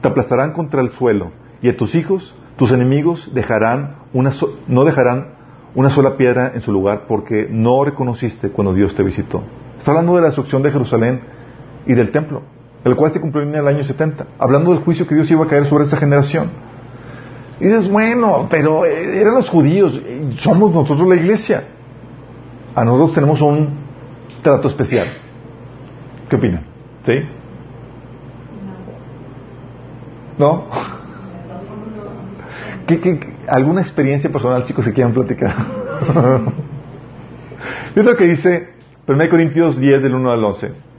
Te 0.01 0.09
aplastarán 0.09 0.53
contra 0.53 0.81
el 0.81 0.91
suelo 0.91 1.31
y 1.59 1.69
a 1.69 1.75
tus 1.75 1.95
hijos 1.95 2.35
tus 2.55 2.71
enemigos 2.71 3.33
dejarán 3.33 3.95
una 4.13 4.29
no 4.67 4.83
dejarán 4.83 5.29
una 5.73 5.89
sola 5.89 6.17
piedra 6.17 6.51
en 6.53 6.61
su 6.61 6.71
lugar 6.71 7.05
porque 7.07 7.47
no 7.49 7.83
reconociste 7.83 8.49
cuando 8.49 8.75
Dios 8.75 8.93
te 8.93 9.01
visitó. 9.01 9.41
Está 9.79 9.89
hablando 9.89 10.13
de 10.13 10.21
la 10.21 10.27
destrucción 10.27 10.61
de 10.61 10.71
Jerusalén 10.71 11.21
y 11.87 11.95
del 11.95 12.11
templo, 12.11 12.43
el 12.83 12.95
cual 12.95 13.11
se 13.11 13.21
cumplió 13.21 13.43
en 13.43 13.55
el 13.55 13.67
año 13.67 13.83
70, 13.83 14.25
hablando 14.39 14.71
del 14.71 14.83
juicio 14.83 15.07
que 15.07 15.15
Dios 15.15 15.29
iba 15.29 15.45
a 15.45 15.47
caer 15.47 15.65
sobre 15.65 15.85
esa 15.85 15.97
generación. 15.97 16.49
Y 17.59 17.65
dices, 17.65 17.91
bueno, 17.91 18.47
pero 18.49 18.85
eh, 18.85 19.21
eran 19.21 19.35
los 19.35 19.49
judíos, 19.49 19.99
somos 20.37 20.73
nosotros 20.73 21.07
la 21.07 21.15
iglesia. 21.15 21.63
A 22.73 22.83
nosotros 22.83 23.13
tenemos 23.13 23.39
un 23.41 23.81
trato 24.41 24.67
especial. 24.67 25.07
¿Qué 26.27 26.35
opinan? 26.35 26.63
¿Sí? 27.05 27.13
¿No? 30.39 30.65
alguna 33.47 33.81
experiencia 33.81 34.31
personal, 34.31 34.63
chicos, 34.63 34.85
que 34.85 34.93
quieran 34.93 35.13
platicar? 35.13 35.53
es 37.95 38.05
lo 38.05 38.15
que 38.15 38.25
dice 38.25 38.69
1 39.07 39.29
Corintios 39.29 39.79
10, 39.79 40.01
del 40.01 40.15
1 40.15 40.31
al 40.31 40.43
11. 40.43 40.90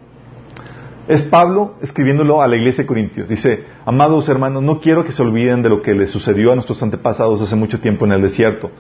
Es 1.09 1.23
Pablo 1.23 1.75
escribiéndolo 1.83 2.43
a 2.43 2.47
la 2.47 2.57
iglesia 2.57 2.85
de 2.85 2.89
Corintios. 2.89 3.29
Dice, 3.29 3.65
amados 3.85 4.29
hermanos, 4.29 4.63
no 4.63 4.81
quiero 4.81 5.05
que 5.05 5.11
se 5.11 5.23
olviden 5.23 5.61
de 5.63 5.69
lo 5.69 5.83
que 5.83 5.95
les 5.95 6.11
sucedió 6.11 6.53
a 6.53 6.55
nuestros 6.55 6.81
antepasados 6.81 7.41
hace 7.41 7.57
mucho 7.57 7.81
tiempo 7.81 8.05
en 8.05 8.13
el 8.13 8.23
desierto. 8.23 8.71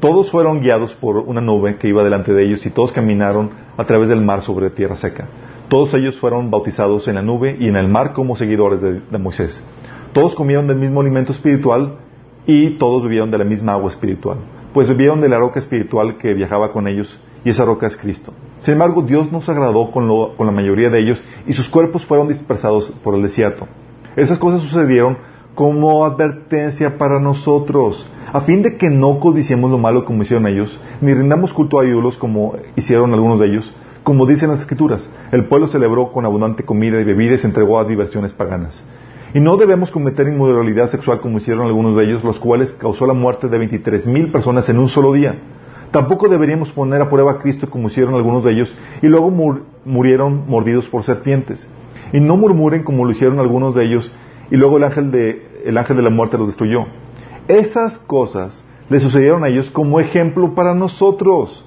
Todos 0.00 0.30
fueron 0.30 0.60
guiados 0.60 0.94
por 0.94 1.18
una 1.18 1.40
nube 1.40 1.76
que 1.76 1.88
iba 1.88 2.02
delante 2.02 2.32
de 2.32 2.44
ellos 2.44 2.66
y 2.66 2.70
todos 2.70 2.90
caminaron 2.92 3.50
a 3.76 3.84
través 3.84 4.08
del 4.08 4.20
mar 4.20 4.42
sobre 4.42 4.70
tierra 4.70 4.96
seca. 4.96 5.28
Todos 5.68 5.94
ellos 5.94 6.18
fueron 6.18 6.50
bautizados 6.50 7.06
en 7.06 7.14
la 7.14 7.22
nube 7.22 7.56
y 7.60 7.68
en 7.68 7.76
el 7.76 7.88
mar 7.88 8.12
como 8.12 8.34
seguidores 8.34 8.80
de 8.80 9.18
Moisés. 9.18 9.64
Todos 10.12 10.34
comieron 10.34 10.66
del 10.66 10.78
mismo 10.78 11.00
alimento 11.00 11.30
espiritual 11.30 11.98
y 12.46 12.70
todos 12.78 13.02
bebieron 13.04 13.30
de 13.30 13.38
la 13.38 13.44
misma 13.44 13.74
agua 13.74 13.90
espiritual, 13.90 14.38
pues 14.72 14.88
bebieron 14.88 15.20
de 15.20 15.28
la 15.28 15.38
roca 15.38 15.58
espiritual 15.58 16.16
que 16.16 16.34
viajaba 16.34 16.72
con 16.72 16.88
ellos, 16.88 17.20
y 17.44 17.50
esa 17.50 17.64
roca 17.64 17.86
es 17.86 17.96
Cristo. 17.96 18.32
Sin 18.60 18.72
embargo, 18.74 19.02
Dios 19.02 19.30
no 19.32 19.40
se 19.40 19.52
agradó 19.52 19.90
con, 19.90 20.08
con 20.36 20.46
la 20.46 20.52
mayoría 20.52 20.90
de 20.90 21.00
ellos, 21.00 21.24
y 21.46 21.52
sus 21.52 21.68
cuerpos 21.68 22.04
fueron 22.04 22.28
dispersados 22.28 22.90
por 23.02 23.14
el 23.14 23.22
desierto. 23.22 23.66
Esas 24.16 24.38
cosas 24.38 24.62
sucedieron 24.62 25.18
como 25.54 26.04
advertencia 26.04 26.98
para 26.98 27.20
nosotros, 27.20 28.08
a 28.32 28.40
fin 28.40 28.62
de 28.62 28.76
que 28.76 28.90
no 28.90 29.18
codiciemos 29.18 29.70
lo 29.70 29.78
malo 29.78 30.04
como 30.04 30.22
hicieron 30.22 30.46
ellos, 30.46 30.80
ni 31.00 31.14
rindamos 31.14 31.52
culto 31.52 31.80
a 31.80 31.84
ídolos 31.84 32.18
como 32.18 32.54
hicieron 32.76 33.12
algunos 33.12 33.40
de 33.40 33.46
ellos, 33.46 33.74
como 34.04 34.24
dicen 34.24 34.50
las 34.50 34.60
escrituras, 34.60 35.10
el 35.32 35.48
pueblo 35.48 35.66
celebró 35.66 36.12
con 36.12 36.24
abundante 36.24 36.64
comida 36.64 37.00
y 37.00 37.04
bebida 37.04 37.34
y 37.34 37.38
se 37.38 37.46
entregó 37.46 37.78
a 37.78 37.84
diversiones 37.84 38.32
paganas. 38.32 38.82
Y 39.34 39.40
no 39.40 39.58
debemos 39.58 39.90
cometer 39.90 40.26
inmoralidad 40.26 40.88
sexual 40.88 41.20
como 41.20 41.36
hicieron 41.36 41.66
algunos 41.66 41.94
de 41.94 42.04
ellos, 42.04 42.24
los 42.24 42.40
cuales 42.40 42.72
causó 42.72 43.06
la 43.06 43.12
muerte 43.12 43.48
de 43.48 43.58
23 43.58 44.06
mil 44.06 44.32
personas 44.32 44.68
en 44.70 44.78
un 44.78 44.88
solo 44.88 45.12
día. 45.12 45.38
Tampoco 45.90 46.28
deberíamos 46.28 46.70
poner 46.72 47.00
a 47.00 47.08
prueba 47.08 47.32
a 47.32 47.38
Cristo 47.38 47.70
como 47.70 47.88
hicieron 47.88 48.14
algunos 48.14 48.44
de 48.44 48.52
ellos 48.52 48.76
y 49.00 49.06
luego 49.06 49.30
murieron 49.84 50.44
mordidos 50.46 50.88
por 50.88 51.02
serpientes. 51.02 51.68
Y 52.12 52.20
no 52.20 52.36
murmuren 52.36 52.82
como 52.82 53.04
lo 53.04 53.10
hicieron 53.10 53.38
algunos 53.38 53.74
de 53.74 53.84
ellos 53.84 54.12
y 54.50 54.56
luego 54.56 54.76
el 54.76 54.84
ángel 54.84 55.10
de, 55.10 55.62
el 55.64 55.78
ángel 55.78 55.96
de 55.96 56.02
la 56.02 56.10
muerte 56.10 56.36
los 56.36 56.48
destruyó. 56.48 56.86
Esas 57.48 57.98
cosas 57.98 58.62
le 58.90 59.00
sucedieron 59.00 59.44
a 59.44 59.48
ellos 59.48 59.70
como 59.70 60.00
ejemplo 60.00 60.54
para 60.54 60.74
nosotros. 60.74 61.64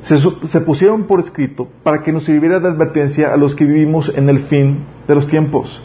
Se, 0.00 0.18
se, 0.18 0.60
pusieron 0.60 1.04
por 1.04 1.20
escrito 1.20 1.68
para 1.82 2.02
que 2.02 2.12
nos 2.12 2.24
sirviera 2.24 2.60
de 2.60 2.68
advertencia 2.68 3.32
a 3.32 3.36
los 3.38 3.54
que 3.54 3.64
vivimos 3.64 4.12
en 4.14 4.28
el 4.28 4.40
fin 4.40 4.84
de 5.08 5.14
los 5.14 5.26
tiempos. 5.26 5.82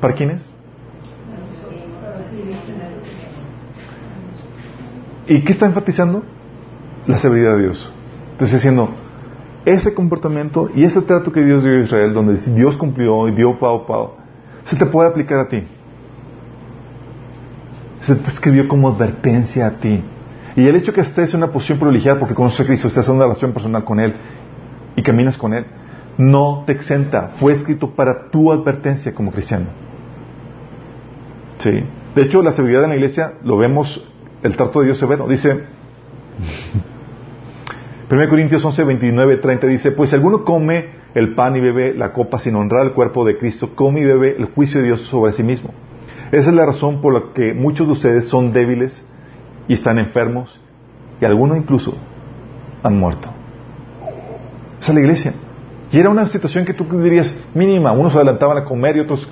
¿Para 0.00 0.14
quiénes? 0.14 0.51
¿Y 5.26 5.40
qué 5.40 5.52
está 5.52 5.66
enfatizando? 5.66 6.22
La 7.06 7.18
severidad 7.18 7.56
de 7.56 7.62
Dios. 7.62 7.92
Está 8.38 8.56
diciendo, 8.56 8.90
ese 9.64 9.94
comportamiento 9.94 10.70
y 10.74 10.84
ese 10.84 11.00
trato 11.02 11.32
que 11.32 11.44
Dios 11.44 11.62
dio 11.62 11.72
a 11.72 11.82
Israel, 11.82 12.12
donde 12.12 12.36
Dios 12.36 12.76
cumplió 12.76 13.28
y 13.28 13.32
dio 13.32 13.58
pao 13.58 13.86
pao, 13.86 14.16
se 14.64 14.76
te 14.76 14.86
puede 14.86 15.08
aplicar 15.08 15.38
a 15.40 15.48
ti. 15.48 15.62
Se 18.00 18.16
te 18.16 18.30
escribió 18.30 18.66
como 18.66 18.88
advertencia 18.88 19.66
a 19.66 19.70
ti. 19.78 20.02
Y 20.56 20.66
el 20.66 20.76
hecho 20.76 20.92
que 20.92 21.00
estés 21.00 21.32
en 21.32 21.42
una 21.42 21.52
posición 21.52 21.78
privilegiada 21.78 22.18
porque 22.18 22.34
conoces 22.34 22.60
a 22.60 22.66
Cristo, 22.66 22.88
estás 22.88 23.08
en 23.08 23.14
una 23.14 23.24
relación 23.24 23.52
personal 23.52 23.84
con 23.84 24.00
Él 24.00 24.14
y 24.96 25.02
caminas 25.02 25.38
con 25.38 25.54
Él, 25.54 25.66
no 26.18 26.64
te 26.66 26.72
exenta. 26.72 27.30
Fue 27.36 27.52
escrito 27.52 27.94
para 27.94 28.30
tu 28.30 28.52
advertencia 28.52 29.14
como 29.14 29.30
cristiano. 29.30 29.66
Sí. 31.58 31.84
De 32.14 32.22
hecho, 32.22 32.42
la 32.42 32.52
seguridad 32.52 32.82
en 32.84 32.90
la 32.90 32.96
iglesia 32.96 33.34
lo 33.44 33.56
vemos, 33.56 34.11
el 34.42 34.56
trato 34.56 34.80
de 34.80 34.86
Dios 34.86 34.98
severo. 34.98 35.26
Dice, 35.28 35.64
1 38.10 38.28
Corintios 38.28 38.64
11, 38.64 38.84
29, 38.84 39.36
30 39.38 39.66
dice, 39.68 39.92
pues 39.92 40.10
si 40.10 40.16
alguno 40.16 40.44
come 40.44 41.02
el 41.14 41.34
pan 41.34 41.56
y 41.56 41.60
bebe 41.60 41.94
la 41.94 42.12
copa 42.12 42.38
sin 42.38 42.56
honrar 42.56 42.86
el 42.86 42.92
cuerpo 42.92 43.24
de 43.24 43.38
Cristo, 43.38 43.70
come 43.74 44.00
y 44.00 44.04
bebe 44.04 44.36
el 44.36 44.46
juicio 44.46 44.80
de 44.80 44.86
Dios 44.86 45.02
sobre 45.02 45.32
sí 45.32 45.42
mismo. 45.42 45.72
Esa 46.30 46.50
es 46.50 46.54
la 46.54 46.66
razón 46.66 47.00
por 47.00 47.14
la 47.14 47.32
que 47.34 47.52
muchos 47.54 47.86
de 47.86 47.92
ustedes 47.92 48.28
son 48.28 48.52
débiles 48.52 49.04
y 49.68 49.74
están 49.74 49.98
enfermos 49.98 50.60
y 51.20 51.24
algunos 51.24 51.58
incluso 51.58 51.94
han 52.82 52.98
muerto. 52.98 53.28
Esa 54.80 54.90
es 54.90 54.94
la 54.94 55.00
iglesia. 55.00 55.34
Y 55.92 55.98
era 55.98 56.08
una 56.08 56.26
situación 56.26 56.64
que 56.64 56.72
tú 56.72 56.84
dirías 57.00 57.38
mínima. 57.54 57.92
Unos 57.92 58.16
adelantaban 58.16 58.56
a 58.56 58.64
comer 58.64 58.96
y 58.96 59.00
otros 59.00 59.28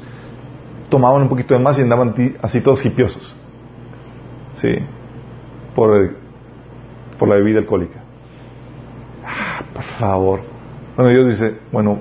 tomaban 0.91 1.23
un 1.23 1.29
poquito 1.29 1.55
de 1.55 1.61
más 1.61 1.79
y 1.79 1.83
andaban 1.83 2.15
así 2.43 2.61
todos 2.61 2.85
hipiosos. 2.85 3.35
Sí. 4.57 4.69
Por, 5.75 6.17
por 7.19 7.29
la 7.29 7.37
bebida 7.37 7.59
alcohólica. 7.59 8.01
Ah, 9.25 9.63
por 9.73 9.83
favor. 9.83 10.41
Bueno, 10.97 11.11
Dios 11.11 11.29
dice, 11.29 11.59
bueno, 11.73 11.99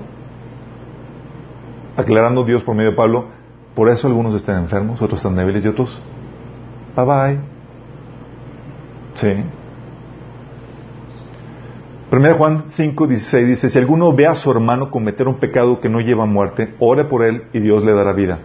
aclarando 1.96 2.44
Dios 2.44 2.62
por 2.62 2.74
medio 2.74 2.90
de 2.90 2.96
Pablo, 2.96 3.26
por 3.74 3.88
eso 3.88 4.08
algunos 4.08 4.34
están 4.34 4.64
enfermos, 4.64 5.00
otros 5.00 5.20
están 5.20 5.36
débiles 5.36 5.64
y 5.64 5.68
otros, 5.68 6.00
bye 6.96 7.04
bye. 7.04 7.38
Sí. 9.14 9.44
Primera 12.10 12.34
Juan 12.34 12.64
5, 12.68 13.06
16 13.06 13.48
dice, 13.48 13.70
si 13.70 13.78
alguno 13.78 14.12
ve 14.12 14.26
a 14.26 14.34
su 14.34 14.50
hermano 14.50 14.90
cometer 14.90 15.28
un 15.28 15.36
pecado 15.36 15.80
que 15.80 15.88
no 15.88 16.00
lleva 16.00 16.24
a 16.24 16.26
muerte, 16.26 16.74
ore 16.80 17.04
por 17.04 17.24
él 17.24 17.44
y 17.52 17.60
Dios 17.60 17.84
le 17.84 17.92
dará 17.92 18.12
vida. 18.12 18.40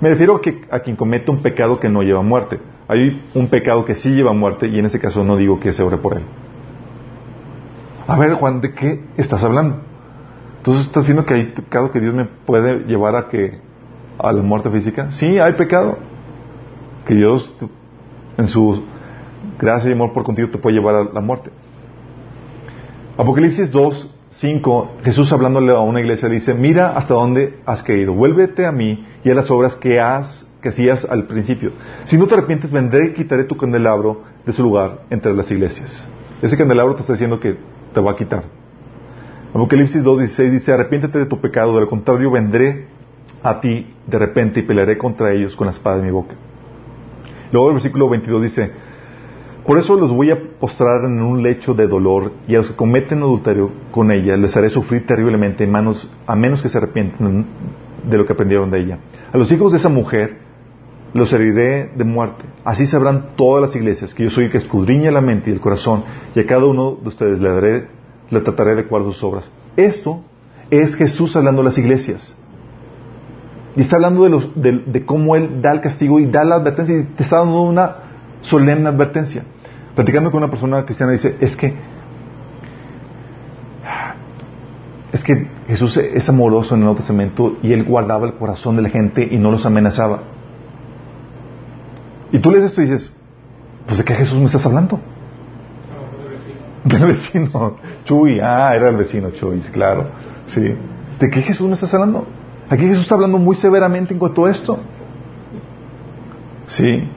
Me 0.00 0.10
refiero 0.10 0.36
a, 0.36 0.40
que, 0.42 0.62
a 0.70 0.80
quien 0.80 0.96
comete 0.96 1.30
un 1.30 1.42
pecado 1.42 1.80
que 1.80 1.88
no 1.88 2.02
lleva 2.02 2.20
a 2.20 2.22
muerte. 2.22 2.58
Hay 2.90 3.22
un 3.34 3.46
pecado 3.46 3.84
que 3.84 3.94
sí 3.94 4.10
lleva 4.10 4.30
a 4.30 4.34
muerte 4.34 4.66
y 4.66 4.76
en 4.80 4.86
ese 4.86 4.98
caso 4.98 5.22
no 5.22 5.36
digo 5.36 5.60
que 5.60 5.72
se 5.72 5.80
ore 5.84 5.98
por 5.98 6.16
él. 6.16 6.24
A 8.08 8.18
ver, 8.18 8.32
Juan, 8.32 8.60
¿de 8.60 8.74
qué 8.74 9.04
estás 9.16 9.44
hablando? 9.44 9.76
Entonces 10.56 10.86
estás 10.86 11.04
diciendo 11.04 11.24
que 11.24 11.34
hay 11.34 11.44
pecado 11.52 11.92
que 11.92 12.00
Dios 12.00 12.12
me 12.12 12.24
puede 12.24 12.80
llevar 12.86 13.14
a 13.14 13.28
que 13.28 13.60
a 14.18 14.32
la 14.32 14.42
muerte 14.42 14.70
física. 14.70 15.12
Sí, 15.12 15.38
hay 15.38 15.52
pecado 15.52 15.98
que 17.06 17.14
Dios 17.14 17.54
en 18.36 18.48
su 18.48 18.82
gracia 19.56 19.90
y 19.90 19.92
amor 19.92 20.12
por 20.12 20.24
contigo 20.24 20.48
te 20.50 20.58
puede 20.58 20.74
llevar 20.74 20.96
a 20.96 21.04
la 21.04 21.20
muerte. 21.20 21.50
Apocalipsis 23.16 23.70
2, 23.70 24.16
5, 24.30 24.90
Jesús 25.04 25.32
hablándole 25.32 25.72
a 25.72 25.78
una 25.78 26.00
iglesia 26.00 26.28
dice, 26.28 26.54
mira 26.54 26.96
hasta 26.96 27.14
dónde 27.14 27.60
has 27.66 27.84
caído, 27.84 28.14
vuélvete 28.14 28.66
a 28.66 28.72
mí 28.72 29.06
y 29.22 29.30
a 29.30 29.34
las 29.34 29.48
obras 29.52 29.76
que, 29.76 30.00
has, 30.00 30.49
que 30.60 30.70
hacías 30.70 31.04
al 31.04 31.26
principio. 31.26 31.72
Si 32.04 32.18
no 32.18 32.26
te 32.26 32.34
arrepientes, 32.34 32.70
vendré 32.70 33.08
y 33.08 33.12
quitaré 33.14 33.44
tu 33.44 33.56
candelabro 33.56 34.22
de 34.44 34.52
su 34.52 34.62
lugar 34.62 35.02
entre 35.10 35.34
las 35.34 35.50
iglesias. 35.50 36.06
Ese 36.42 36.56
candelabro 36.56 36.94
te 36.94 37.02
está 37.02 37.14
diciendo 37.14 37.40
que 37.40 37.56
te 37.92 38.00
va 38.00 38.12
a 38.12 38.16
quitar. 38.16 38.44
Apocalipsis 39.50 40.04
2, 40.04 40.18
16 40.18 40.52
dice, 40.52 40.72
arrepiéntete 40.72 41.18
de 41.18 41.26
tu 41.26 41.40
pecado, 41.40 41.74
de 41.74 41.80
lo 41.80 41.88
contrario 41.88 42.30
vendré 42.30 42.86
a 43.42 43.60
ti 43.60 43.94
de 44.06 44.18
repente 44.18 44.60
y 44.60 44.62
pelearé 44.62 44.96
contra 44.96 45.32
ellos 45.32 45.56
con 45.56 45.66
la 45.66 45.72
espada 45.72 45.96
de 45.96 46.04
mi 46.04 46.10
boca. 46.10 46.34
Luego 47.52 47.68
el 47.68 47.74
versículo 47.74 48.08
22 48.08 48.42
dice, 48.42 48.70
por 49.66 49.78
eso 49.78 49.96
los 49.96 50.12
voy 50.12 50.30
a 50.30 50.38
postrar 50.58 51.04
en 51.04 51.20
un 51.20 51.42
lecho 51.42 51.74
de 51.74 51.86
dolor 51.86 52.32
y 52.46 52.54
a 52.54 52.58
los 52.58 52.70
que 52.70 52.76
cometen 52.76 53.18
adulterio 53.18 53.70
con 53.90 54.10
ella 54.10 54.36
les 54.36 54.56
haré 54.56 54.68
sufrir 54.70 55.06
terriblemente 55.06 55.64
en 55.64 55.70
manos, 55.70 56.10
a 56.26 56.36
menos 56.36 56.62
que 56.62 56.68
se 56.68 56.78
arrepientan 56.78 57.46
de 58.08 58.18
lo 58.18 58.24
que 58.24 58.32
aprendieron 58.32 58.70
de 58.70 58.80
ella. 58.80 58.98
A 59.32 59.36
los 59.36 59.50
hijos 59.52 59.72
de 59.72 59.78
esa 59.78 59.88
mujer 59.88 60.38
los 61.12 61.32
heriré 61.32 61.90
de 61.94 62.04
muerte. 62.04 62.44
Así 62.64 62.86
sabrán 62.86 63.36
todas 63.36 63.62
las 63.62 63.76
iglesias 63.76 64.14
que 64.14 64.24
yo 64.24 64.30
soy 64.30 64.44
el 64.44 64.50
que 64.50 64.58
escudriña 64.58 65.10
la 65.10 65.20
mente 65.20 65.50
y 65.50 65.52
el 65.52 65.60
corazón 65.60 66.04
y 66.34 66.40
a 66.40 66.46
cada 66.46 66.66
uno 66.66 66.96
de 67.00 67.08
ustedes 67.08 67.40
le, 67.40 67.48
daré, 67.48 67.88
le 68.30 68.40
trataré 68.40 68.74
de 68.74 68.82
acuerdo 68.82 69.12
sus 69.12 69.24
obras. 69.24 69.50
Esto 69.76 70.22
es 70.70 70.94
Jesús 70.94 71.34
hablando 71.36 71.62
a 71.62 71.64
las 71.64 71.78
iglesias. 71.78 72.34
Y 73.76 73.80
está 73.80 73.96
hablando 73.96 74.24
de, 74.24 74.30
los, 74.30 74.50
de, 74.54 75.04
cómo 75.04 75.36
Él 75.36 75.62
da 75.62 75.72
el 75.72 75.80
castigo 75.80 76.18
y 76.18 76.26
da 76.26 76.44
la 76.44 76.56
advertencia 76.56 76.96
y 76.96 77.04
te 77.04 77.22
está 77.22 77.38
dando 77.38 77.62
una 77.62 77.96
solemne 78.40 78.88
advertencia. 78.88 79.44
Platicando 79.94 80.30
con 80.30 80.38
una 80.38 80.50
persona 80.50 80.84
cristiana 80.84 81.12
dice, 81.12 81.36
es 81.40 81.56
que 81.56 81.74
es 85.12 85.24
que 85.24 85.48
Jesús 85.66 85.96
es 85.96 86.28
amoroso 86.28 86.74
en 86.74 86.80
el 86.80 86.84
Nuevo 86.84 86.98
Testamento 86.98 87.56
y 87.62 87.72
Él 87.72 87.84
guardaba 87.84 88.26
el 88.26 88.34
corazón 88.34 88.76
de 88.76 88.82
la 88.82 88.90
gente 88.90 89.26
y 89.28 89.38
no 89.38 89.50
los 89.50 89.66
amenazaba. 89.66 90.22
Y 92.32 92.38
tú 92.38 92.50
lees 92.50 92.64
esto 92.64 92.82
y 92.82 92.84
dices, 92.84 93.12
pues 93.86 93.98
de 93.98 94.04
qué 94.04 94.14
Jesús 94.14 94.38
me 94.38 94.44
estás 94.44 94.64
hablando? 94.64 95.00
Del 96.84 97.04
vecino. 97.06 97.76
Chuy, 98.04 98.40
ah, 98.40 98.74
era 98.74 98.88
el 98.88 98.96
vecino 98.96 99.30
Chuy, 99.30 99.60
claro. 99.72 100.08
Sí. 100.46 100.74
¿De 101.18 101.30
qué 101.30 101.42
Jesús 101.42 101.66
me 101.66 101.74
estás 101.74 101.92
hablando? 101.92 102.26
Aquí 102.68 102.86
Jesús 102.86 103.02
está 103.02 103.16
hablando 103.16 103.38
muy 103.38 103.56
severamente 103.56 104.14
en 104.14 104.20
cuanto 104.20 104.46
a 104.46 104.50
esto. 104.50 104.78
Sí. 106.66 107.08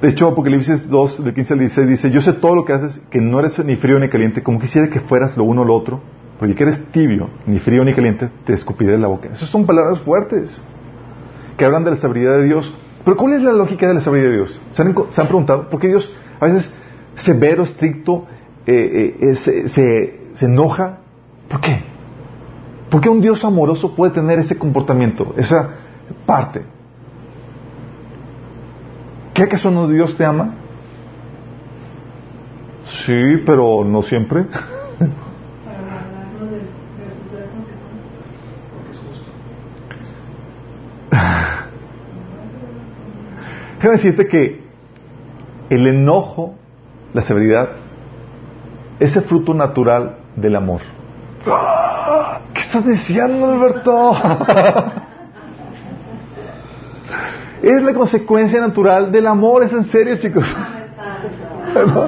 De 0.00 0.08
hecho, 0.08 0.28
Apocalipsis 0.28 0.88
2, 0.88 1.24
de 1.24 1.34
15 1.34 1.52
al 1.52 1.58
16 1.58 1.88
dice, 1.88 2.10
yo 2.10 2.20
sé 2.20 2.32
todo 2.34 2.54
lo 2.54 2.64
que 2.64 2.72
haces, 2.72 3.02
que 3.10 3.20
no 3.20 3.40
eres 3.40 3.62
ni 3.64 3.76
frío 3.76 3.98
ni 3.98 4.08
caliente, 4.08 4.42
como 4.42 4.58
quisiera 4.58 4.88
que 4.88 5.00
fueras 5.00 5.36
lo 5.36 5.44
uno 5.44 5.62
o 5.62 5.64
lo 5.64 5.74
otro, 5.74 6.00
porque 6.38 6.54
que 6.54 6.62
eres 6.62 6.82
tibio, 6.90 7.28
ni 7.46 7.58
frío 7.58 7.84
ni 7.84 7.92
caliente, 7.92 8.30
te 8.46 8.54
escupiré 8.54 8.92
de 8.92 8.98
la 8.98 9.08
boca. 9.08 9.28
Esas 9.30 9.48
son 9.50 9.66
palabras 9.66 9.98
fuertes, 10.00 10.62
que 11.58 11.64
hablan 11.64 11.84
de 11.84 11.90
la 11.90 11.96
estabilidad 11.96 12.38
de 12.38 12.44
Dios. 12.44 12.74
Pero 13.04 13.16
¿cuál 13.16 13.34
es 13.34 13.42
la 13.42 13.52
lógica 13.52 13.86
de 13.86 13.94
la 13.94 13.98
estabilidad 14.00 14.30
de 14.30 14.36
Dios? 14.36 14.60
¿Se 14.72 14.82
han, 14.82 14.94
¿se 15.10 15.20
han 15.20 15.26
preguntado? 15.26 15.68
¿Por 15.70 15.80
qué 15.80 15.88
Dios 15.88 16.14
a 16.38 16.46
veces 16.46 16.72
severo, 17.16 17.62
estricto, 17.62 18.26
eh, 18.66 19.16
eh, 19.20 19.34
se, 19.36 19.68
se, 19.68 20.20
se 20.34 20.44
enoja? 20.46 20.98
¿Por 21.48 21.60
qué? 21.60 21.82
¿Por 22.90 23.00
qué 23.00 23.08
un 23.08 23.20
Dios 23.20 23.44
amoroso 23.44 23.94
puede 23.94 24.12
tener 24.12 24.38
ese 24.40 24.58
comportamiento, 24.58 25.34
esa 25.36 25.76
parte? 26.26 26.62
¿Qué 29.32 29.44
acaso 29.44 29.70
no 29.70 29.88
Dios 29.88 30.16
te 30.16 30.24
ama? 30.24 30.54
Sí, 32.84 33.42
pero 33.46 33.84
no 33.84 34.02
siempre. 34.02 34.44
Para 34.44 35.78
guardarnos 35.78 36.50
de, 36.50 36.56
de 36.56 36.62
las 37.06 37.14
futuras 37.14 37.50
consecuencias. 37.50 37.78
Porque 38.74 38.90
es 38.90 38.98
justo. 38.98 39.30
Déjame 43.80 43.96
decirte 43.96 44.28
que 44.28 44.60
el 45.70 45.86
enojo, 45.86 46.54
la 47.14 47.22
severidad, 47.22 47.70
es 48.98 49.16
el 49.16 49.22
fruto 49.22 49.54
natural 49.54 50.18
del 50.36 50.54
amor. 50.54 50.82
¿Qué 52.52 52.60
estás 52.60 52.86
diciendo, 52.86 53.46
Alberto? 53.46 54.12
es 57.62 57.82
la 57.82 57.94
consecuencia 57.94 58.60
natural 58.60 59.10
del 59.10 59.26
amor, 59.26 59.62
es 59.62 59.72
en 59.72 59.84
serio, 59.84 60.18
chicos. 60.18 60.44
¿No? 61.74 62.06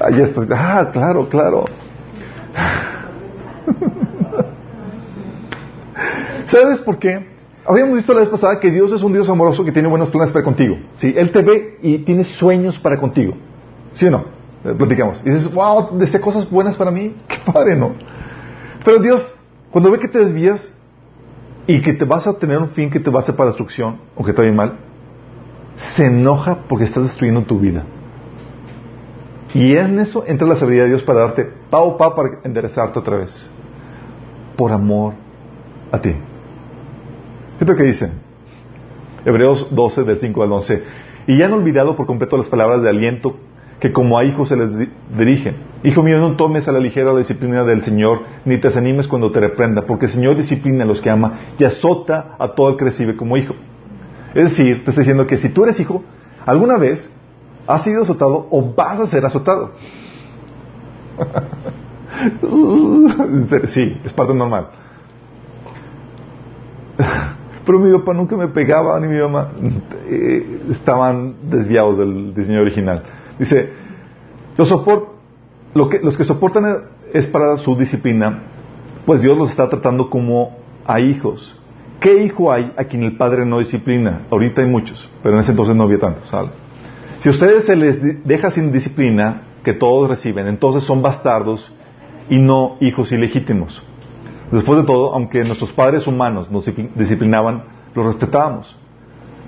Ahí 0.04 0.20
estoy. 0.20 0.48
Ah, 0.50 0.90
claro, 0.92 1.28
claro. 1.28 1.66
¿Sabes 6.46 6.80
por 6.80 6.98
qué? 6.98 7.31
Habíamos 7.64 7.94
visto 7.94 8.12
la 8.12 8.20
vez 8.20 8.28
pasada 8.28 8.58
que 8.58 8.70
Dios 8.70 8.92
es 8.92 9.02
un 9.02 9.12
Dios 9.12 9.28
amoroso 9.28 9.64
que 9.64 9.72
tiene 9.72 9.88
buenos 9.88 10.10
planes 10.10 10.32
para 10.32 10.44
contigo. 10.44 10.76
¿sí? 10.96 11.14
Él 11.16 11.30
te 11.30 11.42
ve 11.42 11.78
y 11.80 11.98
tiene 11.98 12.24
sueños 12.24 12.78
para 12.78 12.98
contigo. 12.98 13.34
¿Sí 13.92 14.06
o 14.06 14.10
no? 14.10 14.24
Eh, 14.64 14.74
Platicamos. 14.76 15.22
Y 15.24 15.30
dices, 15.30 15.52
wow, 15.54 15.96
desea 15.98 16.20
cosas 16.20 16.50
buenas 16.50 16.76
para 16.76 16.90
mí. 16.90 17.14
Qué 17.28 17.52
padre, 17.52 17.76
¿no? 17.76 17.92
Pero 18.84 18.98
Dios, 18.98 19.34
cuando 19.70 19.90
ve 19.90 19.98
que 20.00 20.08
te 20.08 20.18
desvías 20.18 20.72
y 21.66 21.80
que 21.80 21.92
te 21.92 22.04
vas 22.04 22.26
a 22.26 22.34
tener 22.34 22.58
un 22.58 22.70
fin 22.70 22.90
que 22.90 22.98
te 22.98 23.10
va 23.10 23.20
a 23.20 23.22
hacer 23.22 23.36
para 23.36 23.50
destrucción 23.50 23.98
o 24.16 24.24
que 24.24 24.32
te 24.32 24.38
va 24.38 24.44
a 24.44 24.48
ir 24.48 24.54
mal, 24.54 24.78
se 25.76 26.06
enoja 26.06 26.64
porque 26.68 26.84
estás 26.84 27.04
destruyendo 27.04 27.42
tu 27.42 27.60
vida. 27.60 27.84
Y 29.54 29.76
en 29.76 30.00
eso 30.00 30.24
entra 30.26 30.48
la 30.48 30.56
sabiduría 30.56 30.84
de 30.84 30.88
Dios 30.90 31.02
para 31.02 31.20
darte 31.20 31.48
pao 31.70 31.96
pa 31.96 32.14
para 32.16 32.40
enderezarte 32.42 32.98
otra 32.98 33.18
vez. 33.18 33.50
Por 34.56 34.72
amor 34.72 35.14
a 35.92 36.00
ti. 36.00 36.14
Fíjate 37.64 37.76
que. 37.76 38.22
Hebreos 39.24 39.68
12, 39.70 40.02
del 40.02 40.18
5 40.18 40.42
al 40.42 40.52
11. 40.52 40.82
Y 41.28 41.38
ya 41.38 41.46
han 41.46 41.52
olvidado 41.52 41.94
por 41.96 42.06
completo 42.06 42.36
las 42.36 42.48
palabras 42.48 42.82
de 42.82 42.90
aliento 42.90 43.36
que 43.78 43.92
como 43.92 44.18
a 44.18 44.24
hijos 44.24 44.48
se 44.48 44.56
les 44.56 44.76
di- 44.76 44.90
dirigen. 45.16 45.56
Hijo 45.84 46.02
mío, 46.02 46.18
no 46.18 46.34
tomes 46.36 46.66
a 46.66 46.72
la 46.72 46.80
ligera 46.80 47.12
la 47.12 47.18
disciplina 47.20 47.62
del 47.62 47.82
Señor, 47.82 48.22
ni 48.44 48.58
te 48.58 48.66
desanimes 48.68 49.06
cuando 49.06 49.30
te 49.30 49.38
reprenda, 49.40 49.82
porque 49.82 50.06
el 50.06 50.12
Señor 50.12 50.36
disciplina 50.36 50.82
a 50.82 50.86
los 50.86 51.00
que 51.00 51.10
ama 51.10 51.38
y 51.58 51.64
azota 51.64 52.34
a 52.38 52.48
todo 52.48 52.70
el 52.70 52.76
que 52.76 52.84
recibe 52.86 53.16
como 53.16 53.36
hijo. 53.36 53.54
Es 54.34 54.44
decir, 54.50 54.82
te 54.84 54.90
está 54.90 55.00
diciendo 55.02 55.26
que 55.28 55.36
si 55.38 55.48
tú 55.48 55.62
eres 55.64 55.78
hijo, 55.78 56.02
alguna 56.44 56.78
vez 56.78 57.08
has 57.68 57.84
sido 57.84 58.02
azotado 58.02 58.48
o 58.50 58.74
vas 58.74 58.98
a 58.98 59.06
ser 59.06 59.24
azotado. 59.24 59.70
sí, 63.68 64.00
es 64.04 64.12
parte 64.12 64.34
normal. 64.34 64.66
Pero 67.64 67.78
mi 67.78 67.92
papá 67.92 68.12
nunca 68.12 68.36
me 68.36 68.48
pegaba, 68.48 68.98
ni 69.00 69.08
mi 69.08 69.20
mamá. 69.20 69.52
Eh, 70.08 70.62
estaban 70.70 71.34
desviados 71.50 71.98
del 71.98 72.34
diseño 72.34 72.60
original. 72.60 73.02
Dice, 73.38 73.70
los, 74.56 74.70
lo 75.74 75.88
que, 75.88 76.00
los 76.00 76.16
que 76.16 76.24
soportan 76.24 76.84
es 77.12 77.26
para 77.26 77.56
su 77.56 77.76
disciplina, 77.76 78.42
pues 79.06 79.22
Dios 79.22 79.36
los 79.36 79.50
está 79.50 79.68
tratando 79.68 80.10
como 80.10 80.56
a 80.86 81.00
hijos. 81.00 81.58
¿Qué 82.00 82.24
hijo 82.24 82.50
hay 82.50 82.72
a 82.76 82.84
quien 82.84 83.04
el 83.04 83.16
padre 83.16 83.46
no 83.46 83.58
disciplina? 83.58 84.22
Ahorita 84.30 84.62
hay 84.62 84.68
muchos, 84.68 85.08
pero 85.22 85.36
en 85.36 85.42
ese 85.42 85.52
entonces 85.52 85.76
no 85.76 85.84
había 85.84 86.00
tantos. 86.00 86.28
Si 87.18 87.28
a 87.28 87.32
ustedes 87.32 87.66
se 87.66 87.76
les 87.76 88.26
deja 88.26 88.50
sin 88.50 88.72
disciplina, 88.72 89.42
que 89.62 89.72
todos 89.72 90.08
reciben, 90.08 90.48
entonces 90.48 90.82
son 90.82 91.02
bastardos 91.02 91.72
y 92.28 92.38
no 92.38 92.76
hijos 92.80 93.12
ilegítimos. 93.12 93.82
Después 94.52 94.80
de 94.80 94.86
todo, 94.86 95.14
aunque 95.14 95.42
nuestros 95.44 95.72
padres 95.72 96.06
humanos 96.06 96.50
nos 96.50 96.70
disciplinaban, 96.94 97.64
los 97.94 98.04
respetábamos. 98.04 98.76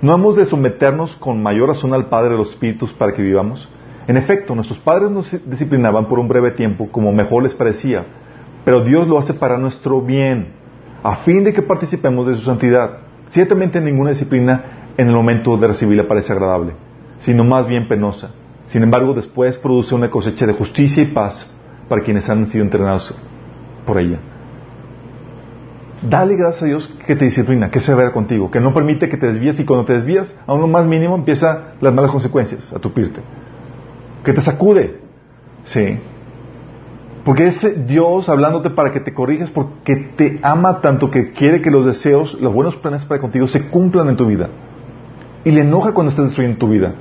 ¿No 0.01 0.15
hemos 0.15 0.35
de 0.35 0.45
someternos 0.45 1.15
con 1.15 1.43
mayor 1.43 1.69
razón 1.69 1.93
al 1.93 2.07
Padre 2.07 2.31
de 2.31 2.37
los 2.37 2.49
Espíritus 2.49 2.91
para 2.91 3.13
que 3.13 3.21
vivamos? 3.21 3.69
En 4.07 4.17
efecto, 4.17 4.55
nuestros 4.55 4.79
padres 4.79 5.11
nos 5.11 5.31
disciplinaban 5.47 6.07
por 6.07 6.17
un 6.17 6.27
breve 6.27 6.51
tiempo, 6.51 6.87
como 6.91 7.11
mejor 7.11 7.43
les 7.43 7.53
parecía, 7.53 8.03
pero 8.65 8.83
Dios 8.83 9.07
lo 9.07 9.19
hace 9.19 9.35
para 9.35 9.59
nuestro 9.59 10.01
bien, 10.01 10.53
a 11.03 11.17
fin 11.17 11.43
de 11.43 11.53
que 11.53 11.61
participemos 11.61 12.25
de 12.25 12.33
su 12.33 12.41
santidad. 12.41 12.97
Ciertamente 13.27 13.79
ninguna 13.79 14.09
disciplina 14.09 14.91
en 14.97 15.07
el 15.07 15.13
momento 15.13 15.55
de 15.55 15.67
recibirla 15.67 16.07
parece 16.07 16.33
agradable, 16.33 16.73
sino 17.19 17.43
más 17.43 17.67
bien 17.67 17.87
penosa. 17.87 18.31
Sin 18.65 18.81
embargo, 18.81 19.13
después 19.13 19.57
produce 19.59 19.93
una 19.93 20.09
cosecha 20.09 20.47
de 20.47 20.53
justicia 20.53 21.03
y 21.03 21.07
paz 21.07 21.47
para 21.87 22.03
quienes 22.03 22.27
han 22.27 22.47
sido 22.47 22.63
entrenados 22.63 23.15
por 23.85 23.99
ella. 23.99 24.19
Dale 26.09 26.35
gracias 26.35 26.63
a 26.63 26.65
Dios 26.65 26.87
que 27.05 27.15
te 27.15 27.25
disciplina, 27.25 27.71
que 27.71 27.79
se 27.79 27.95
vea 27.95 28.11
contigo, 28.11 28.51
que 28.51 28.59
no 28.59 28.73
permite 28.73 29.09
que 29.09 29.17
te 29.17 29.27
desvíes 29.27 29.59
y 29.59 29.65
cuando 29.65 29.85
te 29.85 29.93
desvías, 29.93 30.37
a 30.45 30.53
uno 30.53 30.67
más 30.67 30.85
mínimo 30.85 31.15
empieza 31.15 31.73
las 31.81 31.93
malas 31.93 32.11
consecuencias, 32.11 32.71
a 32.73 32.79
tupirte. 32.79 33.21
Que 34.23 34.33
te 34.33 34.41
sacude. 34.41 34.99
Sí. 35.63 35.99
Porque 37.23 37.47
es 37.47 37.87
Dios 37.87 38.29
hablándote 38.29 38.69
para 38.69 38.91
que 38.91 38.99
te 38.99 39.13
corrijas 39.13 39.49
porque 39.49 39.95
te 40.15 40.39
ama 40.43 40.81
tanto 40.81 41.09
que 41.09 41.31
quiere 41.31 41.61
que 41.61 41.71
los 41.71 41.85
deseos, 41.85 42.39
los 42.39 42.53
buenos 42.53 42.75
planes 42.75 43.03
para 43.05 43.19
contigo 43.19 43.47
se 43.47 43.67
cumplan 43.69 44.09
en 44.09 44.15
tu 44.15 44.27
vida. 44.27 44.49
Y 45.43 45.51
le 45.51 45.61
enoja 45.61 45.93
cuando 45.93 46.11
estás 46.11 46.25
destruyendo 46.25 46.59
tu 46.59 46.69
vida. 46.69 46.93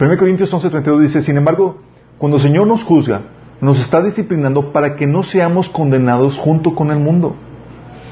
1 0.00 0.18
Corintios 0.18 0.52
11:32 0.52 1.00
dice, 1.00 1.20
sin 1.20 1.36
embargo, 1.36 1.78
cuando 2.18 2.38
el 2.38 2.42
Señor 2.42 2.66
nos 2.66 2.82
juzga, 2.82 3.22
nos 3.60 3.78
está 3.78 4.02
disciplinando 4.02 4.72
para 4.72 4.96
que 4.96 5.06
no 5.06 5.22
seamos 5.22 5.68
condenados 5.68 6.38
junto 6.38 6.74
con 6.74 6.90
el 6.90 6.98
mundo. 6.98 7.36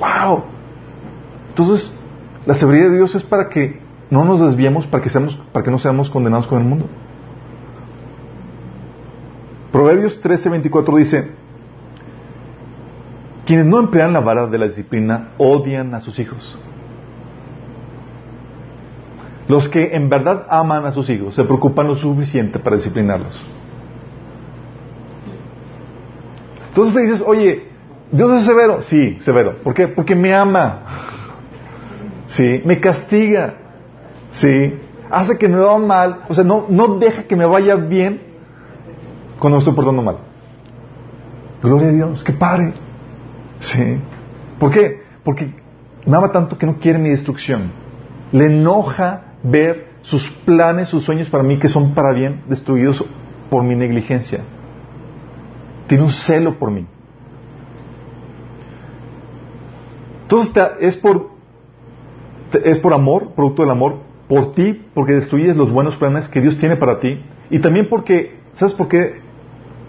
¡Wow! 0.05 0.45
Entonces, 1.49 1.93
la 2.45 2.55
severidad 2.55 2.91
de 2.91 2.97
Dios 2.97 3.15
es 3.15 3.23
para 3.23 3.49
que 3.49 3.81
no 4.11 4.25
nos 4.25 4.41
desviemos, 4.41 4.87
para 4.87 5.03
que, 5.03 5.09
seamos, 5.09 5.37
para 5.53 5.65
que 5.65 5.71
no 5.71 5.79
seamos 5.79 6.11
condenados 6.11 6.47
con 6.47 6.61
el 6.61 6.69
mundo. 6.69 6.87
Proverbios 9.73 10.23
13:24 10.23 10.99
dice, 10.99 11.31
quienes 13.47 13.67
no 13.67 13.81
emplean 13.81 14.13
la 14.13 14.21
vara 14.21 14.47
de 14.47 14.59
la 14.59 14.67
disciplina 14.67 15.31
odian 15.39 15.95
a 15.95 16.01
sus 16.01 16.19
hijos. 16.19 16.59
Los 19.49 19.69
que 19.69 19.95
en 19.95 20.09
verdad 20.09 20.47
aman 20.49 20.87
a 20.87 20.93
sus 20.93 21.11
hijos 21.11 21.35
se 21.35 21.45
preocupan 21.45 21.87
lo 21.87 21.97
suficiente 21.97 22.59
para 22.59 22.77
disciplinarlos. 22.77 23.39
Entonces 26.69 26.95
te 26.95 27.01
dices, 27.03 27.25
oye, 27.27 27.74
Dios 28.11 28.41
es 28.41 28.47
severo. 28.47 28.83
Sí, 28.83 29.19
severo. 29.21 29.57
¿Por 29.63 29.75
qué? 29.75 29.89
Porque 29.89 30.15
me 30.15 30.35
ama. 30.35 30.83
Sí, 32.27 32.63
me 32.65 32.81
castiga. 32.81 33.55
Sí, 34.31 34.75
hace 35.11 35.39
que 35.39 35.49
me 35.49 35.59
va 35.59 35.79
mal. 35.79 36.25
O 36.29 36.35
sea, 36.35 36.45
no, 36.45 36.67
no 36.69 36.99
deja 36.99 37.25
que 37.25 37.37
me 37.37 37.47
vaya 37.47 37.77
bien 37.77 38.21
cuando 39.39 39.57
me 39.57 39.59
estoy 39.61 39.75
portando 39.75 40.03
mal. 40.03 40.19
Gloria 41.63 41.89
a 41.89 41.93
Dios, 41.93 42.25
que 42.25 42.33
pare. 42.33 42.73
Sí. 43.61 43.99
¿Por 44.59 44.71
qué? 44.71 45.03
Porque 45.25 45.55
me 46.07 46.17
ama 46.17 46.31
tanto 46.33 46.59
que 46.59 46.67
no 46.67 46.79
quiere 46.79 46.99
mi 46.99 47.11
destrucción. 47.11 47.73
Le 48.33 48.47
enoja 48.47 49.35
ver 49.43 49.95
sus 50.03 50.29
planes, 50.45 50.89
sus 50.89 51.05
sueños 51.05 51.31
para 51.31 51.45
mí 51.45 51.59
que 51.59 51.69
son 51.69 51.95
para 51.95 52.13
bien 52.13 52.43
destruidos 52.49 53.05
por 53.51 53.63
mi 53.63 53.75
negligencia. 53.75 54.41
Tiene 55.87 56.05
un 56.05 56.11
celo 56.11 56.59
por 56.59 56.71
mí. 56.71 56.87
Entonces 60.25 60.53
es 60.81 60.97
por, 60.97 61.31
es 62.53 62.79
por 62.79 62.95
amor, 62.95 63.33
producto 63.35 63.63
del 63.63 63.71
amor, 63.71 63.99
por 64.27 64.53
ti, 64.53 64.83
porque 64.95 65.13
destruyes 65.13 65.55
los 65.55 65.71
buenos 65.71 65.97
planes 65.97 66.29
que 66.29 66.41
Dios 66.41 66.57
tiene 66.59 66.77
para 66.77 66.99
ti. 66.99 67.23
Y 67.51 67.59
también 67.59 67.89
porque, 67.91 68.39
¿sabes 68.55 68.75
por 68.75 68.89
qué 68.89 69.21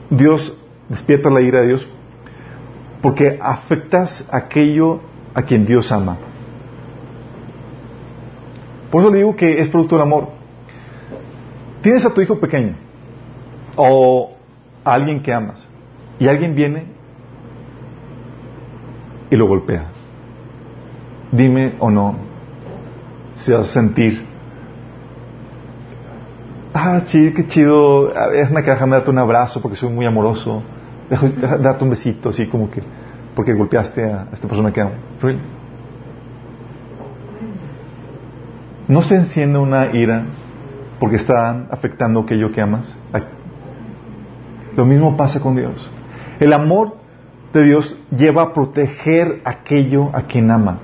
Dios 0.10 0.62
despierta 0.90 1.30
la 1.30 1.42
ira 1.42 1.62
de 1.62 1.68
Dios? 1.68 1.88
Porque 3.02 3.40
afectas 3.42 4.28
aquello 4.32 5.00
a 5.34 5.44
quien 5.44 5.66
Dios 5.66 5.92
ama. 5.92 6.18
Por 8.92 9.02
eso 9.02 9.12
le 9.12 9.20
digo 9.20 9.36
que 9.38 9.62
es 9.62 9.70
producto 9.70 9.96
del 9.96 10.04
amor. 10.04 10.30
Tienes 11.82 12.06
a 12.06 12.14
tu 12.14 12.22
hijo 12.22 12.40
pequeño 12.40 12.76
o 13.78 14.36
a 14.84 14.94
alguien 14.94 15.22
que 15.22 15.34
amas 15.34 15.66
y 16.20 16.28
alguien 16.28 16.56
viene 16.56 16.88
y 19.30 19.36
lo 19.36 19.48
golpea 19.48 19.95
dime 21.32 21.76
o 21.80 21.90
no 21.90 22.36
si 23.36 23.52
vas 23.52 23.70
a 23.70 23.72
sentir, 23.72 24.26
ah, 26.74 27.02
sí, 27.06 27.34
qué 27.36 27.48
chido, 27.48 28.12
una 28.50 28.64
caja, 28.64 28.86
me 28.86 28.96
darte 28.96 29.10
un 29.10 29.20
abrazo 29.20 29.62
porque 29.62 29.78
soy 29.78 29.90
muy 29.90 30.06
amoroso, 30.06 30.64
dejo 31.10 31.28
darte 31.30 31.84
un 31.84 31.90
besito 31.90 32.30
así 32.30 32.48
como 32.48 32.70
que, 32.70 32.82
porque 33.36 33.54
golpeaste 33.54 34.04
a 34.04 34.28
esta 34.34 34.48
persona 34.48 34.72
que 34.72 34.82
amo. 34.82 34.94
¿No 38.88 39.02
se 39.02 39.16
enciende 39.16 39.60
una 39.60 39.88
ira 39.94 40.26
porque 41.00 41.16
están 41.18 41.68
afectando 41.72 42.22
aquello 42.22 42.52
que 42.52 42.62
amas? 42.62 42.96
Lo 44.76 44.86
mismo 44.86 45.18
pasa 45.18 45.40
con 45.40 45.56
Dios. 45.56 45.90
El 46.40 46.54
amor 46.54 46.96
de 47.54 47.64
Dios 47.64 47.98
lleva 48.16 48.44
a 48.44 48.54
proteger 48.54 49.42
aquello 49.44 50.10
a 50.14 50.24
quien 50.24 50.52
ama 50.52 50.80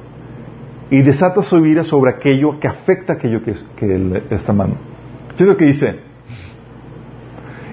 y 0.91 1.01
desata 1.01 1.41
su 1.41 1.65
ira 1.65 1.83
sobre 1.83 2.11
aquello 2.11 2.59
que 2.59 2.67
afecta 2.67 3.13
aquello 3.13 3.41
que, 3.41 3.55
que 3.75 3.95
él 3.95 4.23
está 4.29 4.51
amando. 4.51 4.75
¿Qué 5.35 5.43
es 5.43 5.49
lo 5.49 5.57
que 5.57 5.65
dice? 5.65 5.99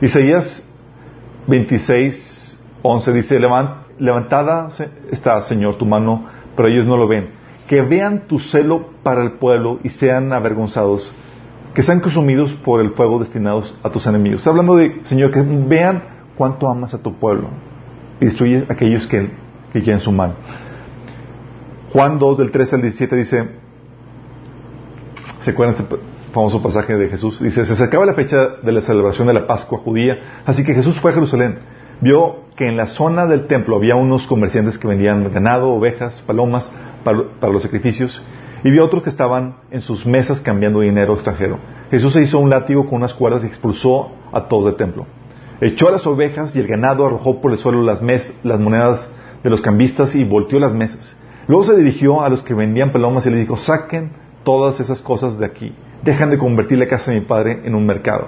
Isaías 0.01 0.65
26, 1.49 2.59
11 2.83 3.13
dice, 3.13 3.41
levantada 3.99 4.69
está, 5.11 5.43
Señor, 5.43 5.77
tu 5.77 5.87
mano, 5.87 6.27
pero 6.57 6.69
ellos 6.69 6.87
no 6.87 6.97
lo 6.97 7.09
ven. 7.09 7.31
Que 7.67 7.83
vean 7.83 8.29
tu 8.29 8.39
celo 8.39 8.91
para 9.03 9.25
el 9.25 9.33
pueblo 9.33 9.81
y 9.83 9.89
sean 9.89 10.33
avergonzados, 10.33 11.13
que 11.75 11.83
sean 11.83 12.01
consumidos 12.01 12.53
por 12.53 12.81
el 12.81 12.91
fuego 12.91 13.19
destinados 13.19 13.77
a 13.83 13.91
tus 13.91 14.07
enemigos. 14.07 14.41
Está 14.41 14.51
hablando 14.51 14.77
de, 14.77 15.01
Señor, 15.05 15.33
que 15.33 15.43
vean 15.43 16.03
cuánto 16.37 16.69
amas 16.69 16.95
a 16.95 17.03
tu 17.03 17.15
pueblo 17.15 17.49
y 18.21 18.27
destruye 18.27 18.65
a 18.69 18.73
aquellos 18.73 19.07
que, 19.07 19.31
quieren 19.73 20.01
su 20.01 20.13
mal. 20.13 20.35
Juan 21.93 22.19
2, 22.19 22.39
del 22.39 22.51
13 22.51 22.77
al 22.77 22.83
17 22.83 23.17
dice, 23.17 23.49
¿se 25.41 25.51
acuerdan 25.51 25.77
este 25.77 25.97
famoso 26.33 26.63
pasaje 26.63 26.95
de 26.97 27.09
Jesús? 27.09 27.41
Dice, 27.41 27.65
se 27.65 27.73
acercaba 27.73 28.05
la 28.05 28.13
fecha 28.13 28.57
de 28.63 28.73
la 28.73 28.83
celebración 28.83 29.27
de 29.27 29.35
la 29.35 29.47
Pascua 29.47 29.79
judía, 29.79 30.43
así 30.45 30.65
que 30.65 30.75
Jesús 30.75 31.01
fue 31.01 31.13
a 31.13 31.15
Jerusalén. 31.15 31.61
Vio 32.03 32.49
que 32.57 32.69
en 32.69 32.77
la 32.77 32.87
zona 32.87 33.27
del 33.27 33.47
templo 33.47 33.77
había 33.77 33.97
unos 33.97 34.27
comerciantes 34.27 34.79
que 34.79 34.87
vendían 34.87 35.33
ganado, 35.33 35.71
ovejas, 35.71 36.23
palomas 36.27 36.71
para, 37.05 37.53
los 37.53 37.63
sacrificios, 37.63 38.23
y 38.63 38.71
vio 38.71 38.85
otros 38.85 39.03
que 39.03 39.11
estaban 39.11 39.57
en 39.71 39.81
sus 39.81 40.05
mesas 40.05 40.41
cambiando 40.41 40.81
dinero 40.81 41.15
extranjero. 41.15 41.59
Jesús 41.91 42.13
se 42.13 42.23
hizo 42.23 42.39
un 42.39 42.51
látigo 42.51 42.85
con 42.85 42.97
unas 42.97 43.15
cuerdas 43.15 43.45
y 43.45 43.47
expulsó 43.47 44.11
a 44.33 44.47
todos 44.47 44.67
del 44.67 44.77
templo. 44.77 45.07
Echó 45.61 45.89
a 45.89 45.93
las 45.93 46.07
ovejas 46.07 46.55
y 46.55 46.61
el 46.61 46.67
ganado 46.67 47.07
arrojó 47.07 47.41
por 47.41 47.53
el 47.53 47.59
suelo 47.59 47.83
las, 47.83 48.03
las 48.43 48.61
monedas 48.61 49.11
de 49.43 49.49
los 49.49 49.63
cambistas 49.63 50.15
y 50.15 50.25
volteó 50.25 50.61
las 50.61 50.75
mesas. 50.75 51.17
Luego 51.49 51.65
se 51.65 51.77
dirigió 51.77 52.23
a 52.23 52.29
los 52.29 52.43
que 52.43 52.55
vendían 52.55 52.93
palomas 52.93 53.27
y 53.27 53.31
les 53.31 53.41
dijo, 53.41 53.57
saquen 53.57 54.13
todas 54.45 54.79
esas 54.81 55.03
cosas 55.03 55.39
de 55.39 55.47
aquí, 55.47 55.75
dejan 56.05 56.31
de 56.31 56.39
convertir 56.39 56.79
la 56.79 56.87
casa 56.87 57.11
de 57.11 57.21
mi 57.21 57.27
padre 57.27 57.63
en 57.65 57.75
un 57.75 57.85
mercado. 57.85 58.27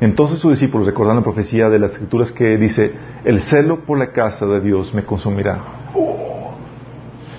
Entonces 0.00 0.38
sus 0.38 0.52
discípulos 0.52 0.86
recordaron 0.86 1.18
la 1.18 1.24
profecía 1.24 1.68
de 1.68 1.78
las 1.78 1.92
escrituras 1.92 2.32
que 2.32 2.56
dice, 2.56 2.92
el 3.24 3.42
celo 3.42 3.84
por 3.84 3.98
la 3.98 4.12
casa 4.12 4.46
de 4.46 4.60
Dios 4.60 4.92
me 4.94 5.04
consumirá. 5.04 5.60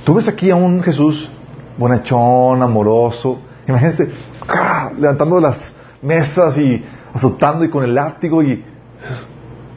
Tú 0.05 0.13
ves 0.13 0.27
aquí 0.27 0.49
a 0.49 0.55
un 0.55 0.81
Jesús 0.83 1.29
bonachón, 1.77 2.61
amoroso, 2.61 3.39
Imagínense, 3.69 4.11
¡ah! 4.47 4.91
levantando 4.97 5.39
las 5.39 5.75
mesas 6.01 6.57
y 6.57 6.83
azotando 7.13 7.63
y 7.63 7.69
con 7.69 7.83
el 7.83 7.93
látigo 7.93 8.41
y 8.41 8.63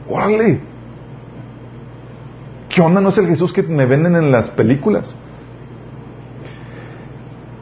órale, 0.09 0.59
¿qué 2.73 2.81
onda 2.81 3.01
no 3.01 3.09
es 3.09 3.17
el 3.17 3.27
Jesús 3.27 3.53
que 3.53 3.63
me 3.63 3.85
venden 3.85 4.15
en 4.15 4.31
las 4.31 4.49
películas? 4.49 5.13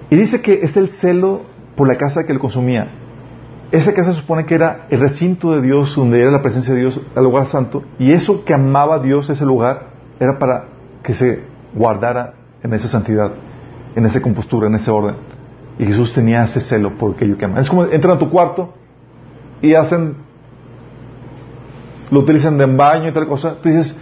Y 0.09 0.16
dice 0.16 0.41
que 0.41 0.62
es 0.62 0.76
el 0.78 0.89
celo 0.89 1.43
por 1.76 1.88
la 1.88 1.97
casa 1.97 2.24
que 2.26 2.34
lo 2.34 2.39
consumía. 2.39 2.91
Esa 3.72 3.93
casa 3.93 4.12
se 4.12 4.20
supone 4.20 4.45
que 4.45 4.55
era 4.55 4.88
el 4.89 4.99
recinto 4.99 5.53
de 5.53 5.62
Dios, 5.62 5.95
donde 5.95 6.22
era 6.22 6.32
la 6.32 6.41
presencia 6.41 6.74
de 6.74 6.82
Dios, 6.82 6.99
el 7.16 7.24
lugar 7.24 7.47
santo, 7.47 7.84
y 7.97 8.12
eso 8.12 8.43
que 8.43 8.53
amaba 8.53 8.99
Dios, 8.99 9.30
ese 9.30 9.45
lugar, 9.45 9.91
era 10.20 10.38
para 10.38 10.66
que 11.03 11.14
se 11.14 11.43
guardara 11.74 12.34
en 12.64 12.74
esa 12.74 12.89
santidad, 12.89 13.32
en 13.95 14.05
esa 14.05 14.22
compostura, 14.22 14.68
en 14.68 14.76
ese 14.76 14.91
orden. 14.91 15.16
Y 15.80 15.86
Jesús 15.86 16.14
tenía 16.14 16.43
ese 16.43 16.59
celo 16.59 16.97
por 16.97 17.16
aquello 17.16 17.38
que 17.38 17.45
amaba. 17.45 17.62
Es 17.62 17.70
como 17.70 17.86
entran 17.86 18.18
a 18.18 18.20
tu 18.20 18.30
cuarto 18.30 18.74
y 19.62 19.74
hacen, 19.74 20.16
lo 22.12 22.20
utilizan 22.20 22.57
de 22.57 22.66
baño 22.66 23.07
y 23.07 23.12
tal 23.14 23.28
cosa. 23.28 23.55
Tú 23.62 23.70
dices, 23.70 23.97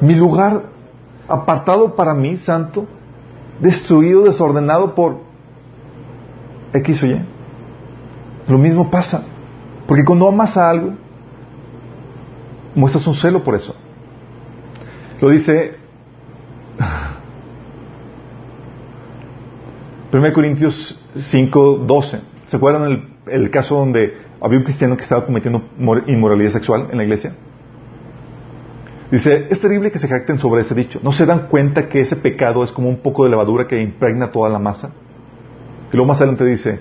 mi 0.00 0.14
lugar 0.14 0.62
apartado 1.28 1.94
para 1.94 2.14
mí, 2.14 2.38
santo, 2.38 2.86
destruido, 3.60 4.24
desordenado 4.24 4.94
por 4.94 5.18
X 6.72 7.02
o 7.02 7.06
Y. 7.06 7.20
Lo 8.48 8.56
mismo 8.58 8.90
pasa. 8.90 9.26
Porque 9.86 10.04
cuando 10.04 10.28
amas 10.28 10.56
a 10.56 10.70
algo, 10.70 10.94
muestras 12.74 13.06
un 13.06 13.14
celo 13.14 13.44
por 13.44 13.54
eso. 13.54 13.76
Lo 15.20 15.30
dice 15.30 15.76
1 20.12 20.32
Corintios 20.32 21.00
5, 21.14 21.84
12. 21.86 22.20
¿Se 22.46 22.56
acuerdan 22.56 22.90
el, 22.90 23.08
el, 23.26 23.50
caso 23.50 23.76
donde 23.76 24.16
había 24.40 24.58
un 24.58 24.64
cristiano 24.64 24.96
que 24.96 25.02
estaba 25.02 25.24
cometiendo 25.24 25.62
inmoralidad 26.06 26.50
sexual 26.50 26.88
en 26.90 26.98
la 26.98 27.04
iglesia? 27.04 27.34
Dice, 29.10 29.48
es 29.50 29.60
terrible 29.60 29.90
que 29.90 29.98
se 29.98 30.08
jacten 30.08 30.38
sobre 30.38 30.62
ese 30.62 30.74
dicho. 30.74 31.00
¿No 31.02 31.10
se 31.10 31.26
dan 31.26 31.48
cuenta 31.48 31.88
que 31.88 32.00
ese 32.00 32.16
pecado 32.16 32.62
es 32.62 32.70
como 32.70 32.88
un 32.88 32.98
poco 32.98 33.24
de 33.24 33.30
levadura 33.30 33.66
que 33.66 33.80
impregna 33.80 34.30
toda 34.30 34.48
la 34.48 34.58
masa? 34.58 34.92
Y 35.92 35.96
luego 35.96 36.06
más 36.06 36.18
adelante 36.18 36.44
dice, 36.44 36.80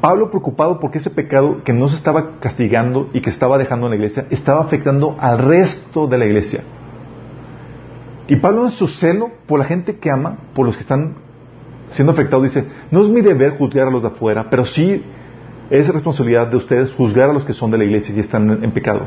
Pablo 0.00 0.30
preocupado 0.30 0.80
porque 0.80 0.98
ese 0.98 1.10
pecado 1.10 1.62
que 1.64 1.72
no 1.72 1.88
se 1.88 1.96
estaba 1.96 2.38
castigando 2.40 3.10
y 3.12 3.20
que 3.20 3.30
estaba 3.30 3.58
dejando 3.58 3.86
en 3.86 3.90
la 3.90 3.96
iglesia, 3.96 4.26
estaba 4.30 4.62
afectando 4.62 5.16
al 5.18 5.38
resto 5.38 6.06
de 6.06 6.18
la 6.18 6.26
iglesia. 6.26 6.64
Y 8.28 8.36
Pablo 8.36 8.64
en 8.64 8.72
su 8.72 8.88
celo 8.88 9.30
por 9.46 9.58
la 9.58 9.64
gente 9.64 9.98
que 9.98 10.10
ama, 10.10 10.38
por 10.54 10.66
los 10.66 10.76
que 10.76 10.82
están 10.82 11.14
siendo 11.90 12.12
afectados, 12.12 12.44
dice, 12.44 12.66
no 12.90 13.02
es 13.02 13.08
mi 13.08 13.20
deber 13.20 13.56
juzgar 13.56 13.86
a 13.86 13.90
los 13.90 14.02
de 14.02 14.08
afuera, 14.08 14.48
pero 14.50 14.64
sí 14.64 15.04
es 15.70 15.88
responsabilidad 15.88 16.48
de 16.48 16.56
ustedes 16.56 16.94
juzgar 16.94 17.30
a 17.30 17.32
los 17.32 17.44
que 17.44 17.52
son 17.52 17.70
de 17.70 17.78
la 17.78 17.84
iglesia 17.84 18.14
y 18.14 18.20
están 18.20 18.64
en, 18.64 18.70
pecado. 18.72 19.06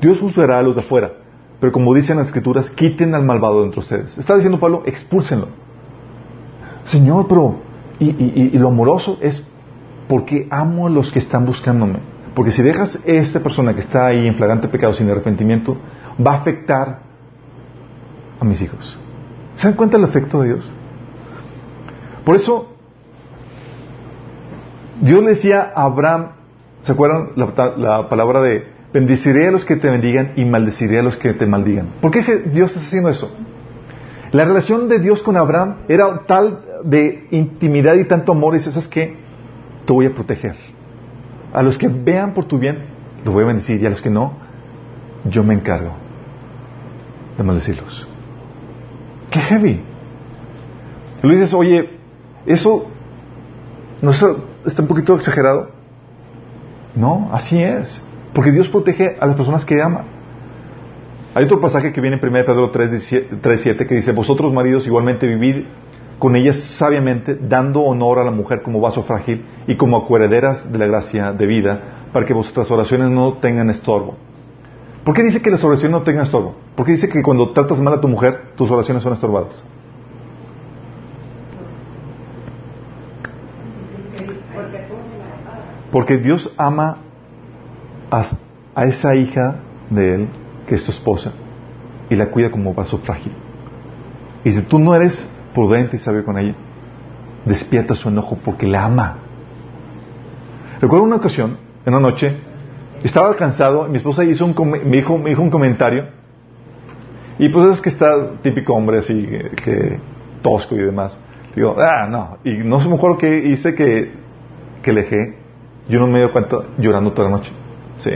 Dios 0.00 0.20
juzgará 0.20 0.58
a 0.58 0.62
los 0.62 0.76
de 0.76 0.82
afuera, 0.82 1.12
pero 1.60 1.72
como 1.72 1.94
dicen 1.94 2.16
las 2.16 2.28
escrituras, 2.28 2.70
quiten 2.70 3.14
al 3.14 3.24
malvado 3.24 3.60
de 3.60 3.66
entre 3.66 3.80
ustedes. 3.80 4.18
Está 4.18 4.34
diciendo 4.34 4.58
Pablo, 4.58 4.82
expúlsenlo. 4.86 5.48
Señor, 6.84 7.26
pero, 7.28 7.56
y, 7.98 8.08
y 8.08 8.58
lo 8.58 8.68
amoroso 8.68 9.18
es 9.20 9.46
porque 10.08 10.48
amo 10.50 10.86
a 10.86 10.90
los 10.90 11.10
que 11.12 11.18
están 11.18 11.44
buscándome. 11.44 11.98
Porque 12.34 12.50
si 12.52 12.62
dejas 12.62 12.96
a 12.96 13.10
esta 13.10 13.40
persona 13.40 13.74
que 13.74 13.80
está 13.80 14.06
ahí 14.06 14.26
en 14.26 14.34
flagrante 14.34 14.68
pecado 14.68 14.94
sin 14.94 15.10
arrepentimiento, 15.10 15.76
va 16.24 16.32
a 16.32 16.36
afectar 16.36 17.00
a 18.40 18.44
mis 18.44 18.60
hijos. 18.60 18.98
¿Se 19.54 19.68
dan 19.68 19.76
cuenta 19.76 19.98
del 19.98 20.08
efecto 20.08 20.40
de 20.40 20.48
Dios? 20.48 20.64
Por 22.24 22.36
eso, 22.36 22.74
Dios 25.00 25.22
le 25.22 25.30
decía 25.30 25.72
a 25.74 25.84
Abraham, 25.84 26.32
¿se 26.82 26.92
acuerdan 26.92 27.30
la, 27.36 28.08
palabra 28.08 28.40
de 28.40 28.66
bendeciré 28.92 29.48
a 29.48 29.50
los 29.50 29.64
que 29.64 29.76
te 29.76 29.88
bendigan 29.88 30.32
y 30.36 30.44
maldeciré 30.44 30.98
a 30.98 31.02
los 31.02 31.16
que 31.16 31.32
te 31.32 31.46
maldigan? 31.46 31.88
¿Por 32.00 32.10
qué 32.10 32.22
Dios 32.52 32.70
está 32.70 32.86
haciendo 32.86 33.08
eso? 33.08 33.34
La 34.32 34.44
relación 34.44 34.88
de 34.88 35.00
Dios 35.00 35.22
con 35.22 35.36
Abraham 35.36 35.78
era 35.88 36.24
tal 36.26 36.64
de 36.84 37.26
intimidad 37.30 37.96
y 37.96 38.04
tanto 38.04 38.32
amor, 38.32 38.54
y 38.54 38.58
dices, 38.58 38.86
que 38.88 39.16
Te 39.86 39.92
voy 39.92 40.06
a 40.06 40.14
proteger. 40.14 40.56
A 41.52 41.62
los 41.62 41.76
que 41.76 41.88
vean 41.88 42.32
por 42.32 42.44
tu 42.44 42.58
bien, 42.58 42.84
los 43.24 43.34
voy 43.34 43.42
a 43.42 43.46
bendecir, 43.48 43.82
y 43.82 43.86
a 43.86 43.90
los 43.90 44.00
que 44.00 44.10
no, 44.10 44.34
yo 45.24 45.42
me 45.42 45.54
encargo 45.54 45.92
de 47.36 47.42
maldecirlos. 47.42 48.06
¡Qué 49.30 49.40
heavy! 49.40 49.80
Tú 51.20 51.28
le 51.28 51.36
dices, 51.36 51.52
oye, 51.52 51.90
eso 52.46 52.90
no 54.00 54.12
está 54.12 54.82
un 54.82 54.88
poquito 54.88 55.14
exagerado. 55.16 55.70
No, 56.94 57.30
así 57.32 57.62
es. 57.62 58.00
Porque 58.32 58.52
Dios 58.52 58.68
protege 58.68 59.16
a 59.20 59.26
las 59.26 59.36
personas 59.36 59.64
que 59.64 59.82
ama. 59.82 60.04
Hay 61.34 61.44
otro 61.44 61.60
pasaje 61.60 61.92
que 61.92 62.00
viene 62.00 62.18
en 62.20 62.28
1 62.28 62.44
Pedro 62.44 62.72
3.7 62.72 63.86
que 63.86 63.94
dice, 63.94 64.12
vosotros 64.12 64.52
maridos 64.52 64.86
igualmente 64.86 65.26
vivid 65.26 65.64
con 66.18 66.36
ellas 66.36 66.56
sabiamente, 66.76 67.34
dando 67.40 67.80
honor 67.80 68.18
a 68.18 68.24
la 68.24 68.30
mujer 68.30 68.62
como 68.62 68.80
vaso 68.80 69.02
frágil 69.04 69.46
y 69.66 69.76
como 69.76 69.96
acuerederas 69.96 70.70
de 70.70 70.78
la 70.78 70.86
gracia 70.86 71.32
de 71.32 71.46
vida, 71.46 71.80
para 72.12 72.26
que 72.26 72.34
vuestras 72.34 72.70
oraciones 72.70 73.10
no 73.10 73.38
tengan 73.38 73.70
estorbo. 73.70 74.16
¿Por 75.02 75.14
qué 75.14 75.22
dice 75.22 75.40
que 75.40 75.50
las 75.50 75.64
oraciones 75.64 75.92
no 75.92 76.02
tengan 76.02 76.24
estorbo? 76.24 76.56
Porque 76.76 76.92
dice 76.92 77.08
que 77.08 77.22
cuando 77.22 77.52
tratas 77.52 77.80
mal 77.80 77.94
a 77.94 78.00
tu 78.00 78.08
mujer, 78.08 78.52
tus 78.54 78.70
oraciones 78.70 79.02
son 79.02 79.14
estorbadas. 79.14 79.64
Porque 85.90 86.18
Dios 86.18 86.54
ama 86.58 86.98
a, 88.10 88.84
esa 88.84 89.14
hija 89.14 89.56
de 89.90 90.14
Él, 90.14 90.28
que 90.66 90.74
es 90.74 90.84
tu 90.84 90.90
esposa, 90.90 91.32
y 92.08 92.16
la 92.16 92.30
cuida 92.30 92.50
como 92.50 92.74
vaso 92.74 92.98
frágil. 92.98 93.32
Y 94.44 94.50
si 94.50 94.62
tú 94.62 94.78
no 94.78 94.94
eres 94.94 95.30
prudente 95.54 95.96
y 95.96 95.98
sabio 95.98 96.24
con 96.24 96.38
ella, 96.38 96.54
despierta 97.44 97.94
su 97.94 98.08
enojo 98.08 98.38
porque 98.44 98.66
la 98.66 98.84
ama. 98.84 99.18
Recuerdo 100.80 101.04
una 101.04 101.16
ocasión, 101.16 101.58
en 101.84 101.94
una 101.94 102.10
noche, 102.10 102.36
estaba 103.02 103.34
cansado, 103.36 103.88
mi 103.88 103.96
esposa 103.96 104.24
hizo 104.24 104.44
un, 104.44 104.70
me, 104.70 104.78
dijo, 104.96 105.18
me 105.18 105.30
dijo 105.30 105.42
un 105.42 105.50
comentario, 105.50 106.08
y 107.38 107.48
pues 107.48 107.66
es 107.66 107.80
que 107.80 107.88
está 107.88 108.34
típico 108.42 108.74
hombre 108.74 108.98
así, 108.98 109.26
que, 109.64 109.98
tosco 110.42 110.74
y 110.74 110.78
demás. 110.78 111.18
Digo, 111.54 111.74
ah, 111.78 112.06
no, 112.08 112.38
y 112.44 112.58
no 112.58 112.80
sé 112.80 112.88
mejor 112.88 113.18
que 113.18 113.48
hice 113.48 113.74
que, 113.74 114.12
que 114.82 114.92
le 114.92 115.02
dejé 115.02 115.40
yo 115.90 115.98
no 115.98 116.06
me 116.06 116.20
dio 116.20 116.32
cuenta 116.32 116.56
llorando 116.78 117.12
toda 117.12 117.28
la 117.28 117.36
noche. 117.36 117.50
Sí. 118.00 118.10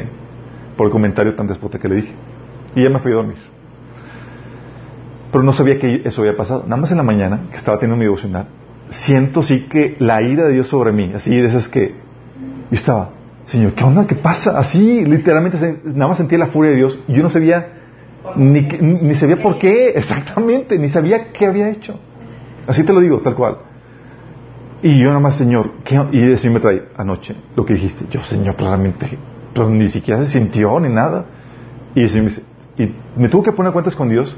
Por 0.77 0.87
el 0.87 0.93
comentario 0.93 1.35
tan 1.35 1.47
despote 1.47 1.79
que 1.79 1.89
le 1.89 1.97
dije. 1.97 2.15
Y 2.75 2.83
ya 2.83 2.91
me 2.91 2.99
fui 2.99 3.13
a 3.13 3.17
dormir. 3.17 3.37
Pero 5.31 5.45
no 5.45 5.53
sabía 5.53 5.79
que 5.79 6.03
eso 6.05 6.21
había 6.23 6.37
pasado. 6.37 6.65
Nada 6.65 6.77
más 6.81 6.91
en 6.91 6.97
la 6.97 7.03
mañana, 7.03 7.47
que 7.51 7.57
estaba 7.57 7.79
teniendo 7.79 7.99
mi 7.99 8.05
devocional, 8.05 8.47
siento 8.89 9.43
sí 9.43 9.67
que 9.69 9.97
la 9.99 10.23
ira 10.23 10.47
de 10.47 10.55
Dios 10.55 10.69
sobre 10.69 10.93
mí, 10.93 11.13
así 11.15 11.35
de 11.35 11.49
esas 11.49 11.69
que 11.69 11.95
yo 12.71 12.77
estaba, 12.77 13.11
Señor, 13.47 13.73
¿qué 13.73 13.85
onda? 13.85 14.07
¿Qué 14.07 14.15
pasa? 14.15 14.59
Así, 14.59 15.05
literalmente, 15.05 15.81
nada 15.85 16.09
más 16.09 16.17
sentía 16.17 16.39
la 16.39 16.47
furia 16.47 16.71
de 16.71 16.77
Dios. 16.77 16.99
Y 17.09 17.15
yo 17.15 17.23
no 17.23 17.31
sabía, 17.31 17.69
ni, 18.37 18.63
ni 18.63 19.15
sabía 19.17 19.37
por 19.37 19.59
qué, 19.59 19.89
exactamente, 19.97 20.79
ni 20.79 20.89
sabía 20.89 21.33
qué 21.33 21.47
había 21.47 21.69
hecho. 21.69 21.99
Así 22.67 22.85
te 22.85 22.93
lo 22.93 23.01
digo, 23.01 23.21
tal 23.21 23.35
cual. 23.35 23.59
Y 24.83 24.99
yo 25.01 25.09
nada 25.09 25.21
más, 25.21 25.37
Señor, 25.37 25.73
y 26.13 26.33
así 26.33 26.49
me 26.49 26.61
trae 26.61 26.89
anoche 26.97 27.35
lo 27.57 27.65
que 27.65 27.75
dijiste. 27.75 28.07
Yo, 28.11 28.23
Señor, 28.25 28.57
claramente, 28.57 29.19
pero 29.55 29.71
ni 29.71 29.89
siquiera 29.89 30.25
se 30.25 30.33
sintió 30.33 30.79
ni 30.81 30.89
nada. 30.89 31.25
Y, 31.95 32.05
y 32.05 32.95
me 33.17 33.29
tuvo 33.29 33.43
que 33.43 33.53
poner 33.53 33.73
cuentas 33.73 33.95
con 33.95 34.09
Dios. 34.09 34.37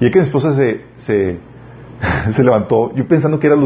Y 0.00 0.06
es 0.06 0.12
que 0.12 0.20
mi 0.20 0.24
esposa 0.24 0.54
se, 0.54 0.84
se, 0.96 1.38
se 2.32 2.44
levantó, 2.44 2.94
yo 2.94 3.06
pensando 3.06 3.38
que 3.38 3.46
era 3.46 3.56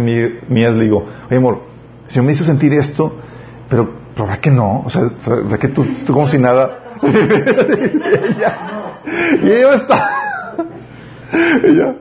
mí, 0.00 0.16
mías, 0.48 0.74
le 0.74 0.84
digo, 0.84 1.04
oye 1.28 1.36
amor, 1.36 1.60
Señor 2.06 2.26
me 2.26 2.32
hizo 2.32 2.44
sentir 2.44 2.72
esto, 2.72 3.14
pero, 3.68 3.88
¿verdad 4.16 4.38
que 4.38 4.50
no? 4.50 4.80
O 4.80 4.90
sea, 4.90 5.02
¿verdad 5.26 5.58
que 5.58 5.68
tú, 5.68 5.84
tú 6.06 6.12
como 6.12 6.28
si 6.28 6.38
nada? 6.38 6.78
y 9.42 9.46
ella 9.46 9.74
está 9.74 10.10
ella, 11.64 11.94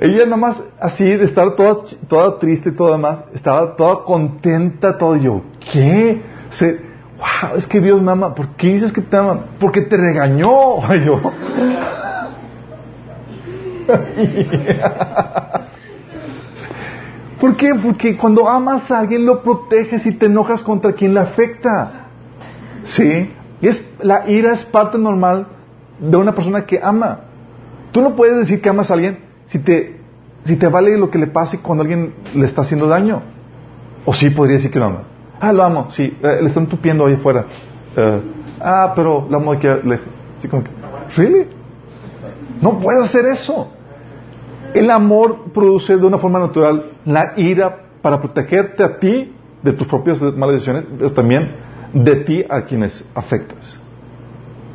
ella 0.00 0.24
nada 0.24 0.36
más 0.36 0.62
así 0.80 1.04
de 1.04 1.24
estar 1.24 1.54
toda, 1.54 1.84
toda 2.08 2.38
triste 2.38 2.70
y 2.70 2.72
todo 2.72 2.92
demás, 2.92 3.24
estaba 3.34 3.76
toda 3.76 4.04
contenta, 4.04 4.96
todo 4.96 5.16
yo, 5.16 5.42
¿qué? 5.72 6.22
Se, 6.50 6.89
wow, 7.20 7.56
es 7.56 7.66
que 7.66 7.80
Dios 7.80 8.02
me 8.02 8.12
ama, 8.12 8.34
¿por 8.34 8.48
qué 8.56 8.68
dices 8.68 8.92
que 8.92 9.02
te 9.02 9.16
ama? 9.16 9.44
Porque 9.58 9.82
te 9.82 9.96
regañó, 9.96 10.80
yo. 11.04 11.20
¿Por 17.40 17.56
qué? 17.56 17.74
Porque 17.74 18.16
cuando 18.16 18.48
amas 18.48 18.90
a 18.90 18.98
alguien 18.98 19.24
lo 19.24 19.42
proteges 19.42 20.04
y 20.06 20.12
te 20.12 20.26
enojas 20.26 20.62
contra 20.62 20.92
quien 20.92 21.14
le 21.14 21.20
afecta. 21.20 22.08
¿Sí? 22.84 23.32
Y 23.62 23.68
es, 23.68 23.82
la 24.00 24.28
ira 24.28 24.52
es 24.52 24.64
parte 24.66 24.98
normal 24.98 25.46
de 25.98 26.16
una 26.16 26.34
persona 26.34 26.66
que 26.66 26.80
ama. 26.82 27.20
Tú 27.92 28.02
no 28.02 28.14
puedes 28.14 28.36
decir 28.36 28.60
que 28.60 28.68
amas 28.68 28.90
a 28.90 28.94
alguien 28.94 29.20
si 29.46 29.58
te, 29.58 30.00
si 30.44 30.56
te 30.56 30.68
vale 30.68 30.96
lo 30.98 31.10
que 31.10 31.18
le 31.18 31.26
pase 31.26 31.60
cuando 31.60 31.82
alguien 31.82 32.14
le 32.34 32.46
está 32.46 32.62
haciendo 32.62 32.86
daño. 32.86 33.22
O 34.04 34.14
sí 34.14 34.30
podría 34.30 34.56
decir 34.56 34.70
que 34.70 34.78
lo 34.78 34.86
ama. 34.86 35.02
Ah, 35.40 35.52
lo 35.52 35.62
amo, 35.64 35.90
sí. 35.90 36.18
Eh, 36.22 36.38
le 36.42 36.48
están 36.48 36.66
tupiendo 36.66 37.06
ahí 37.06 37.14
afuera. 37.14 37.46
Eh, 37.96 38.20
ah, 38.60 38.92
pero 38.94 39.26
lo 39.28 39.36
amo 39.38 39.52
aquí. 39.52 39.66
Así 39.66 40.48
como 40.48 40.62
que, 40.62 40.70
¿really? 41.16 41.46
No 42.60 42.78
puedes 42.78 43.04
hacer 43.04 43.24
eso. 43.26 43.72
El 44.74 44.90
amor 44.90 45.50
produce 45.52 45.96
de 45.96 46.06
una 46.06 46.18
forma 46.18 46.38
natural 46.38 46.92
la 47.06 47.32
ira 47.36 47.76
para 48.02 48.20
protegerte 48.20 48.84
a 48.84 48.98
ti 48.98 49.34
de 49.62 49.72
tus 49.72 49.86
propias 49.86 50.20
malas 50.20 50.56
decisiones, 50.56 50.84
pero 50.96 51.12
también 51.12 51.56
de 51.92 52.16
ti 52.16 52.44
a 52.48 52.62
quienes 52.62 53.08
afectas. 53.14 53.78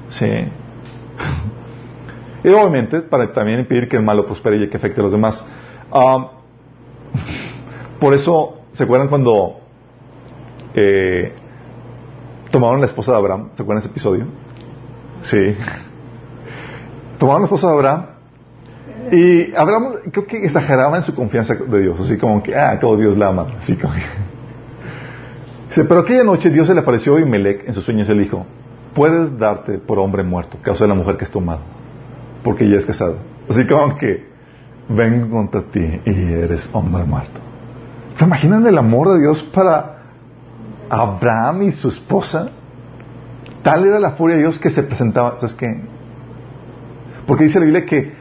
Sí. 0.10 0.26
Y 2.44 2.50
obviamente 2.50 3.02
para 3.02 3.34
también 3.34 3.62
impedir 3.62 3.90
que 3.90 3.98
el 3.98 4.04
malo 4.04 4.24
prospere 4.28 4.64
y 4.64 4.70
que 4.70 4.78
afecte 4.78 5.02
a 5.02 5.04
los 5.04 5.12
demás. 5.12 5.44
Um, 5.92 6.28
por 8.00 8.14
eso, 8.14 8.60
¿se 8.74 8.84
acuerdan 8.84 9.08
cuando 9.08 9.62
eh, 10.76 11.34
tomaron 12.52 12.80
la 12.80 12.88
esposa 12.88 13.12
de 13.12 13.18
Abraham? 13.18 13.50
¿Se 13.54 13.64
acuerdan 13.64 13.82
de 13.82 13.88
ese 13.88 13.92
episodio? 13.92 14.26
Sí. 15.22 15.56
Tomaron 17.18 17.42
la 17.42 17.46
esposa 17.46 17.68
de 17.68 17.74
Abraham 17.74 18.06
y 19.12 19.56
Abraham 19.56 19.94
creo 20.12 20.26
que 20.26 20.46
exageraba 20.46 20.98
en 20.98 21.04
su 21.04 21.16
confianza 21.16 21.56
de 21.56 21.82
Dios, 21.82 22.00
así 22.00 22.18
como 22.18 22.42
que, 22.42 22.56
ah, 22.56 22.78
todo 22.80 22.98
Dios 22.98 23.18
la 23.18 23.28
ama, 23.28 23.48
así 23.60 23.76
como 23.78 23.94
pero 25.90 26.00
aquella 26.00 26.24
noche 26.24 26.50
Dios 26.50 26.68
se 26.68 26.74
le 26.74 26.80
apareció 26.80 27.20
y 27.20 27.26
Melec 27.26 27.68
en 27.68 27.74
sus 27.74 27.84
sueños 27.84 28.08
le 28.08 28.24
dijo, 28.24 28.46
puedes 28.94 29.38
darte 29.38 29.78
por 29.78 30.00
hombre 30.00 30.24
muerto, 30.24 30.58
causa 30.62 30.86
de 30.86 30.88
la 30.88 30.96
mujer 30.96 31.18
que 31.18 31.26
es 31.26 31.32
tomado 31.32 31.60
porque 32.46 32.70
ya 32.70 32.78
es 32.78 32.86
casado. 32.86 33.18
Así 33.50 33.66
como 33.66 33.98
que 33.98 34.24
vengo 34.88 35.36
contra 35.36 35.64
ti 35.64 36.00
y 36.06 36.34
eres 36.34 36.70
hombre 36.72 37.04
muerto. 37.04 37.40
¿Se 38.18 38.24
imaginan 38.24 38.66
el 38.68 38.78
amor 38.78 39.14
de 39.14 39.20
Dios 39.20 39.44
para 39.54 39.95
Abraham 40.90 41.64
y 41.64 41.72
su 41.72 41.90
esposa? 41.90 42.52
Tal 43.64 43.86
era 43.86 44.00
la 44.00 44.12
furia 44.12 44.36
de 44.36 44.44
Dios 44.44 44.60
que 44.60 44.70
se 44.70 44.84
presentaba. 44.84 45.40
¿Sabes 45.40 45.56
qué? 45.56 45.82
Porque 47.26 47.46
dice 47.46 47.60
la 47.60 47.66
Biblia 47.66 47.86
que 47.86 48.14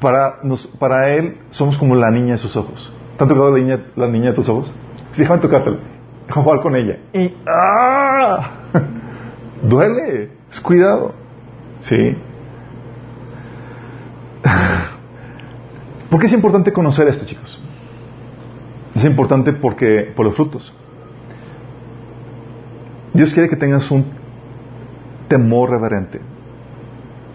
para, 0.00 0.40
nos, 0.42 0.66
para 0.66 1.10
Él 1.10 1.38
somos 1.50 1.78
como 1.78 1.94
la 1.96 2.10
niña 2.10 2.32
de 2.32 2.38
sus 2.38 2.56
ojos. 2.56 2.92
¿Tanto 3.16 3.34
tocado 3.34 3.52
la 3.52 3.62
niña, 3.62 3.80
la 3.96 4.08
niña 4.08 4.30
de 4.30 4.34
tus 4.34 4.48
ojos? 4.48 4.72
Sí, 5.12 5.22
déjame 5.22 5.40
tocártela. 5.40 5.78
Déjame 6.26 6.44
jugar 6.44 6.60
con 6.60 6.76
ella. 6.76 6.98
Y 7.12 7.34
¡ah! 7.46 8.50
Duele. 9.62 10.30
Es 10.50 10.60
cuidado. 10.60 11.14
Sí. 11.80 12.16
¿Por 16.10 16.20
qué 16.20 16.26
es 16.26 16.32
importante 16.32 16.72
conocer 16.72 17.08
esto, 17.08 17.24
chicos? 17.24 17.60
Es 18.94 19.04
importante 19.04 19.52
porque 19.52 20.12
por 20.14 20.26
los 20.26 20.34
frutos. 20.34 20.72
Dios 23.14 23.32
quiere 23.32 23.48
que 23.48 23.56
tengas 23.56 23.90
un 23.90 24.04
temor 25.28 25.70
reverente, 25.70 26.20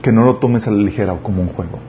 que 0.02 0.12
no 0.12 0.26
lo 0.26 0.36
tomes 0.38 0.68
a 0.68 0.72
la 0.72 0.78
ligera 0.78 1.14
o 1.14 1.24
como 1.24 1.42
un 1.42 1.50
juego. 1.50 1.80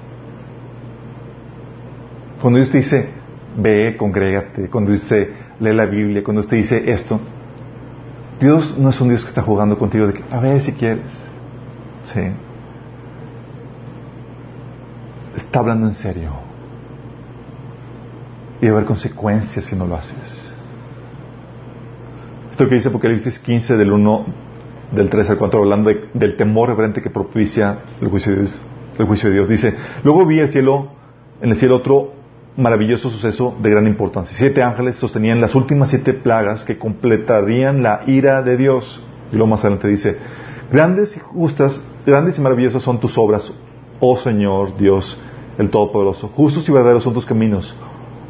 Cuando 2.41 2.59
Dios 2.59 2.71
te 2.71 2.79
dice, 2.79 3.11
ve, 3.57 3.97
congrégate, 3.99 4.71
cuando 4.71 4.93
dice, 4.93 5.33
lee 5.59 5.75
la 5.75 5.87
Biblia, 5.87 6.23
cuando 6.25 6.45
te 6.45 6.57
dice 6.57 6.91
esto, 6.91 7.21
Dios 8.41 8.79
no 8.79 8.91
es 8.91 9.01
un 9.01 9.09
Dios 9.09 9.23
que 9.23 9.29
está 9.29 9.43
jugando 9.43 9.77
contigo 9.77 10.07
de 10.07 10.15
que, 10.15 10.25
a 10.31 10.41
ver 10.41 10.63
si 10.63 10.73
quieres. 10.73 11.11
Sí. 12.15 12.21
Está 15.37 15.59
hablando 15.59 15.87
en 15.87 15.93
serio 15.93 16.31
y 18.61 18.67
va 18.67 18.73
a 18.73 18.77
haber 18.77 18.87
consecuencias 18.87 19.65
si 19.65 19.77
no 19.77 19.87
lo 19.87 19.97
haces. 19.97 20.50
Esto 22.61 22.69
que 22.69 22.75
dice 22.75 22.91
Apocalipsis 22.91 23.39
15 23.39 23.79
del 23.79 23.91
1, 23.91 24.27
del 24.93 25.09
3 25.09 25.31
al 25.31 25.39
4, 25.39 25.61
hablando 25.61 25.91
del 26.13 26.37
temor 26.37 26.69
reverente 26.69 27.01
que 27.01 27.09
propicia 27.09 27.79
el 28.03 28.09
juicio, 28.09 28.33
de 28.33 28.41
Dios, 28.41 28.67
el 28.99 29.07
juicio 29.07 29.31
de 29.31 29.35
Dios. 29.37 29.49
Dice, 29.49 29.75
luego 30.05 30.27
vi 30.27 30.41
el 30.41 30.51
cielo, 30.51 30.91
en 31.41 31.53
el 31.53 31.57
cielo 31.57 31.77
otro 31.77 32.13
maravilloso 32.59 33.09
suceso 33.09 33.57
de 33.63 33.71
gran 33.71 33.87
importancia. 33.87 34.37
Siete 34.37 34.63
ángeles 34.63 34.97
sostenían 34.97 35.41
las 35.41 35.55
últimas 35.55 35.89
siete 35.89 36.13
plagas 36.13 36.65
que 36.65 36.77
completarían 36.77 37.83
la 37.83 38.03
ira 38.07 38.43
de 38.43 38.59
Dios. 38.59 39.03
Y 39.33 39.37
luego 39.37 39.53
más 39.53 39.61
adelante 39.61 39.89
dice, 39.89 40.19
grandes 40.71 41.17
y 41.17 41.19
justas, 41.19 41.83
grandes 42.05 42.37
y 42.37 42.43
maravillosas 42.43 42.83
son 42.83 43.01
tus 43.01 43.17
obras, 43.17 43.51
oh 44.01 44.19
Señor 44.19 44.77
Dios, 44.77 45.19
el 45.57 45.71
Todopoderoso. 45.71 46.29
Justos 46.29 46.69
y 46.69 46.73
verdaderos 46.73 47.05
son 47.05 47.15
tus 47.15 47.25
caminos, 47.25 47.75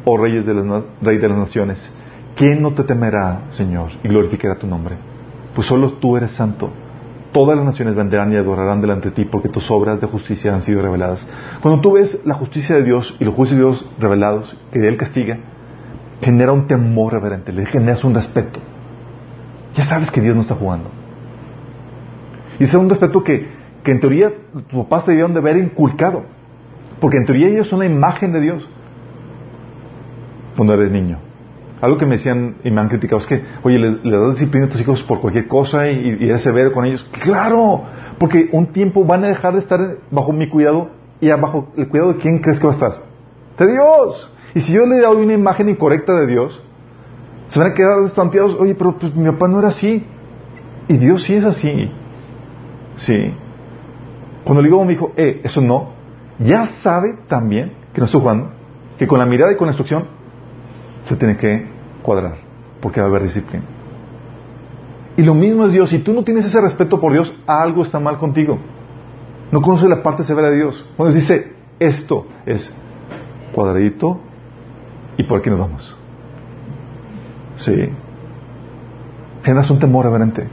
oh 0.05 0.15
reyes 0.15 0.45
de 0.45 0.53
las, 0.53 0.83
rey 1.01 1.17
de 1.17 1.27
las 1.27 1.37
naciones, 1.37 1.93
¿quién 2.35 2.61
no 2.61 2.73
te 2.73 2.83
temerá, 2.83 3.43
Señor, 3.49 3.91
y 4.03 4.07
glorificará 4.07 4.57
tu 4.57 4.67
nombre? 4.67 4.95
Pues 5.55 5.67
solo 5.67 5.93
tú 5.93 6.17
eres 6.17 6.31
santo. 6.31 6.69
Todas 7.31 7.55
las 7.55 7.65
naciones 7.65 7.95
vendrán 7.95 8.33
y 8.33 8.35
adorarán 8.35 8.81
delante 8.81 9.09
de 9.09 9.15
ti 9.15 9.25
porque 9.25 9.47
tus 9.47 9.71
obras 9.71 10.01
de 10.01 10.07
justicia 10.07 10.53
han 10.53 10.61
sido 10.61 10.81
reveladas. 10.81 11.27
Cuando 11.61 11.79
tú 11.81 11.93
ves 11.93 12.21
la 12.25 12.33
justicia 12.33 12.75
de 12.75 12.83
Dios 12.83 13.15
y 13.19 13.25
los 13.25 13.33
juicios 13.33 13.57
de 13.57 13.65
Dios 13.65 13.89
revelados, 13.99 14.57
que 14.71 14.79
de 14.79 14.89
Él 14.89 14.97
castiga, 14.97 15.37
genera 16.21 16.51
un 16.51 16.67
temor 16.67 17.13
reverente, 17.13 17.53
le 17.53 17.65
generas 17.65 18.03
un 18.03 18.13
respeto. 18.13 18.59
Ya 19.75 19.83
sabes 19.83 20.11
que 20.11 20.19
Dios 20.19 20.35
no 20.35 20.41
está 20.41 20.55
jugando. 20.55 20.89
Y 22.59 22.65
es 22.65 22.73
un 22.73 22.89
respeto 22.89 23.23
que, 23.23 23.47
que 23.83 23.91
en 23.91 23.99
teoría 23.99 24.31
tus 24.69 24.83
papás 24.83 25.05
te 25.05 25.11
debieron 25.11 25.33
de 25.33 25.39
haber 25.39 25.57
inculcado. 25.57 26.23
Porque 26.99 27.17
en 27.17 27.25
teoría 27.25 27.47
ellos 27.47 27.67
son 27.67 27.79
la 27.79 27.85
imagen 27.85 28.31
de 28.33 28.41
Dios 28.41 28.69
cuando 30.55 30.73
eres 30.73 30.91
niño. 30.91 31.17
Algo 31.81 31.97
que 31.97 32.05
me 32.05 32.17
decían 32.17 32.57
y 32.63 32.69
me 32.69 32.79
han 32.79 32.89
criticado 32.89 33.17
es 33.17 33.25
que, 33.25 33.43
oye, 33.63 33.79
le, 33.79 34.17
das 34.17 34.33
disciplina 34.33 34.67
a 34.67 34.69
tus 34.69 34.79
hijos 34.79 35.01
por 35.03 35.19
cualquier 35.19 35.47
cosa 35.47 35.89
y, 35.89 36.17
y 36.19 36.29
eres 36.29 36.43
severo 36.43 36.71
con 36.71 36.85
ellos. 36.85 37.09
Claro, 37.23 37.83
porque 38.19 38.49
un 38.51 38.67
tiempo 38.67 39.03
van 39.03 39.23
a 39.23 39.27
dejar 39.27 39.53
de 39.53 39.59
estar 39.59 39.97
bajo 40.11 40.31
mi 40.31 40.47
cuidado 40.47 40.91
y 41.19 41.29
bajo 41.29 41.71
el 41.75 41.87
cuidado 41.87 42.13
de 42.13 42.19
quién 42.19 42.39
crees 42.39 42.59
que 42.59 42.67
va 42.67 42.73
a 42.73 42.75
estar. 42.75 43.03
De 43.57 43.71
Dios. 43.71 44.31
Y 44.53 44.59
si 44.59 44.73
yo 44.73 44.85
le 44.85 44.99
doy 44.99 45.23
una 45.23 45.33
imagen 45.33 45.69
incorrecta 45.69 46.13
de 46.13 46.27
Dios, 46.27 46.61
se 47.47 47.59
van 47.59 47.71
a 47.71 47.73
quedar 47.73 48.03
estanteados, 48.03 48.55
oye, 48.59 48.75
pero 48.75 48.97
pues, 48.97 49.15
mi 49.15 49.29
papá 49.31 49.47
no 49.47 49.59
era 49.59 49.69
así. 49.69 50.05
Y 50.87 50.97
Dios 50.97 51.23
sí 51.23 51.35
es 51.35 51.43
así. 51.43 51.91
Sí. 52.95 53.33
Cuando 54.43 54.61
le 54.61 54.67
digo 54.67 54.81
a 54.81 54.85
mi 54.85 54.93
hijo, 54.93 55.13
eh, 55.15 55.41
eso 55.43 55.61
no, 55.61 55.89
ya 56.39 56.65
sabe 56.65 57.17
también 57.27 57.73
que 57.93 58.01
no 58.01 58.05
estoy 58.05 58.21
jugando, 58.21 58.51
que 58.97 59.07
con 59.07 59.19
la 59.19 59.25
mirada 59.25 59.51
y 59.51 59.55
con 59.55 59.67
la 59.67 59.71
instrucción 59.71 60.20
se 61.07 61.15
tiene 61.15 61.37
que 61.37 61.67
cuadrar, 62.01 62.37
porque 62.81 62.99
va 62.99 63.07
a 63.07 63.09
haber 63.09 63.23
disciplina. 63.23 63.63
Y 65.17 65.23
lo 65.23 65.33
mismo 65.33 65.65
es 65.65 65.73
Dios, 65.73 65.89
si 65.89 65.99
tú 65.99 66.13
no 66.13 66.23
tienes 66.23 66.45
ese 66.45 66.61
respeto 66.61 66.99
por 66.99 67.11
Dios, 67.11 67.33
algo 67.45 67.83
está 67.83 67.99
mal 67.99 68.17
contigo. 68.17 68.57
No 69.51 69.61
conoces 69.61 69.89
la 69.89 70.01
parte 70.01 70.23
severa 70.23 70.49
de 70.49 70.57
Dios. 70.57 70.85
Cuando 70.95 71.13
dice 71.13 71.53
esto 71.79 72.27
es 72.45 72.73
cuadradito 73.53 74.19
y 75.17 75.23
por 75.23 75.39
aquí 75.39 75.49
nos 75.49 75.59
vamos. 75.59 75.97
Sí. 77.57 77.89
Generas 79.43 79.69
un 79.69 79.79
temor 79.79 80.05
reverente. 80.05 80.47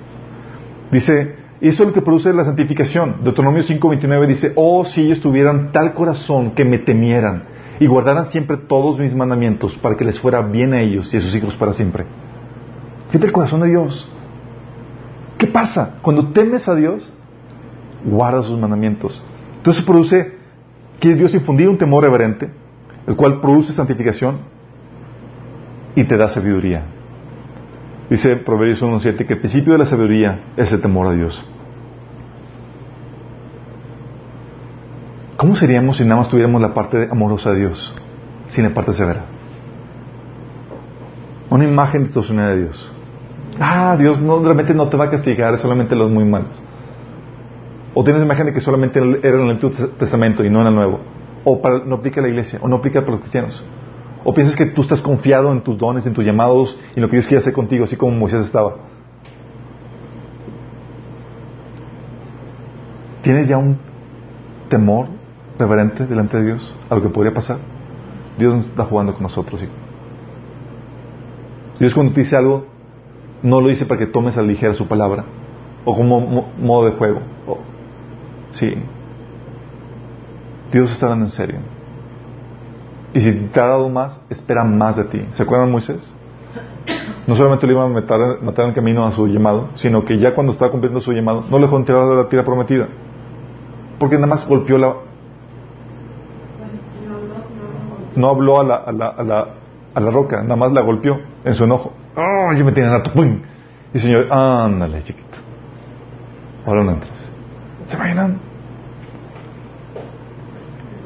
Dice, 0.91 1.37
y 1.61 1.69
eso 1.69 1.83
es 1.83 1.89
lo 1.89 1.95
que 1.95 2.03
produce 2.03 2.33
la 2.33 2.45
santificación. 2.45 3.17
Deuteronomio 3.23 3.63
5:29 3.63 4.27
dice, 4.27 4.53
oh, 4.57 4.85
si 4.85 5.03
ellos 5.03 5.21
tuvieran 5.21 5.71
tal 5.71 5.95
corazón 5.95 6.53
que 6.53 6.65
me 6.65 6.79
temieran 6.79 7.45
y 7.81 7.87
guardaran 7.87 8.27
siempre 8.27 8.57
todos 8.57 8.99
mis 8.99 9.15
mandamientos 9.15 9.77
para 9.79 9.97
que 9.97 10.05
les 10.05 10.19
fuera 10.19 10.43
bien 10.43 10.75
a 10.75 10.81
ellos 10.81 11.13
y 11.13 11.17
a 11.17 11.21
sus 11.21 11.35
hijos 11.35 11.57
para 11.57 11.75
siempre. 11.75 12.07
Fíjate 13.09 13.27
el 13.27 13.33
corazón 13.33 13.61
de 13.61 13.69
Dios. 13.69 14.11
¿Qué 15.39 15.47
pasa? 15.47 15.99
Cuando 16.03 16.29
temes 16.29 16.69
a 16.69 16.75
Dios, 16.75 17.09
guarda 18.05 18.43
sus 18.43 18.59
mandamientos. 18.59 19.23
Entonces 19.57 19.85
produce 19.85 20.37
que 20.99 21.15
Dios 21.15 21.35
infundir 21.35 21.69
un 21.69 21.79
temor 21.79 22.03
reverente, 22.03 22.51
el 23.07 23.15
cual 23.15 23.41
produce 23.41 23.73
santificación 23.73 24.39
y 25.95 26.05
te 26.05 26.17
da 26.17 26.29
sabiduría. 26.29 26.83
Dice 28.11 28.37
Proverbios 28.37 28.83
1.7 28.83 29.27
que 29.27 29.35
el 29.35 29.41
principio 29.41 29.75
de 29.75 29.79
la 29.81 29.87
sabiduría 29.87 30.41
es 30.57 30.73
el 30.73 30.81
temor 30.81 31.07
a 31.07 31.13
Dios. 31.13 31.45
¿Cómo 35.39 35.55
seríamos 35.55 35.97
si 35.97 36.03
nada 36.03 36.17
más 36.17 36.29
tuviéramos 36.29 36.61
la 36.61 36.75
parte 36.75 37.09
amorosa 37.09 37.53
de 37.53 37.61
Dios, 37.61 37.95
sin 38.49 38.65
la 38.65 38.71
parte 38.71 38.93
severa? 38.93 39.25
Una 41.49 41.65
imagen 41.65 42.03
distorsionada 42.03 42.57
de 42.57 42.63
Dios. 42.63 42.93
Ah, 43.61 43.97
Dios 43.97 44.21
realmente 44.21 44.75
no 44.75 44.89
te 44.89 44.97
va 44.97 45.05
a 45.05 45.11
castigar, 45.11 45.55
es 45.55 45.61
solamente 45.61 45.95
los 45.95 46.11
muy 46.11 46.25
malos. 46.25 46.61
O 47.95 48.03
tienes 48.03 48.21
imagen 48.21 48.47
de 48.47 48.53
que 48.53 48.61
solamente 48.61 48.99
era 48.99 49.39
en 49.39 49.45
el 49.45 49.51
Antiguo 49.51 49.71
Testamento 49.97 50.43
y 50.43 50.51
no 50.51 50.61
en 50.63 50.67
el 50.67 50.75
Nuevo. 50.75 51.01
O 51.45 51.63
no 51.87 51.95
aplica 51.95 52.19
a 52.19 52.25
la 52.25 52.31
iglesia, 52.31 52.59
o 52.61 52.67
no 52.67 52.79
aplica 52.79 53.03
para 53.03 53.13
los 53.13 53.21
cristianos. 53.21 53.65
O 54.25 54.35
piensas 54.35 54.57
que 54.57 54.67
tú 54.67 54.83
estás 54.83 55.01
confiado 55.01 55.53
en 55.53 55.61
tus 55.61 55.79
dones, 55.79 56.05
en 56.05 56.15
tus 56.15 56.25
llamados 56.25 56.77
y 56.97 56.99
en 56.99 57.03
lo 57.03 57.09
que 57.09 57.15
Dios 57.15 57.29
quiere 57.29 57.39
hacer 57.39 57.53
contigo, 57.53 57.85
así 57.85 57.95
como 57.95 58.11
Moisés 58.11 58.45
estaba. 58.45 58.75
¿Tienes 63.23 63.47
ya 63.47 63.57
un 63.57 63.79
temor 64.69 65.18
reverente 65.59 66.07
delante 66.07 66.39
de 66.39 66.45
Dios 66.45 66.75
a 66.89 66.95
lo 66.95 67.03
que 67.03 67.09
podría 67.09 67.35
pasar. 67.35 67.59
Dios 68.39 68.67
está 68.67 68.85
jugando 68.85 69.15
con 69.15 69.25
nosotros. 69.25 69.61
Dios 71.79 71.95
cuando 71.95 72.13
te 72.13 72.21
dice 72.21 72.37
algo, 72.37 72.67
no 73.43 73.61
lo 73.61 73.69
dice 73.69 73.87
para 73.87 73.99
que 73.99 74.07
tomes 74.07 74.37
a 74.37 74.43
la 74.43 74.49
ligera 74.49 74.75
su 74.75 74.87
palabra, 74.87 75.25
o 75.85 75.95
como 75.95 76.49
modo 76.59 76.87
de 76.87 76.93
juego. 76.93 77.21
sí. 78.53 78.75
Dios 80.73 80.93
está 80.93 81.07
hablando 81.07 81.27
en 81.27 81.31
serio. 81.31 81.59
Y 83.15 83.21
si 83.21 83.33
te 83.33 83.59
ha 83.61 83.67
dado 83.67 83.89
más, 83.89 84.21
espera 84.29 84.65
más 84.65 84.97
de 84.97 85.05
ti. 85.05 85.25
¿Se 85.33 85.43
acuerdan 85.43 85.73
Moisés? 85.73 86.15
No 87.27 87.35
solamente 87.37 87.67
le 87.67 87.73
iba 87.73 87.85
a 87.85 87.89
matar, 87.89 88.43
matar 88.43 88.65
en 88.65 88.69
el 88.71 88.75
camino 88.75 89.07
a 89.07 89.13
su 89.13 89.27
llamado, 89.27 89.69
sino 89.77 90.05
que 90.05 90.19
ya 90.19 90.35
cuando 90.35 90.53
estaba 90.53 90.71
cumpliendo 90.71 91.01
su 91.01 91.13
llamado, 91.13 91.45
no 91.51 91.59
le 91.59 91.65
dejó 91.65 91.79
entrar 91.79 92.03
a 92.03 92.15
la 92.15 92.29
tierra 92.29 92.45
prometida. 92.45 92.89
Porque 93.99 94.17
nada 94.17 94.27
más 94.27 94.47
golpeó 94.47 94.77
la, 94.77 94.95
no 98.19 98.29
habló 98.29 98.61
a 98.61 98.65
la, 98.65 98.75
a 98.77 98.93
la, 98.93 99.07
a 99.09 99.23
la, 99.23 99.49
a 99.95 100.01
la 100.01 100.11
roca, 100.11 100.43
nada 100.43 100.57
más 100.57 100.73
la 100.73 100.83
golpeó 100.83 101.21
en 101.45 101.55
su 101.55 101.65
enojo. 101.65 101.93
¡Oh, 102.17 102.53
yo 102.53 102.65
me 102.65 102.73
tiene 102.73 102.91
harto! 102.91 103.13
¡Pum! 103.13 103.41
Y 103.95 103.99
Señor, 103.99 104.27
ándale, 104.31 105.03
chiquito. 105.05 105.39
Ahora 106.67 106.85
no 106.85 106.93
entres. 106.93 107.33
¿Se 107.87 107.97
imaginan? 107.97 108.39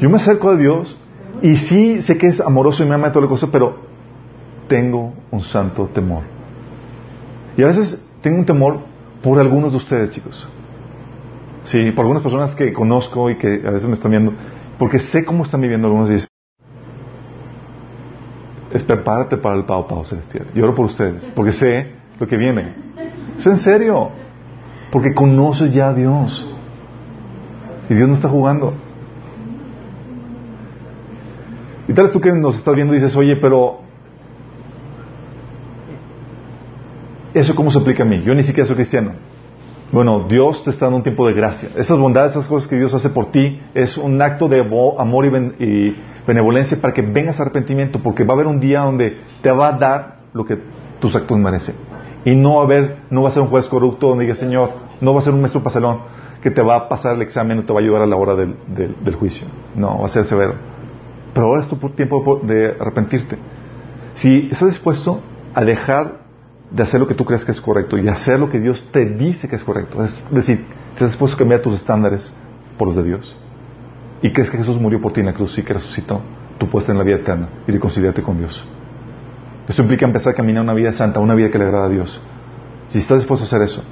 Yo 0.01 0.11
me 0.11 0.17
acerco 0.17 0.51
a 0.51 0.57
Dios 0.57 0.99
y 1.43 1.57
sí 1.57 2.03
sé 2.03 2.19
que 2.19 2.29
es 2.29 2.41
amoroso 2.41 2.83
y 2.83 2.89
me 2.89 2.95
ama 2.95 3.09
de 3.09 3.13
toda 3.13 3.27
la 3.27 3.29
cosa, 3.29 3.49
pero 3.53 3.77
tengo 4.69 5.13
un 5.31 5.41
santo 5.41 5.89
temor. 5.93 6.23
Y 7.57 7.63
a 7.63 7.67
veces 7.67 8.05
tengo 8.23 8.39
un 8.39 8.47
temor 8.47 8.81
por 9.23 9.39
algunos 9.39 9.73
de 9.73 9.77
ustedes, 9.77 10.11
chicos. 10.11 10.49
Sí, 11.65 11.93
por 11.93 12.05
algunas 12.05 12.23
personas 12.23 12.55
que 12.57 12.73
conozco 12.73 13.31
y 13.31 13.39
que 13.39 13.63
a 13.65 13.71
veces 13.71 13.87
me 13.87 13.95
están 13.95 14.11
viendo, 14.11 14.33
porque 14.79 14.99
sé 14.99 15.25
cómo 15.25 15.45
están 15.45 15.61
viviendo 15.61 15.87
algunos 15.87 16.11
y 16.11 16.32
es 18.73 18.83
prepárate 18.85 19.37
para 19.37 19.57
el 19.57 19.65
Pau 19.65 19.87
Pau 19.87 20.05
Celestial. 20.05 20.47
Y 20.55 20.61
oro 20.61 20.75
por 20.75 20.87
ustedes, 20.87 21.31
porque 21.35 21.53
sé 21.53 21.93
lo 22.19 22.27
que 22.27 22.37
viene. 22.37 22.75
Es 23.39 23.47
en 23.47 23.59
serio, 23.59 24.11
porque 24.91 25.15
conoces 25.15 25.73
ya 25.73 25.89
a 25.89 25.95
Dios. 25.95 26.47
Y 27.89 27.95
Dios 27.95 28.09
no 28.09 28.15
está 28.15 28.29
jugando. 28.29 28.75
Y 31.89 31.93
tal 31.93 32.05
vez 32.05 32.13
tú 32.13 32.21
que 32.21 32.33
nos 32.33 32.57
estás 32.57 32.75
viendo 32.75 32.95
dices, 32.95 33.15
oye, 33.17 33.37
pero 33.37 33.81
¿eso 37.35 37.55
cómo 37.55 37.71
se 37.71 37.79
aplica 37.79 38.05
a 38.05 38.07
mí? 38.07 38.23
Yo 38.23 38.35
ni 38.35 38.43
siquiera 38.43 38.67
soy 38.67 38.77
cristiano. 38.77 39.13
Bueno, 39.93 40.27
Dios 40.27 40.65
te 40.65 40.71
está 40.71 40.87
dando 40.87 40.97
un 40.97 41.03
tiempo 41.03 41.27
de 41.27 41.35
gracia. 41.35 41.69
Esas 41.77 41.99
bondades, 41.99 42.33
esas 42.33 42.49
cosas 42.49 42.67
que 42.67 42.77
Dios 42.77 42.95
hace 42.95 43.11
por 43.11 43.27
ti, 43.27 43.61
es 43.75 43.99
un 43.99 44.23
acto 44.23 44.49
de 44.49 44.61
amor 44.61 45.27
y, 45.59 45.95
benevolencia 46.27 46.81
para 46.81 46.95
que 46.95 47.03
vengas 47.03 47.39
a 47.39 47.43
arrepentimiento, 47.43 47.99
porque 48.03 48.25
va 48.25 48.33
a 48.33 48.37
haber 48.37 48.47
un 48.47 48.59
día 48.59 48.81
donde 48.81 49.19
te 49.43 49.51
va 49.51 49.69
a 49.69 49.73
dar 49.73 50.17
lo 50.33 50.47
que 50.47 50.57
tus 50.99 51.15
actos 51.15 51.37
merecen. 51.37 51.75
Y 52.25 52.35
no 52.35 52.55
va 52.55 52.63
a 52.63 52.65
haber, 52.65 53.01
no 53.11 53.23
va 53.23 53.29
a 53.29 53.33
ser 53.33 53.43
un 53.43 53.49
juez 53.49 53.67
corrupto 53.69 54.09
donde 54.09 54.25
diga, 54.25 54.37
Señor, 54.37 54.71
no 55.03 55.13
va 55.13 55.21
a 55.21 55.25
ser 55.25 55.35
un 55.35 55.41
maestro 55.41 55.63
pasalón 55.63 55.99
que 56.43 56.51
te 56.51 56.63
va 56.63 56.77
a 56.77 56.89
pasar 56.89 57.17
el 57.17 57.23
examen 57.23 57.59
o 57.59 57.65
te 57.65 57.73
va 57.75 57.81
a 57.81 57.83
ayudar 57.83 58.01
a 58.01 58.07
la 58.07 58.17
hora 58.17 58.35
del, 58.35 59.15
juicio. 59.17 59.47
No, 59.75 59.99
va 59.99 60.07
a 60.07 60.09
ser 60.09 60.25
severo. 60.25 60.55
Pero 61.35 61.49
ahora 61.49 61.63
es 61.63 61.69
tu 61.69 61.77
tiempo 61.91 62.41
de 62.43 62.77
arrepentirte. 62.81 63.37
Si 64.15 64.49
estás 64.51 64.69
dispuesto 64.69 65.21
a 65.55 65.63
dejar 65.65 66.22
de 66.75 66.83
hacer 66.83 67.01
lo 67.01 67.07
que 67.07 67.15
tú 67.15 67.25
crees 67.25 67.45
que 67.45 67.53
es 67.53 67.61
correcto 67.61 67.99
y 67.99 68.09
hacer 68.09 68.39
lo 68.39 68.49
que 68.49 68.59
Dios 68.59 68.89
te 68.93 69.05
dice 69.05 69.49
que 69.49 69.57
es 69.57 69.65
correcto, 69.65 70.03
es 70.03 70.25
decir, 70.31 70.65
estás 70.91 71.11
dispuesto 71.11 71.37
a 71.37 71.39
cambiar 71.39 71.61
tus 71.61 71.75
estándares 71.75 72.33
por 72.79 72.89
los 72.89 72.97
de 72.97 73.05
Dios, 73.05 73.37
y 74.23 74.33
crees 74.33 74.51
que 74.51 74.57
Jesús 74.57 74.81
murió 74.81 75.01
por 75.01 75.13
ti 75.13 75.21
en 75.21 75.27
la 75.27 75.35
cruz 75.35 75.57
y 75.59 75.63
que 75.63 75.75
resucitó, 75.75 76.23
tú 76.59 76.69
puedes 76.71 76.87
tener 76.87 76.99
la 76.99 77.05
vida 77.05 77.17
eterna 77.17 77.49
y 77.67 77.73
reconciliarte 77.73 78.23
con 78.23 78.39
Dios. 78.39 78.65
Esto 79.69 79.83
implica 79.83 80.07
empezar 80.07 80.33
a 80.33 80.37
caminar 80.37 80.63
una 80.63 80.75
vida 80.75 80.93
santa, 80.93 81.21
una 81.21 81.35
vida 81.35 81.51
que 81.51 81.59
le 81.59 81.65
agrada 81.65 81.87
a 81.87 81.89
Dios. 81.89 82.21
Si 82.89 82.99
estás 82.99 83.19
dispuesto 83.19 83.45
a 83.45 83.47
hacer 83.47 83.63
eso, 83.63 83.83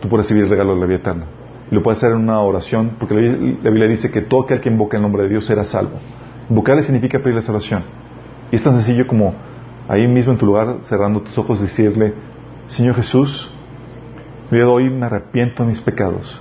tú 0.00 0.08
puedes 0.08 0.26
recibir 0.26 0.44
el 0.44 0.50
regalo 0.50 0.74
de 0.74 0.80
la 0.80 0.86
vida 0.86 0.98
eterna. 0.98 1.26
Y 1.70 1.74
lo 1.74 1.82
puedes 1.82 1.98
hacer 1.98 2.12
en 2.12 2.22
una 2.22 2.40
oración, 2.40 2.96
porque 2.98 3.14
la 3.14 3.70
Biblia 3.70 3.88
dice 3.88 4.10
que 4.10 4.22
todo 4.22 4.42
aquel 4.42 4.60
que 4.60 4.68
invoca 4.68 4.96
el 4.96 5.02
nombre 5.02 5.24
de 5.24 5.30
Dios 5.30 5.46
será 5.46 5.64
salvo. 5.64 5.98
Invocarle 6.48 6.82
significa 6.82 7.18
pedirle 7.18 7.42
salvación. 7.42 7.84
Y 8.52 8.56
es 8.56 8.62
tan 8.62 8.74
sencillo 8.74 9.06
como 9.06 9.34
ahí 9.88 10.06
mismo 10.06 10.32
en 10.32 10.38
tu 10.38 10.46
lugar, 10.46 10.78
cerrando 10.82 11.20
tus 11.20 11.36
ojos, 11.38 11.60
decirle, 11.60 12.14
Señor 12.68 12.96
Jesús, 12.96 13.50
hoy 14.50 14.58
de 14.58 14.64
hoy 14.64 14.90
me 14.90 15.06
arrepiento 15.06 15.62
de 15.62 15.70
mis 15.70 15.80
pecados. 15.80 16.40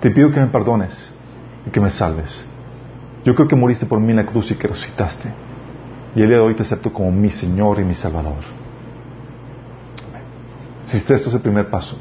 Te 0.00 0.10
pido 0.10 0.30
que 0.30 0.40
me 0.40 0.48
perdones 0.48 1.14
y 1.66 1.70
que 1.70 1.80
me 1.80 1.90
salves. 1.90 2.44
Yo 3.24 3.34
creo 3.34 3.48
que 3.48 3.56
moriste 3.56 3.86
por 3.86 4.00
mí 4.00 4.10
en 4.10 4.16
la 4.16 4.26
cruz 4.26 4.50
y 4.50 4.54
que 4.54 4.68
resucitaste. 4.68 5.30
Y 6.14 6.22
el 6.22 6.28
día 6.28 6.36
de 6.38 6.44
hoy 6.44 6.54
te 6.54 6.62
acepto 6.62 6.92
como 6.92 7.10
mi 7.10 7.30
Señor 7.30 7.80
y 7.80 7.84
mi 7.84 7.94
Salvador. 7.94 8.44
Si 10.86 10.98
esto 10.98 11.14
es 11.14 11.34
el 11.34 11.40
primer 11.40 11.70
paso. 11.70 11.96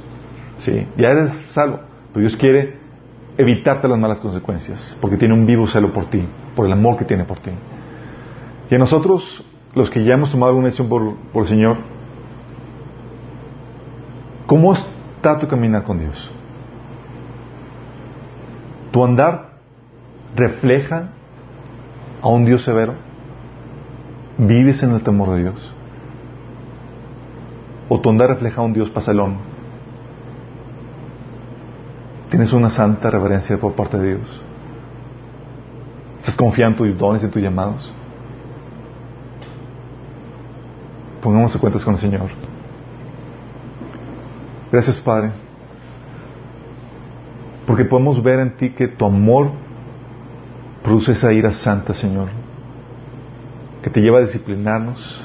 Sí, 0.58 0.86
ya 0.98 1.10
eres 1.10 1.32
salvo. 1.50 1.80
Pero 2.14 2.28
Dios 2.28 2.36
quiere 2.36 2.78
evitarte 3.38 3.88
las 3.88 3.98
malas 3.98 4.20
consecuencias, 4.20 4.98
porque 5.02 5.18
tiene 5.18 5.34
un 5.34 5.46
vivo 5.46 5.66
celo 5.66 5.92
por 5.92 6.06
ti, 6.10 6.24
por 6.56 6.66
el 6.66 6.74
amor 6.74 6.98
que 6.98 7.06
tiene 7.06 7.24
por 7.24 7.40
ti. 7.40 7.52
Y 8.70 8.76
a 8.76 8.78
nosotros, 8.78 9.44
los 9.76 9.90
que 9.90 10.04
ya 10.04 10.14
hemos 10.14 10.32
tomado 10.32 10.52
alguna 10.52 10.68
decisión 10.68 10.90
por, 10.90 11.16
por 11.32 11.44
el 11.44 11.50
Señor, 11.50 11.78
¿cómo 14.46 14.74
está 14.74 15.40
tu 15.40 15.48
caminar 15.48 15.84
con 15.84 16.00
Dios? 16.00 16.32
¿Tu 18.92 19.04
andar 19.04 19.54
refleja 20.36 21.10
a 22.22 22.28
un 22.30 22.46
Dios 22.46 22.64
severo? 22.64 22.94
¿Vives 24.38 24.84
en 24.84 24.92
el 24.92 25.02
temor 25.02 25.32
de 25.32 25.42
Dios? 25.42 25.74
¿O 27.90 28.00
tu 28.00 28.10
andar 28.10 28.30
refleja 28.30 28.62
a 28.62 28.64
un 28.64 28.74
Dios 28.74 28.90
pasalón? 28.92 29.38
¿Tienes 32.30 32.54
una 32.54 32.70
santa 32.70 33.10
reverencia 33.10 33.58
por 33.58 33.74
parte 33.74 33.98
de 33.98 34.16
Dios? 34.16 34.42
¿Estás 36.18 36.36
confiando 36.36 36.86
en 36.86 36.92
tus 36.92 37.00
dones 37.00 37.22
y 37.22 37.26
en 37.26 37.32
tus 37.32 37.42
llamados? 37.42 37.94
Pongamos 41.24 41.56
cuentas 41.56 41.86
con 41.86 41.94
el 41.94 42.02
Señor. 42.02 42.30
Gracias, 44.70 45.00
Padre. 45.00 45.32
Porque 47.66 47.86
podemos 47.86 48.22
ver 48.22 48.42
en 48.42 48.58
ti 48.58 48.72
que 48.72 48.90
tu 48.90 49.06
amor 49.06 49.52
produce 50.84 51.14
esa 51.14 51.32
ira 51.32 51.54
santa, 51.54 51.94
Señor, 51.94 52.28
que 53.82 53.90
te 53.90 54.02
lleva 54.02 54.18
a 54.18 54.22
disciplinarnos 54.22 55.24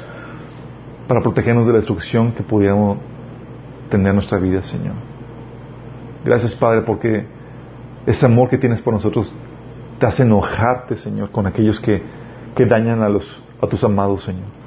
para 1.08 1.20
protegernos 1.20 1.66
de 1.66 1.72
la 1.72 1.78
destrucción 1.78 2.30
que 2.30 2.44
pudiéramos 2.44 2.98
tener 3.90 4.08
en 4.08 4.14
nuestra 4.14 4.38
vida, 4.38 4.62
Señor. 4.62 4.94
Gracias, 6.24 6.54
Padre, 6.54 6.82
porque 6.82 7.26
ese 8.06 8.24
amor 8.24 8.48
que 8.48 8.58
tienes 8.58 8.80
por 8.80 8.92
nosotros 8.92 9.36
te 9.98 10.06
hace 10.06 10.22
enojarte, 10.22 10.94
Señor, 10.94 11.32
con 11.32 11.48
aquellos 11.48 11.80
que, 11.80 12.00
que 12.54 12.66
dañan 12.66 13.02
a, 13.02 13.08
los, 13.08 13.42
a 13.60 13.66
tus 13.66 13.82
amados, 13.82 14.22
Señor. 14.22 14.57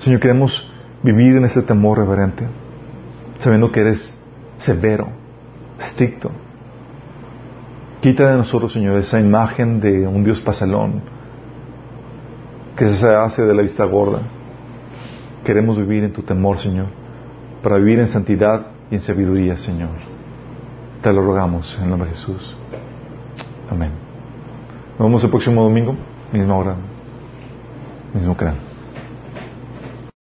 Señor, 0.00 0.20
queremos 0.20 0.70
vivir 1.02 1.36
en 1.36 1.44
ese 1.44 1.62
temor 1.62 1.98
reverente, 1.98 2.46
sabiendo 3.38 3.70
que 3.72 3.80
eres 3.80 4.20
severo, 4.58 5.08
estricto, 5.78 6.30
Quita 8.00 8.30
de 8.30 8.38
nosotros, 8.38 8.72
Señor, 8.72 8.98
esa 8.98 9.20
imagen 9.20 9.78
de 9.80 10.06
un 10.06 10.24
Dios 10.24 10.40
pasalón 10.40 11.02
que 12.74 12.88
se 12.94 13.06
hace 13.06 13.42
de 13.42 13.54
la 13.54 13.60
vista 13.60 13.84
gorda. 13.84 14.20
Queremos 15.44 15.76
vivir 15.76 16.04
en 16.04 16.12
tu 16.14 16.22
temor, 16.22 16.56
Señor, 16.56 16.86
para 17.62 17.76
vivir 17.76 17.98
en 17.98 18.08
santidad 18.08 18.68
y 18.90 18.94
en 18.94 19.00
sabiduría, 19.00 19.58
Señor. 19.58 19.90
Te 21.02 21.12
lo 21.12 21.22
rogamos 21.22 21.76
en 21.76 21.84
el 21.84 21.90
nombre 21.90 22.08
de 22.08 22.14
Jesús. 22.14 22.56
Amén. 23.70 23.90
Nos 24.98 25.06
vemos 25.06 25.22
el 25.22 25.30
próximo 25.30 25.62
domingo, 25.62 25.94
misma 26.32 26.56
hora, 26.56 26.76
mismo 28.14 28.34
canal. 28.34 28.69